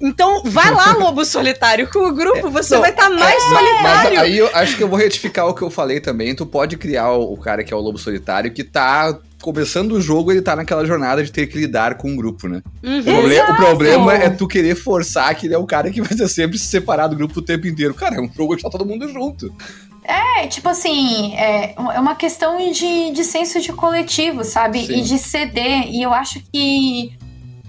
[0.02, 3.50] Então, vai lá, Lobo Solitário, com o grupo, você não, vai estar tá mais é,
[3.50, 3.84] solitário.
[3.84, 6.34] Mas aí eu acho que eu vou retificar o que eu falei também.
[6.34, 10.02] Tu pode criar o, o cara que é o Lobo Solitário, que tá começando o
[10.02, 12.62] jogo, ele tá naquela jornada de ter que lidar com um grupo, né?
[12.84, 13.00] Uhum.
[13.00, 16.16] O, problema, o, problema é tu querer forçar que ele é o cara que vai
[16.16, 17.94] ser sempre se separar do grupo o tempo inteiro.
[17.94, 19.54] Cara, é um jogo que tá todo mundo junto.
[20.04, 24.86] É, tipo assim, é, é uma questão de, de senso de coletivo, sabe?
[24.86, 25.00] Sim.
[25.00, 25.88] E de ceder.
[25.90, 27.14] E eu acho que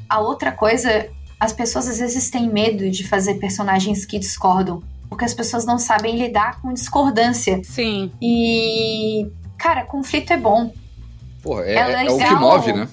[0.08, 1.08] a outra coisa,
[1.38, 4.82] as pessoas às vezes têm medo de fazer personagens que discordam.
[5.08, 7.60] Porque as pessoas não sabem lidar com discordância.
[7.64, 8.10] Sim.
[8.20, 9.26] E,
[9.58, 10.72] cara, conflito é bom.
[11.42, 12.88] Porra, é, é, é o que move, né?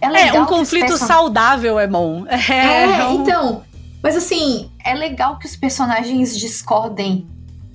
[0.00, 2.24] É, é um conflito saudável é bom.
[2.48, 3.22] É, é um...
[3.22, 3.62] então.
[4.02, 7.28] Mas assim, é legal que os personagens discordem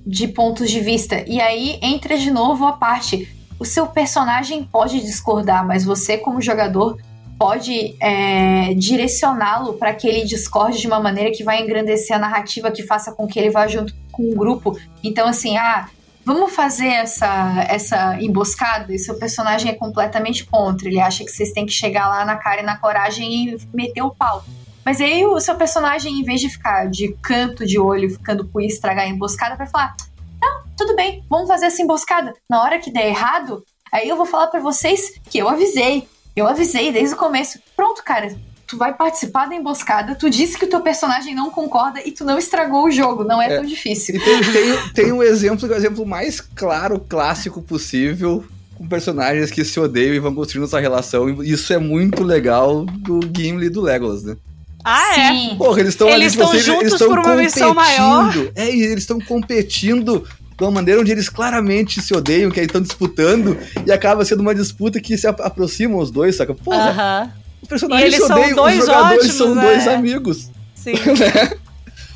[0.04, 1.22] de pontos de vista.
[1.26, 3.28] E aí entra de novo a parte.
[3.58, 6.98] O seu personagem pode discordar, mas você, como jogador,
[7.38, 12.70] pode é, direcioná-lo para que ele discorde de uma maneira que vai engrandecer a narrativa,
[12.70, 14.78] que faça com que ele vá junto com o grupo.
[15.02, 15.88] Então, assim, ah,
[16.26, 20.88] vamos fazer essa, essa emboscada e seu personagem é completamente contra.
[20.88, 24.02] Ele acha que vocês têm que chegar lá na cara e na coragem e meter
[24.02, 24.44] o pau.
[24.84, 28.60] Mas aí o seu personagem, em vez de ficar de canto de olho, ficando por
[28.60, 29.94] estragar a emboscada, vai falar:
[30.42, 32.34] Não, tudo bem, vamos fazer essa emboscada.
[32.50, 36.08] Na hora que der errado, aí eu vou falar para vocês que eu avisei.
[36.34, 37.60] Eu avisei desde o começo.
[37.76, 38.36] Pronto, cara,
[38.66, 42.24] tu vai participar da emboscada, tu disse que o teu personagem não concorda e tu
[42.24, 43.56] não estragou o jogo, não é, é.
[43.56, 44.16] tão difícil.
[44.16, 48.44] E tem, tem, tem, um exemplo, o exemplo mais claro, clássico possível,
[48.74, 51.42] com personagens que se odeiam e vão construindo essa relação.
[51.42, 54.36] E isso é muito legal do Gimli e do Legolas, né?
[54.84, 55.28] Ah, é?
[55.32, 55.56] Sim.
[55.56, 58.32] Porra, eles estão eles ali, juntos eles estão por uma missão maior.
[58.54, 60.24] É, e eles estão competindo
[60.56, 64.40] de uma maneira onde eles claramente se odeiam, que aí estão disputando, e acaba sendo
[64.40, 66.54] uma disputa que se aproximam os dois, saca?
[66.54, 67.45] Porra, uh -huh.
[67.62, 69.66] Os personagens se odeiam, os jogadores ótimos, são é.
[69.66, 70.50] dois amigos.
[70.74, 70.92] Sim.
[71.18, 71.58] né?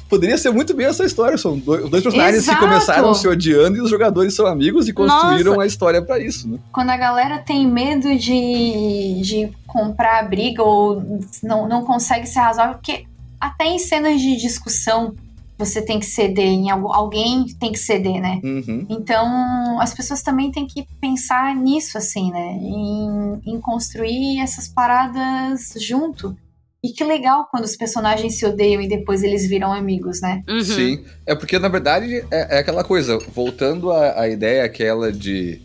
[0.08, 1.38] Poderia ser muito bem essa história.
[1.38, 2.58] São dois, dois personagens Exato.
[2.58, 5.62] que começaram se odiando e os jogadores são amigos e construíram Nossa.
[5.62, 6.58] a história para isso, né?
[6.72, 12.40] Quando a galera tem medo de, de comprar a briga ou não, não consegue ser
[12.40, 13.04] razoável, porque
[13.40, 15.14] até em cenas de discussão
[15.60, 18.40] você tem que ceder, em alguém tem que ceder, né?
[18.42, 18.86] Uhum.
[18.88, 22.58] Então as pessoas também têm que pensar nisso, assim, né?
[22.60, 26.34] Em, em construir essas paradas junto.
[26.82, 30.42] E que legal quando os personagens se odeiam e depois eles viram amigos, né?
[30.48, 30.64] Uhum.
[30.64, 31.04] Sim.
[31.26, 35.60] É porque, na verdade, é, é aquela coisa, voltando à, à ideia aquela de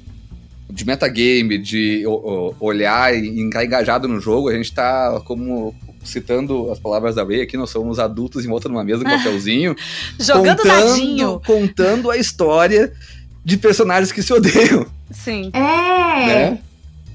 [0.69, 5.73] de metagame, de o, o, olhar e ficar engajado no jogo, a gente tá como
[6.05, 9.17] citando as palavras da Ray aqui, nós somos adultos em volta numa mesa com um
[9.17, 9.75] papelzinho.
[10.19, 11.41] Jogando contando, dadinho.
[11.45, 12.93] Contando a história
[13.43, 14.85] de personagens que se odeiam.
[15.11, 15.51] Sim.
[15.53, 15.59] É.
[15.59, 16.59] Né?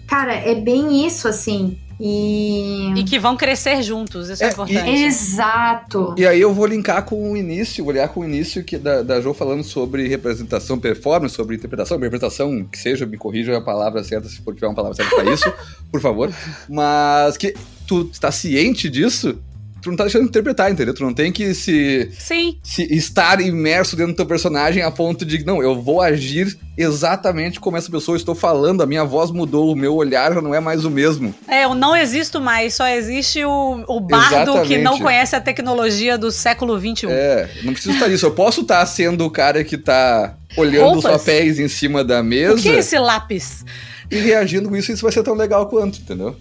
[0.07, 1.79] Cara, é bem isso, assim.
[2.03, 2.95] E...
[2.97, 4.89] e que vão crescer juntos, isso é, é importante.
[4.89, 6.15] E, Exato.
[6.17, 9.03] E aí eu vou linkar com o início, vou olhar com o início que da,
[9.03, 14.03] da Jo falando sobre representação, performance, sobre interpretação, interpretação, que seja, me corrija a palavra
[14.03, 15.53] certa, se for tiver uma palavra certa para isso,
[15.93, 16.33] por favor.
[16.67, 17.55] Mas que
[17.91, 19.37] tu está ciente disso,
[19.83, 20.95] tu não tá deixando de interpretar, entendeu?
[20.95, 22.57] Tu não tem que se, Sim.
[22.63, 27.59] se estar imerso dentro do teu personagem a ponto de, não, eu vou agir exatamente
[27.59, 30.61] como essa pessoa estou falando, a minha voz mudou, o meu olhar já não é
[30.61, 31.35] mais o mesmo.
[31.49, 34.69] É, eu não existo mais, só existe o, o bardo exatamente.
[34.69, 37.07] que não conhece a tecnologia do século XXI.
[37.09, 38.25] É, não preciso estar isso.
[38.25, 41.05] Eu posso estar sendo o cara que tá olhando Roupas.
[41.05, 42.55] os papéis em cima da mesa.
[42.55, 43.65] O que é esse lápis?
[44.09, 46.37] E reagindo com isso, isso vai ser tão legal quanto, entendeu?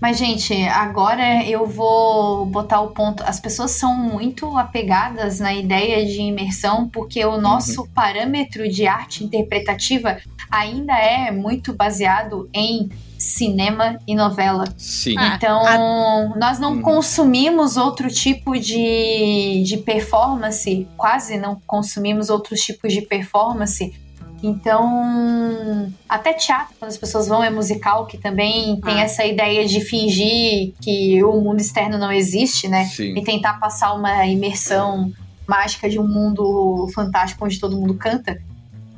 [0.00, 3.22] Mas, gente, agora eu vou botar o ponto.
[3.24, 7.88] As pessoas são muito apegadas na ideia de imersão, porque o nosso uhum.
[7.88, 10.18] parâmetro de arte interpretativa
[10.50, 14.64] ainda é muito baseado em cinema e novela.
[14.78, 15.14] Sim.
[15.34, 16.38] Então, a...
[16.38, 16.82] nós não uhum.
[16.82, 23.94] consumimos outro tipo de, de performance, quase não consumimos outros tipos de performance
[24.42, 29.04] então, até teatro, quando as pessoas vão, é musical, que também tem ah.
[29.04, 32.86] essa ideia de fingir que o mundo externo não existe, né?
[32.86, 33.16] Sim.
[33.16, 35.12] E tentar passar uma imersão
[35.46, 38.40] mágica de um mundo fantástico onde todo mundo canta.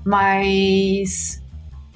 [0.05, 1.43] Mas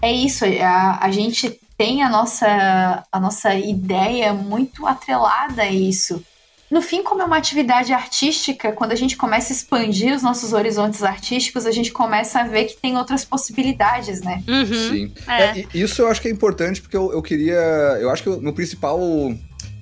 [0.02, 6.22] é isso, a, a gente tem a nossa, a nossa ideia muito atrelada a isso.
[6.70, 10.52] No fim, como é uma atividade artística, quando a gente começa a expandir os nossos
[10.52, 14.42] horizontes artísticos, a gente começa a ver que tem outras possibilidades, né?
[14.48, 14.90] Uhum.
[14.90, 15.12] Sim.
[15.28, 15.60] É.
[15.60, 17.54] É, isso eu acho que é importante, porque eu, eu queria.
[18.00, 19.00] Eu acho que o meu principal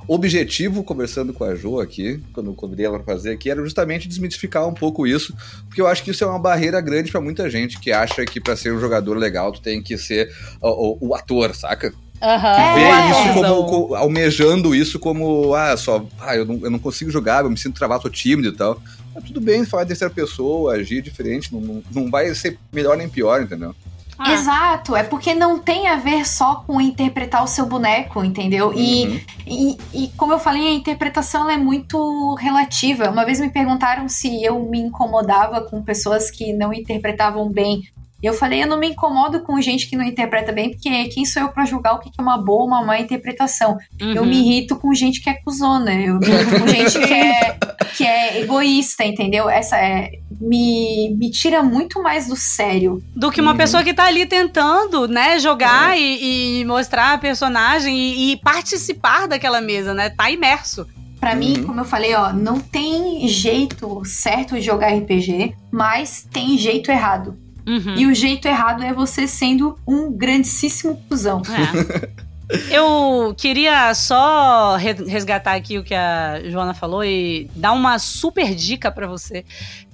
[0.07, 4.07] objetivo, conversando com a Jo aqui, quando eu convidei ela para fazer aqui, era justamente
[4.07, 5.35] desmitificar um pouco isso,
[5.67, 8.41] porque eu acho que isso é uma barreira grande para muita gente que acha que
[8.41, 10.31] para ser um jogador legal tu tem que ser
[10.61, 11.93] o, o, o ator, saca?
[12.25, 12.75] Uhum.
[12.75, 16.79] Vê é, isso como, como, almejando isso como, ah, só, ah, eu não, eu não
[16.79, 18.81] consigo jogar, eu me sinto travado, tô tímido e tal.
[19.15, 22.97] Mas tudo bem falar de terceira pessoa, agir diferente, não, não, não vai ser melhor
[22.97, 23.75] nem pior, entendeu?
[24.19, 24.33] Ah.
[24.33, 28.69] Exato, é porque não tem a ver só com interpretar o seu boneco, entendeu?
[28.69, 28.75] Uhum.
[28.75, 33.11] E, e, e, como eu falei, a interpretação é muito relativa.
[33.11, 37.83] Uma vez me perguntaram se eu me incomodava com pessoas que não interpretavam bem
[38.27, 41.43] eu falei, eu não me incomodo com gente que não interpreta bem, porque quem sou
[41.43, 43.77] eu para julgar o que é uma boa ou uma má interpretação?
[44.01, 44.13] Uhum.
[44.13, 47.59] Eu me irrito com gente que é cuzona, eu me irrito com gente que é,
[47.97, 49.49] que é egoísta, entendeu?
[49.49, 53.03] Essa é, me, me tira muito mais do sério.
[53.15, 53.57] Do que uma uhum.
[53.57, 56.01] pessoa que tá ali tentando, né, jogar é.
[56.01, 60.11] e, e, mostrar a personagem e, e participar daquela mesa, né?
[60.11, 60.87] Tá imerso.
[61.21, 61.39] Para uhum.
[61.39, 66.91] mim, como eu falei, ó, não tem jeito certo de jogar RPG, mas tem jeito
[66.91, 67.44] errado.
[67.67, 67.95] Uhum.
[67.97, 71.43] E o jeito errado é você sendo um grandíssimo cuzão.
[71.49, 72.25] É.
[72.71, 78.93] Eu queria só resgatar aqui o que a Joana falou e dar uma super dica
[78.93, 79.45] para você.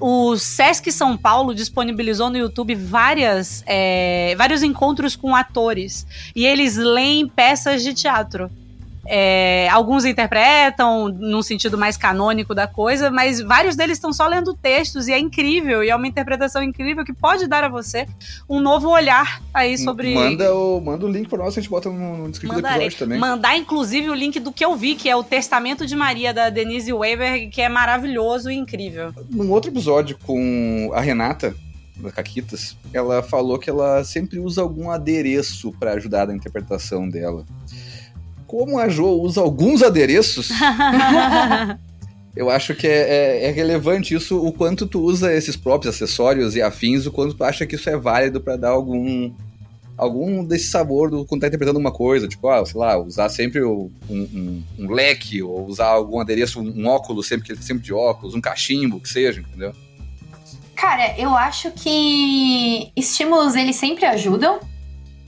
[0.01, 6.77] O Sesc São Paulo disponibilizou no YouTube várias, é, vários encontros com atores e eles
[6.77, 8.51] leem peças de teatro.
[9.13, 14.55] É, alguns interpretam num sentido mais canônico da coisa, mas vários deles estão só lendo
[14.55, 18.07] textos e é incrível, e é uma interpretação incrível que pode dar a você
[18.49, 20.15] um novo olhar aí sobre.
[20.15, 22.99] Manda o, manda o link para nós, a gente bota no, no descrição do episódio
[22.99, 23.19] também.
[23.19, 26.49] Mandar, inclusive, o link do que eu vi, que é o Testamento de Maria, da
[26.49, 29.13] Denise Weber, que é maravilhoso e incrível.
[29.29, 31.53] Num outro episódio com a Renata,
[31.97, 37.45] da Caquitas, ela falou que ela sempre usa algum adereço para ajudar na interpretação dela
[38.51, 40.49] como a Jo usa alguns adereços,
[42.35, 46.57] eu acho que é, é, é, relevante isso, o quanto tu usa esses próprios acessórios
[46.57, 49.33] e afins, o quanto tu acha que isso é válido para dar algum
[49.97, 53.63] algum desse sabor do quando tá interpretando uma coisa, tipo, ah, sei lá, usar sempre
[53.63, 58.35] um, um, um leque, ou usar algum adereço, um, um óculos sempre, sempre de óculos,
[58.35, 59.73] um cachimbo, que seja, entendeu?
[60.75, 64.59] Cara, eu acho que estímulos eles sempre ajudam.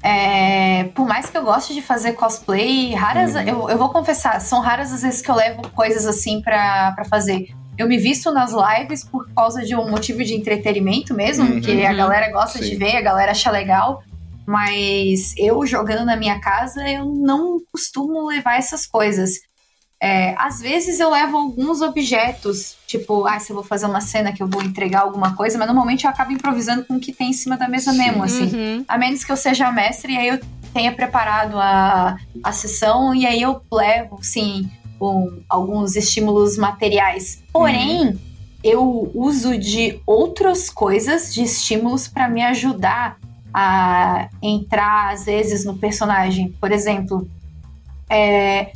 [0.02, 3.40] É, por mais que eu goste de fazer cosplay, raras, uhum.
[3.42, 7.50] eu, eu vou confessar, são raras as vezes que eu levo coisas assim pra, fazer.
[7.78, 11.60] Eu me visto nas lives por causa de um motivo de entretenimento mesmo, uhum.
[11.60, 12.70] que a galera gosta Sim.
[12.70, 14.02] de ver, a galera acha legal.
[14.44, 19.34] Mas eu jogando na minha casa, eu não costumo levar essas coisas.
[20.02, 24.32] É, às vezes eu levo alguns objetos, tipo, ah, se eu vou fazer uma cena
[24.32, 27.30] que eu vou entregar alguma coisa, mas normalmente eu acabo improvisando com o que tem
[27.30, 28.50] em cima da mesa mesmo, assim.
[28.52, 28.84] Uhum.
[28.88, 30.40] A menos que eu seja mestre e aí eu
[30.74, 34.68] tenha preparado a, a sessão e aí eu levo, sim,
[35.00, 37.40] um, alguns estímulos materiais.
[37.52, 38.18] Porém, uhum.
[38.64, 43.18] eu uso de outras coisas, de estímulos para me ajudar
[43.54, 46.52] a entrar, às vezes, no personagem.
[46.60, 47.30] Por exemplo,
[48.10, 48.72] é,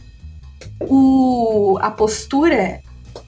[0.80, 2.80] o, a postura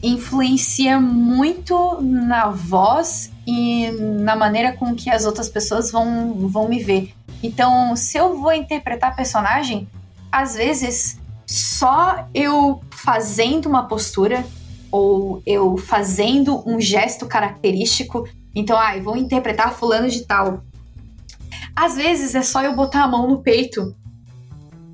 [0.03, 6.83] influencia muito na voz e na maneira com que as outras pessoas vão, vão me
[6.83, 7.15] ver.
[7.43, 9.89] Então, se eu vou interpretar personagem,
[10.31, 14.45] às vezes só eu fazendo uma postura
[14.91, 20.63] ou eu fazendo um gesto característico, então, ah, eu vou interpretar fulano de tal.
[21.75, 23.95] Às vezes é só eu botar a mão no peito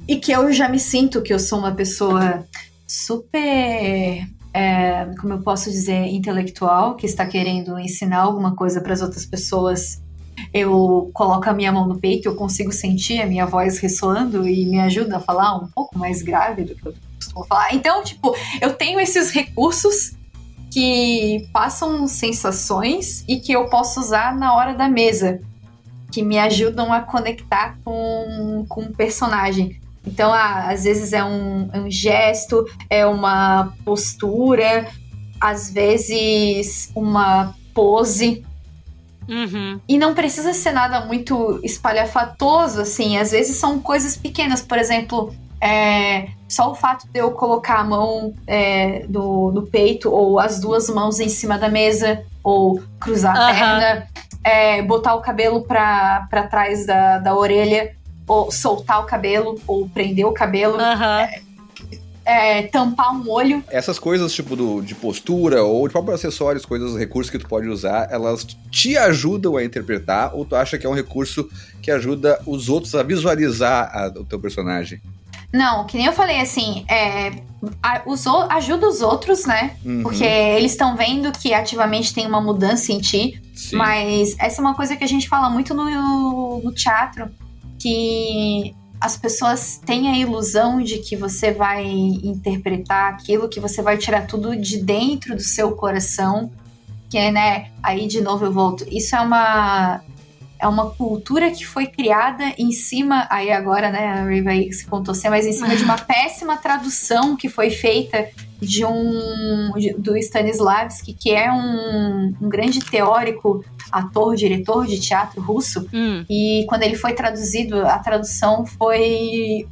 [0.06, 2.46] e que eu já me sinto que eu sou uma pessoa
[2.86, 9.02] super, é, como eu posso dizer, intelectual, que está querendo ensinar alguma coisa para as
[9.02, 10.02] outras pessoas
[10.52, 14.64] eu coloco a minha mão no peito, eu consigo sentir a minha voz ressoando e
[14.64, 17.74] me ajuda a falar um pouco mais grave do que eu costumo falar.
[17.74, 20.12] Então, tipo, eu tenho esses recursos
[20.70, 25.40] que passam sensações e que eu posso usar na hora da mesa,
[26.10, 29.80] que me ajudam a conectar com, com o personagem.
[30.06, 34.86] Então, ah, às vezes é um, é um gesto, é uma postura,
[35.40, 38.44] às vezes uma pose.
[39.28, 39.80] Uhum.
[39.88, 43.16] E não precisa ser nada muito espalhafatoso, assim.
[43.16, 44.60] Às vezes são coisas pequenas.
[44.60, 50.10] Por exemplo, é, só o fato de eu colocar a mão é, no, no, peito,
[50.10, 54.06] ou as duas mãos em cima da mesa, ou cruzar a perna,
[54.44, 57.96] é, botar o cabelo pra trás da, da orelha,
[58.26, 60.74] ou soltar o cabelo, ou prender o cabelo.
[60.74, 61.44] Uhum.
[62.26, 63.62] É, tampar um olho.
[63.68, 67.68] Essas coisas, tipo, do, de postura ou de próprios acessórios, coisas, recursos que tu pode
[67.68, 71.46] usar, elas te ajudam a interpretar ou tu acha que é um recurso
[71.82, 75.02] que ajuda os outros a visualizar a, o teu personagem?
[75.52, 77.30] Não, que nem eu falei, assim, é,
[78.06, 79.76] os, ajuda os outros, né?
[79.84, 80.02] Uhum.
[80.02, 83.40] Porque eles estão vendo que ativamente tem uma mudança em ti.
[83.54, 83.76] Sim.
[83.76, 87.30] Mas essa é uma coisa que a gente fala muito no, no teatro
[87.84, 93.98] que as pessoas têm a ilusão de que você vai interpretar aquilo, que você vai
[93.98, 96.50] tirar tudo de dentro do seu coração,
[97.10, 97.70] que é, né?
[97.82, 98.86] Aí de novo eu volto.
[98.90, 100.00] Isso é uma
[100.58, 104.86] é uma cultura que foi criada em cima, aí agora, né, a Ray vai se
[104.86, 110.16] contou ser, mas em cima de uma péssima tradução que foi feita de um do
[110.16, 115.88] Stanislavski, que é um, um grande teórico ator, diretor de teatro russo.
[115.92, 116.24] Hum.
[116.28, 119.66] E quando ele foi traduzido, a tradução foi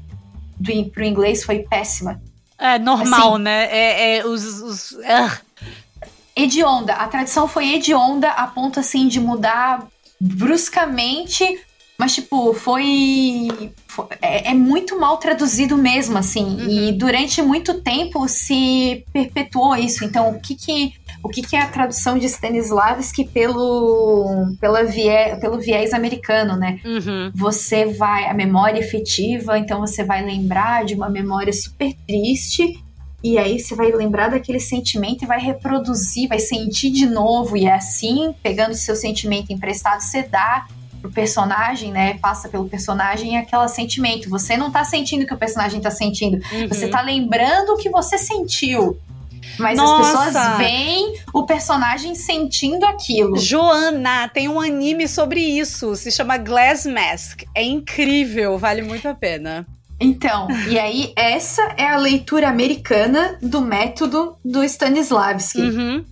[0.58, 2.20] do, pro inglês foi péssima.
[2.58, 3.64] É normal, assim, né?
[3.70, 4.44] É, é os.
[4.44, 5.40] os uh.
[6.34, 6.94] Hedionda.
[6.94, 9.86] A tradução foi hedionda a ponto assim de mudar
[10.18, 11.60] bruscamente
[12.02, 13.72] mas, tipo, foi.
[14.20, 16.44] É, é, muito mal traduzido mesmo, assim.
[16.44, 16.68] Uhum.
[16.68, 20.04] E durante muito tempo se perpetuou isso.
[20.04, 20.94] Então, o que que.
[21.22, 26.80] O que, que é a tradução de Stanislavski pelo, pela vie, pelo viés americano, né?
[26.84, 27.30] Uhum.
[27.34, 28.26] Você vai.
[28.26, 32.82] A memória efetiva, então você vai lembrar de uma memória super triste
[33.22, 37.56] e aí você vai lembrar daquele sentimento e vai reproduzir, vai sentir de novo.
[37.56, 40.66] E é assim, pegando o seu sentimento emprestado, você dá
[41.02, 42.14] pro personagem, né?
[42.22, 44.30] Passa pelo personagem aquele sentimento.
[44.30, 46.36] Você não tá sentindo o que o personagem tá sentindo.
[46.52, 46.68] Uhum.
[46.68, 48.96] Você tá lembrando o que você sentiu.
[49.58, 50.00] Mas Nossa.
[50.00, 53.36] as pessoas veem o personagem sentindo aquilo.
[53.36, 55.94] Joana, tem um anime sobre isso.
[55.96, 57.42] Se chama Glass Mask.
[57.54, 59.66] É incrível, vale muito a pena.
[60.00, 65.60] Então, e aí essa é a leitura americana do método do Stanislavski.
[65.60, 66.04] Uhum.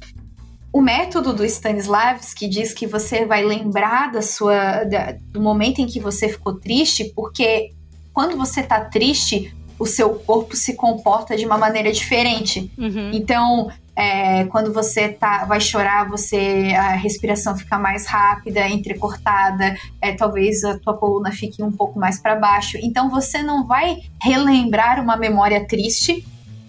[0.72, 5.86] O método do Stanislavski diz que você vai lembrar da sua, da, do momento em
[5.86, 7.72] que você ficou triste, porque
[8.12, 12.70] quando você tá triste, o seu corpo se comporta de uma maneira diferente.
[12.78, 13.10] Uhum.
[13.12, 20.12] Então, é, quando você tá, vai chorar, você a respiração fica mais rápida, entrecortada, é,
[20.12, 22.78] talvez a tua coluna fique um pouco mais para baixo.
[22.80, 26.24] Então, você não vai relembrar uma memória triste,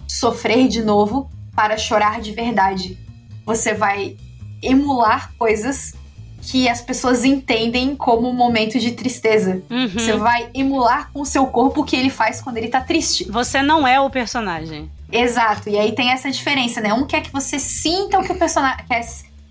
[0.08, 2.98] sofrer de novo para chorar de verdade
[3.46, 4.16] você vai
[4.62, 5.94] emular coisas
[6.42, 9.62] que as pessoas entendem como um momento de tristeza.
[9.70, 9.90] Uhum.
[9.90, 13.26] Você vai emular com o seu corpo o que ele faz quando ele tá triste.
[13.30, 14.90] Você não é o personagem.
[15.12, 15.70] Exato.
[15.70, 16.94] E aí tem essa diferença, né?
[16.94, 19.06] Um quer que você sinta o que o personagem quer.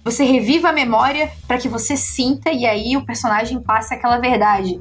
[0.04, 4.80] Você reviva a memória para que você sinta e aí o personagem passe aquela verdade.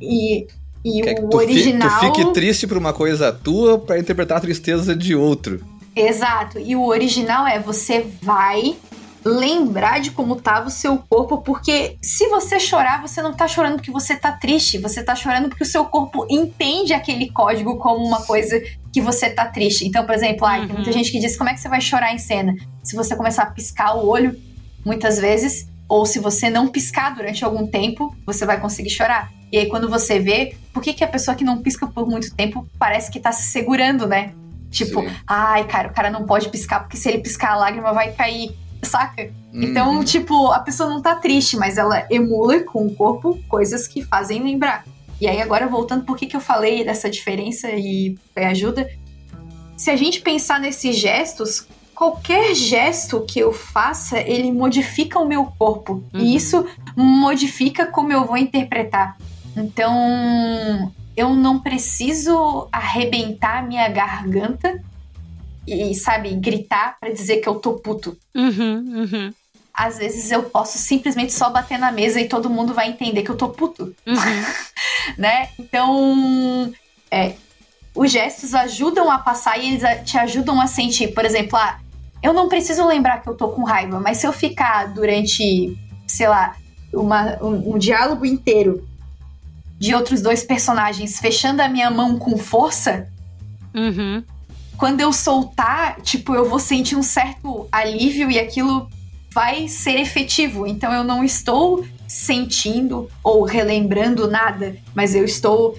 [0.00, 0.46] E,
[0.84, 1.90] e o original.
[1.98, 5.60] Fi, tu fique triste por uma coisa tua para interpretar a tristeza de outro.
[6.00, 6.58] Exato.
[6.58, 8.76] E o original é você vai
[9.24, 13.76] lembrar de como tava o seu corpo, porque se você chorar, você não tá chorando
[13.76, 18.04] porque você tá triste, você tá chorando porque o seu corpo entende aquele código como
[18.04, 18.60] uma coisa
[18.92, 19.86] que você tá triste.
[19.86, 20.52] Então, por exemplo, uhum.
[20.52, 20.92] tem muita uhum.
[20.92, 22.54] gente que diz como é que você vai chorar em cena?
[22.82, 24.38] Se você começar a piscar o olho
[24.84, 29.30] muitas vezes, ou se você não piscar durante algum tempo, você vai conseguir chorar.
[29.50, 32.34] E aí, quando você vê, por que, que a pessoa que não pisca por muito
[32.34, 34.32] tempo parece que tá se segurando, né?
[34.70, 35.10] Tipo, Sim.
[35.26, 38.54] ai, cara, o cara não pode piscar porque se ele piscar a lágrima vai cair,
[38.82, 39.30] saca?
[39.52, 39.62] Uhum.
[39.62, 44.02] Então, tipo, a pessoa não tá triste, mas ela emula com o corpo coisas que
[44.02, 44.84] fazem lembrar.
[45.20, 48.88] E aí, agora voltando, por que, que eu falei dessa diferença e ajuda?
[49.76, 55.46] Se a gente pensar nesses gestos, qualquer gesto que eu faça, ele modifica o meu
[55.58, 56.04] corpo.
[56.14, 56.20] Uhum.
[56.20, 56.64] E isso
[56.96, 59.16] modifica como eu vou interpretar.
[59.56, 64.80] Então, eu não preciso arrebentar minha garganta
[65.66, 68.16] e, sabe, gritar para dizer que eu tô puto.
[68.32, 69.34] Uhum, uhum.
[69.74, 73.30] às vezes eu posso simplesmente só bater na mesa e todo mundo vai entender que
[73.32, 73.92] eu tô puto.
[74.06, 74.14] Uhum.
[75.18, 75.48] né?
[75.58, 76.72] Então,
[77.10, 77.34] é,
[77.96, 81.08] os gestos ajudam a passar e eles te ajudam a sentir.
[81.08, 81.80] Por exemplo, ah,
[82.22, 85.76] eu não preciso lembrar que eu tô com raiva, mas se eu ficar durante,
[86.06, 86.54] sei lá,
[86.92, 88.87] uma, um, um diálogo inteiro
[89.78, 93.08] de outros dois personagens fechando a minha mão com força,
[93.74, 94.24] Uhum.
[94.76, 98.88] quando eu soltar, tipo, eu vou sentir um certo alívio e aquilo
[99.32, 100.66] vai ser efetivo.
[100.66, 105.78] Então eu não estou sentindo ou relembrando nada, mas eu estou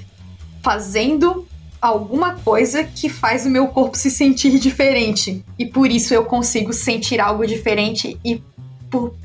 [0.61, 1.47] fazendo
[1.81, 5.43] alguma coisa que faz o meu corpo se sentir diferente.
[5.57, 8.43] E por isso eu consigo sentir algo diferente e
[8.89, 9.15] por,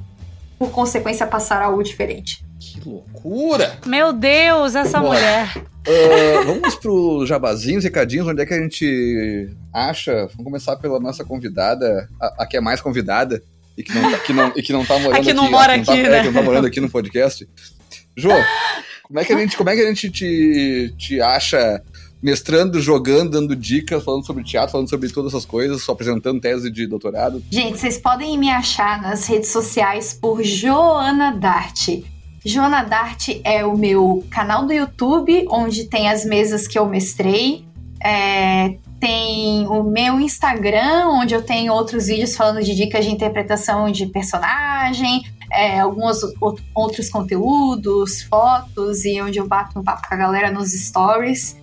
[0.58, 2.43] por consequência passar algo diferente.
[2.72, 3.78] Que loucura!
[3.86, 5.14] Meu Deus, essa Bora.
[5.14, 5.64] mulher.
[5.86, 10.26] Ah, vamos pro jabazinhos, recadinhos, onde é que a gente acha?
[10.28, 13.42] Vamos começar pela nossa convidada, a, a que é mais convidada
[13.76, 15.52] e que não, que não, e que não tá morando A que não aqui.
[15.52, 16.20] mora tá, aqui, é, né?
[16.20, 17.46] que não tá morando aqui no podcast.
[18.16, 18.30] Jô,
[19.02, 21.82] como é que a gente, como é que a gente te, te acha
[22.22, 26.70] mestrando, jogando, dando dicas, falando sobre teatro, falando sobre todas essas coisas, só apresentando tese
[26.70, 27.42] de doutorado?
[27.50, 31.88] Gente, vocês podem me achar nas redes sociais por Joana Dart.
[32.44, 37.64] Joana Dart é o meu canal do YouTube, onde tem as mesas que eu mestrei.
[38.04, 43.90] É, tem o meu Instagram, onde eu tenho outros vídeos falando de dicas de interpretação
[43.90, 46.18] de personagem, é, alguns
[46.74, 51.56] outros conteúdos, fotos e onde eu bato um papo com a galera nos stories.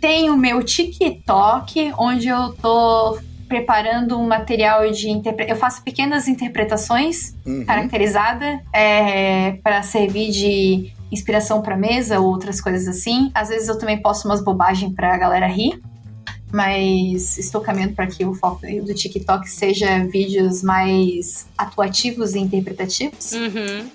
[0.00, 3.18] Tem o meu TikTok, onde eu tô
[3.48, 5.56] preparando um material de interpretação.
[5.56, 7.64] Eu faço pequenas interpretações Uhum.
[7.64, 13.30] caracterizada é, para servir de inspiração para mesa ou outras coisas assim.
[13.34, 15.80] Às vezes eu também posto umas bobagens para a galera rir.
[16.50, 23.32] Mas estou caminhando para que o foco do TikTok seja vídeos mais atuativos e interpretativos.
[23.32, 23.86] Uhum.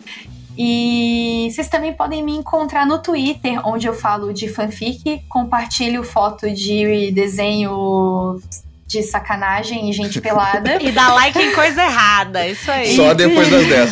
[0.55, 6.47] E vocês também podem me encontrar no Twitter, onde eu falo de fanfic, compartilho foto
[6.51, 8.39] de desenho
[8.93, 10.77] de sacanagem e gente pelada.
[10.81, 12.95] E dá like em coisa errada, isso aí.
[12.95, 13.89] Só depois das 10.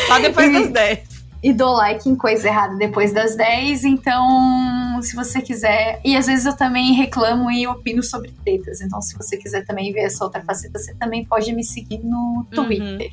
[0.06, 0.98] Só depois das 10.
[1.42, 6.00] e dou like em coisa errada depois das 10, então se você quiser.
[6.04, 9.92] E às vezes eu também reclamo e opino sobre tretas, então se você quiser também
[9.92, 13.10] ver essa outra faceta, você também pode me seguir no Twitter.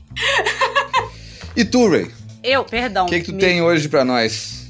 [1.55, 2.09] E tu, Ray,
[2.43, 3.05] Eu, perdão.
[3.05, 4.60] o que, que tu me- tem hoje pra nós?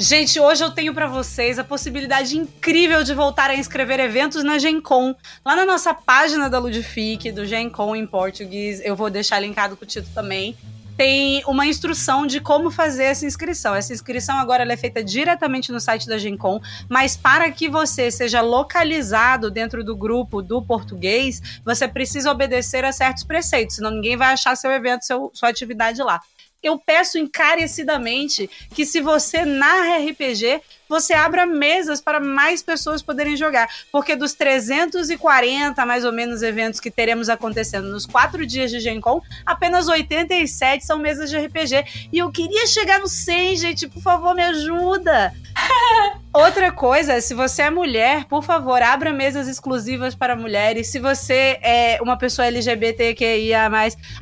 [0.00, 4.56] Gente, hoje eu tenho pra vocês a possibilidade incrível de voltar a inscrever eventos na
[4.56, 5.12] GenCon.
[5.44, 9.84] Lá na nossa página da Ludific, do GenCon em português, eu vou deixar linkado com
[9.84, 10.56] o título também.
[10.96, 13.74] Tem uma instrução de como fazer essa inscrição.
[13.74, 18.40] Essa inscrição agora é feita diretamente no site da GenCon, mas para que você seja
[18.40, 24.32] localizado dentro do grupo do português, você precisa obedecer a certos preceitos, senão ninguém vai
[24.32, 26.20] achar seu evento, seu, sua atividade lá
[26.62, 33.36] eu peço encarecidamente que se você narra RPG, você abra mesas para mais pessoas poderem
[33.36, 33.68] jogar.
[33.92, 39.00] Porque dos 340, mais ou menos, eventos que teremos acontecendo nos quatro dias de Gen
[39.00, 42.08] Con, apenas 87 são mesas de RPG.
[42.12, 45.32] E eu queria chegar no 100, gente, por favor, me ajuda!
[46.32, 50.88] Outra coisa, se você é mulher, por favor, abra mesas exclusivas para mulheres.
[50.88, 53.68] Se você é uma pessoa LGBTQIA,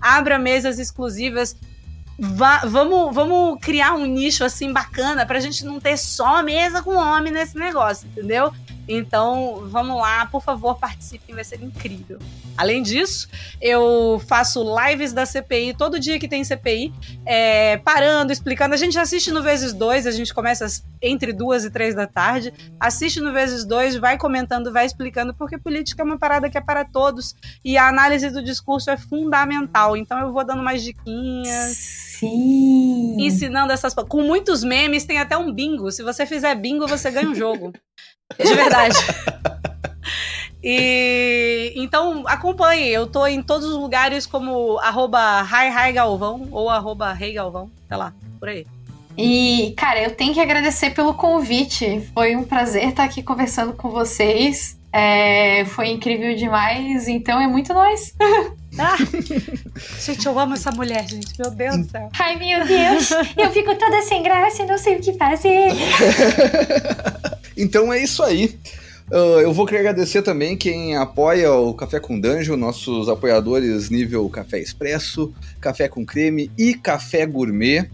[0.01, 1.57] abra mesas exclusivas
[2.19, 6.95] Va- vamos, vamos criar um nicho assim bacana pra gente não ter só mesa com
[6.97, 8.53] homem nesse negócio, entendeu?
[8.89, 12.19] Então, vamos lá, por favor, participem, vai ser incrível.
[12.57, 13.29] Além disso,
[13.61, 16.95] eu faço lives da CPI todo dia que tem CPI,
[17.27, 18.75] é, parando, explicando.
[18.75, 20.67] A gente assiste no vezes dois, a gente começa
[21.03, 25.59] entre duas e três da tarde, assiste no vezes dois, vai comentando, vai explicando, porque
[25.59, 27.35] política é uma parada que é para todos
[27.65, 29.97] e a análise do discurso é fundamental.
[29.97, 33.17] Então, eu vou dando mais diquinhas Sim.
[33.19, 34.09] ensinando essas coisas.
[34.09, 35.91] Com muitos memes, tem até um bingo.
[35.91, 37.73] Se você fizer bingo, você ganha um jogo.
[38.39, 38.97] De verdade.
[40.69, 46.69] E então acompanhe, eu tô em todos os lugares como arroba hi, hi Galvão ou
[46.69, 48.67] arroba rei Galvão, sei lá, por aí.
[49.17, 52.07] E, cara, eu tenho que agradecer pelo convite.
[52.13, 54.77] Foi um prazer estar aqui conversando com vocês.
[54.99, 58.15] É, foi incrível demais, então é muito nós.
[58.79, 58.95] Ah,
[59.99, 61.33] gente, eu amo essa mulher, gente.
[61.39, 62.11] Meu Deus do céu.
[62.19, 65.69] Ai, meu Deus, eu fico toda sem graça e não sei o que fazer.
[67.57, 68.55] Então é isso aí.
[69.11, 74.29] Ah, eu vou querer agradecer também quem apoia o Café com Dungeon, nossos apoiadores nível
[74.29, 77.89] Café Expresso, Café com Creme e Café Gourmet.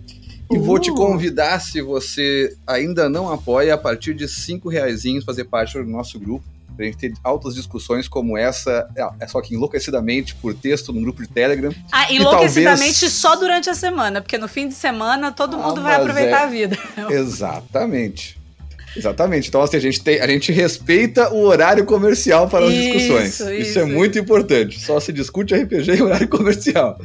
[0.51, 0.95] E vou te Uh.
[0.97, 6.19] convidar, se você ainda não apoia, a partir de cinco reaisinhos fazer parte do nosso
[6.19, 6.45] grupo.
[6.83, 8.89] Pra gente ter altas discussões como essa,
[9.21, 11.73] é só que enlouquecidamente por texto no grupo de Telegram.
[11.93, 13.13] Ah, enlouquecidamente talvez...
[13.13, 16.43] só durante a semana, porque no fim de semana todo mundo ah, vai aproveitar é...
[16.43, 16.77] a vida.
[17.09, 18.42] Exatamente.
[18.97, 19.49] Exatamente.
[19.49, 23.41] Então, assim, a gente, tem, a gente respeita o horário comercial para as isso, discussões.
[23.41, 24.81] Isso, isso, é muito importante.
[24.81, 26.99] Só se discute RPG em horário comercial.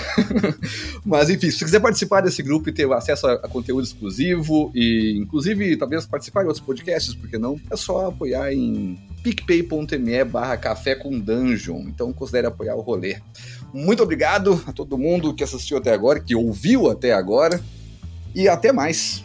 [1.04, 4.70] Mas, enfim, se você quiser participar desse grupo e ter acesso a, a, conteúdo exclusivo
[4.74, 7.58] e, inclusive, talvez participar de outros podcasts, porque não?
[7.70, 11.84] É só apoiar em picpay.me barra café com dungeon.
[11.86, 13.16] Então, considere apoiar o rolê.
[13.72, 17.60] Muito obrigado a todo mundo que assistiu até agora, que ouviu até agora.
[18.34, 19.24] E até mais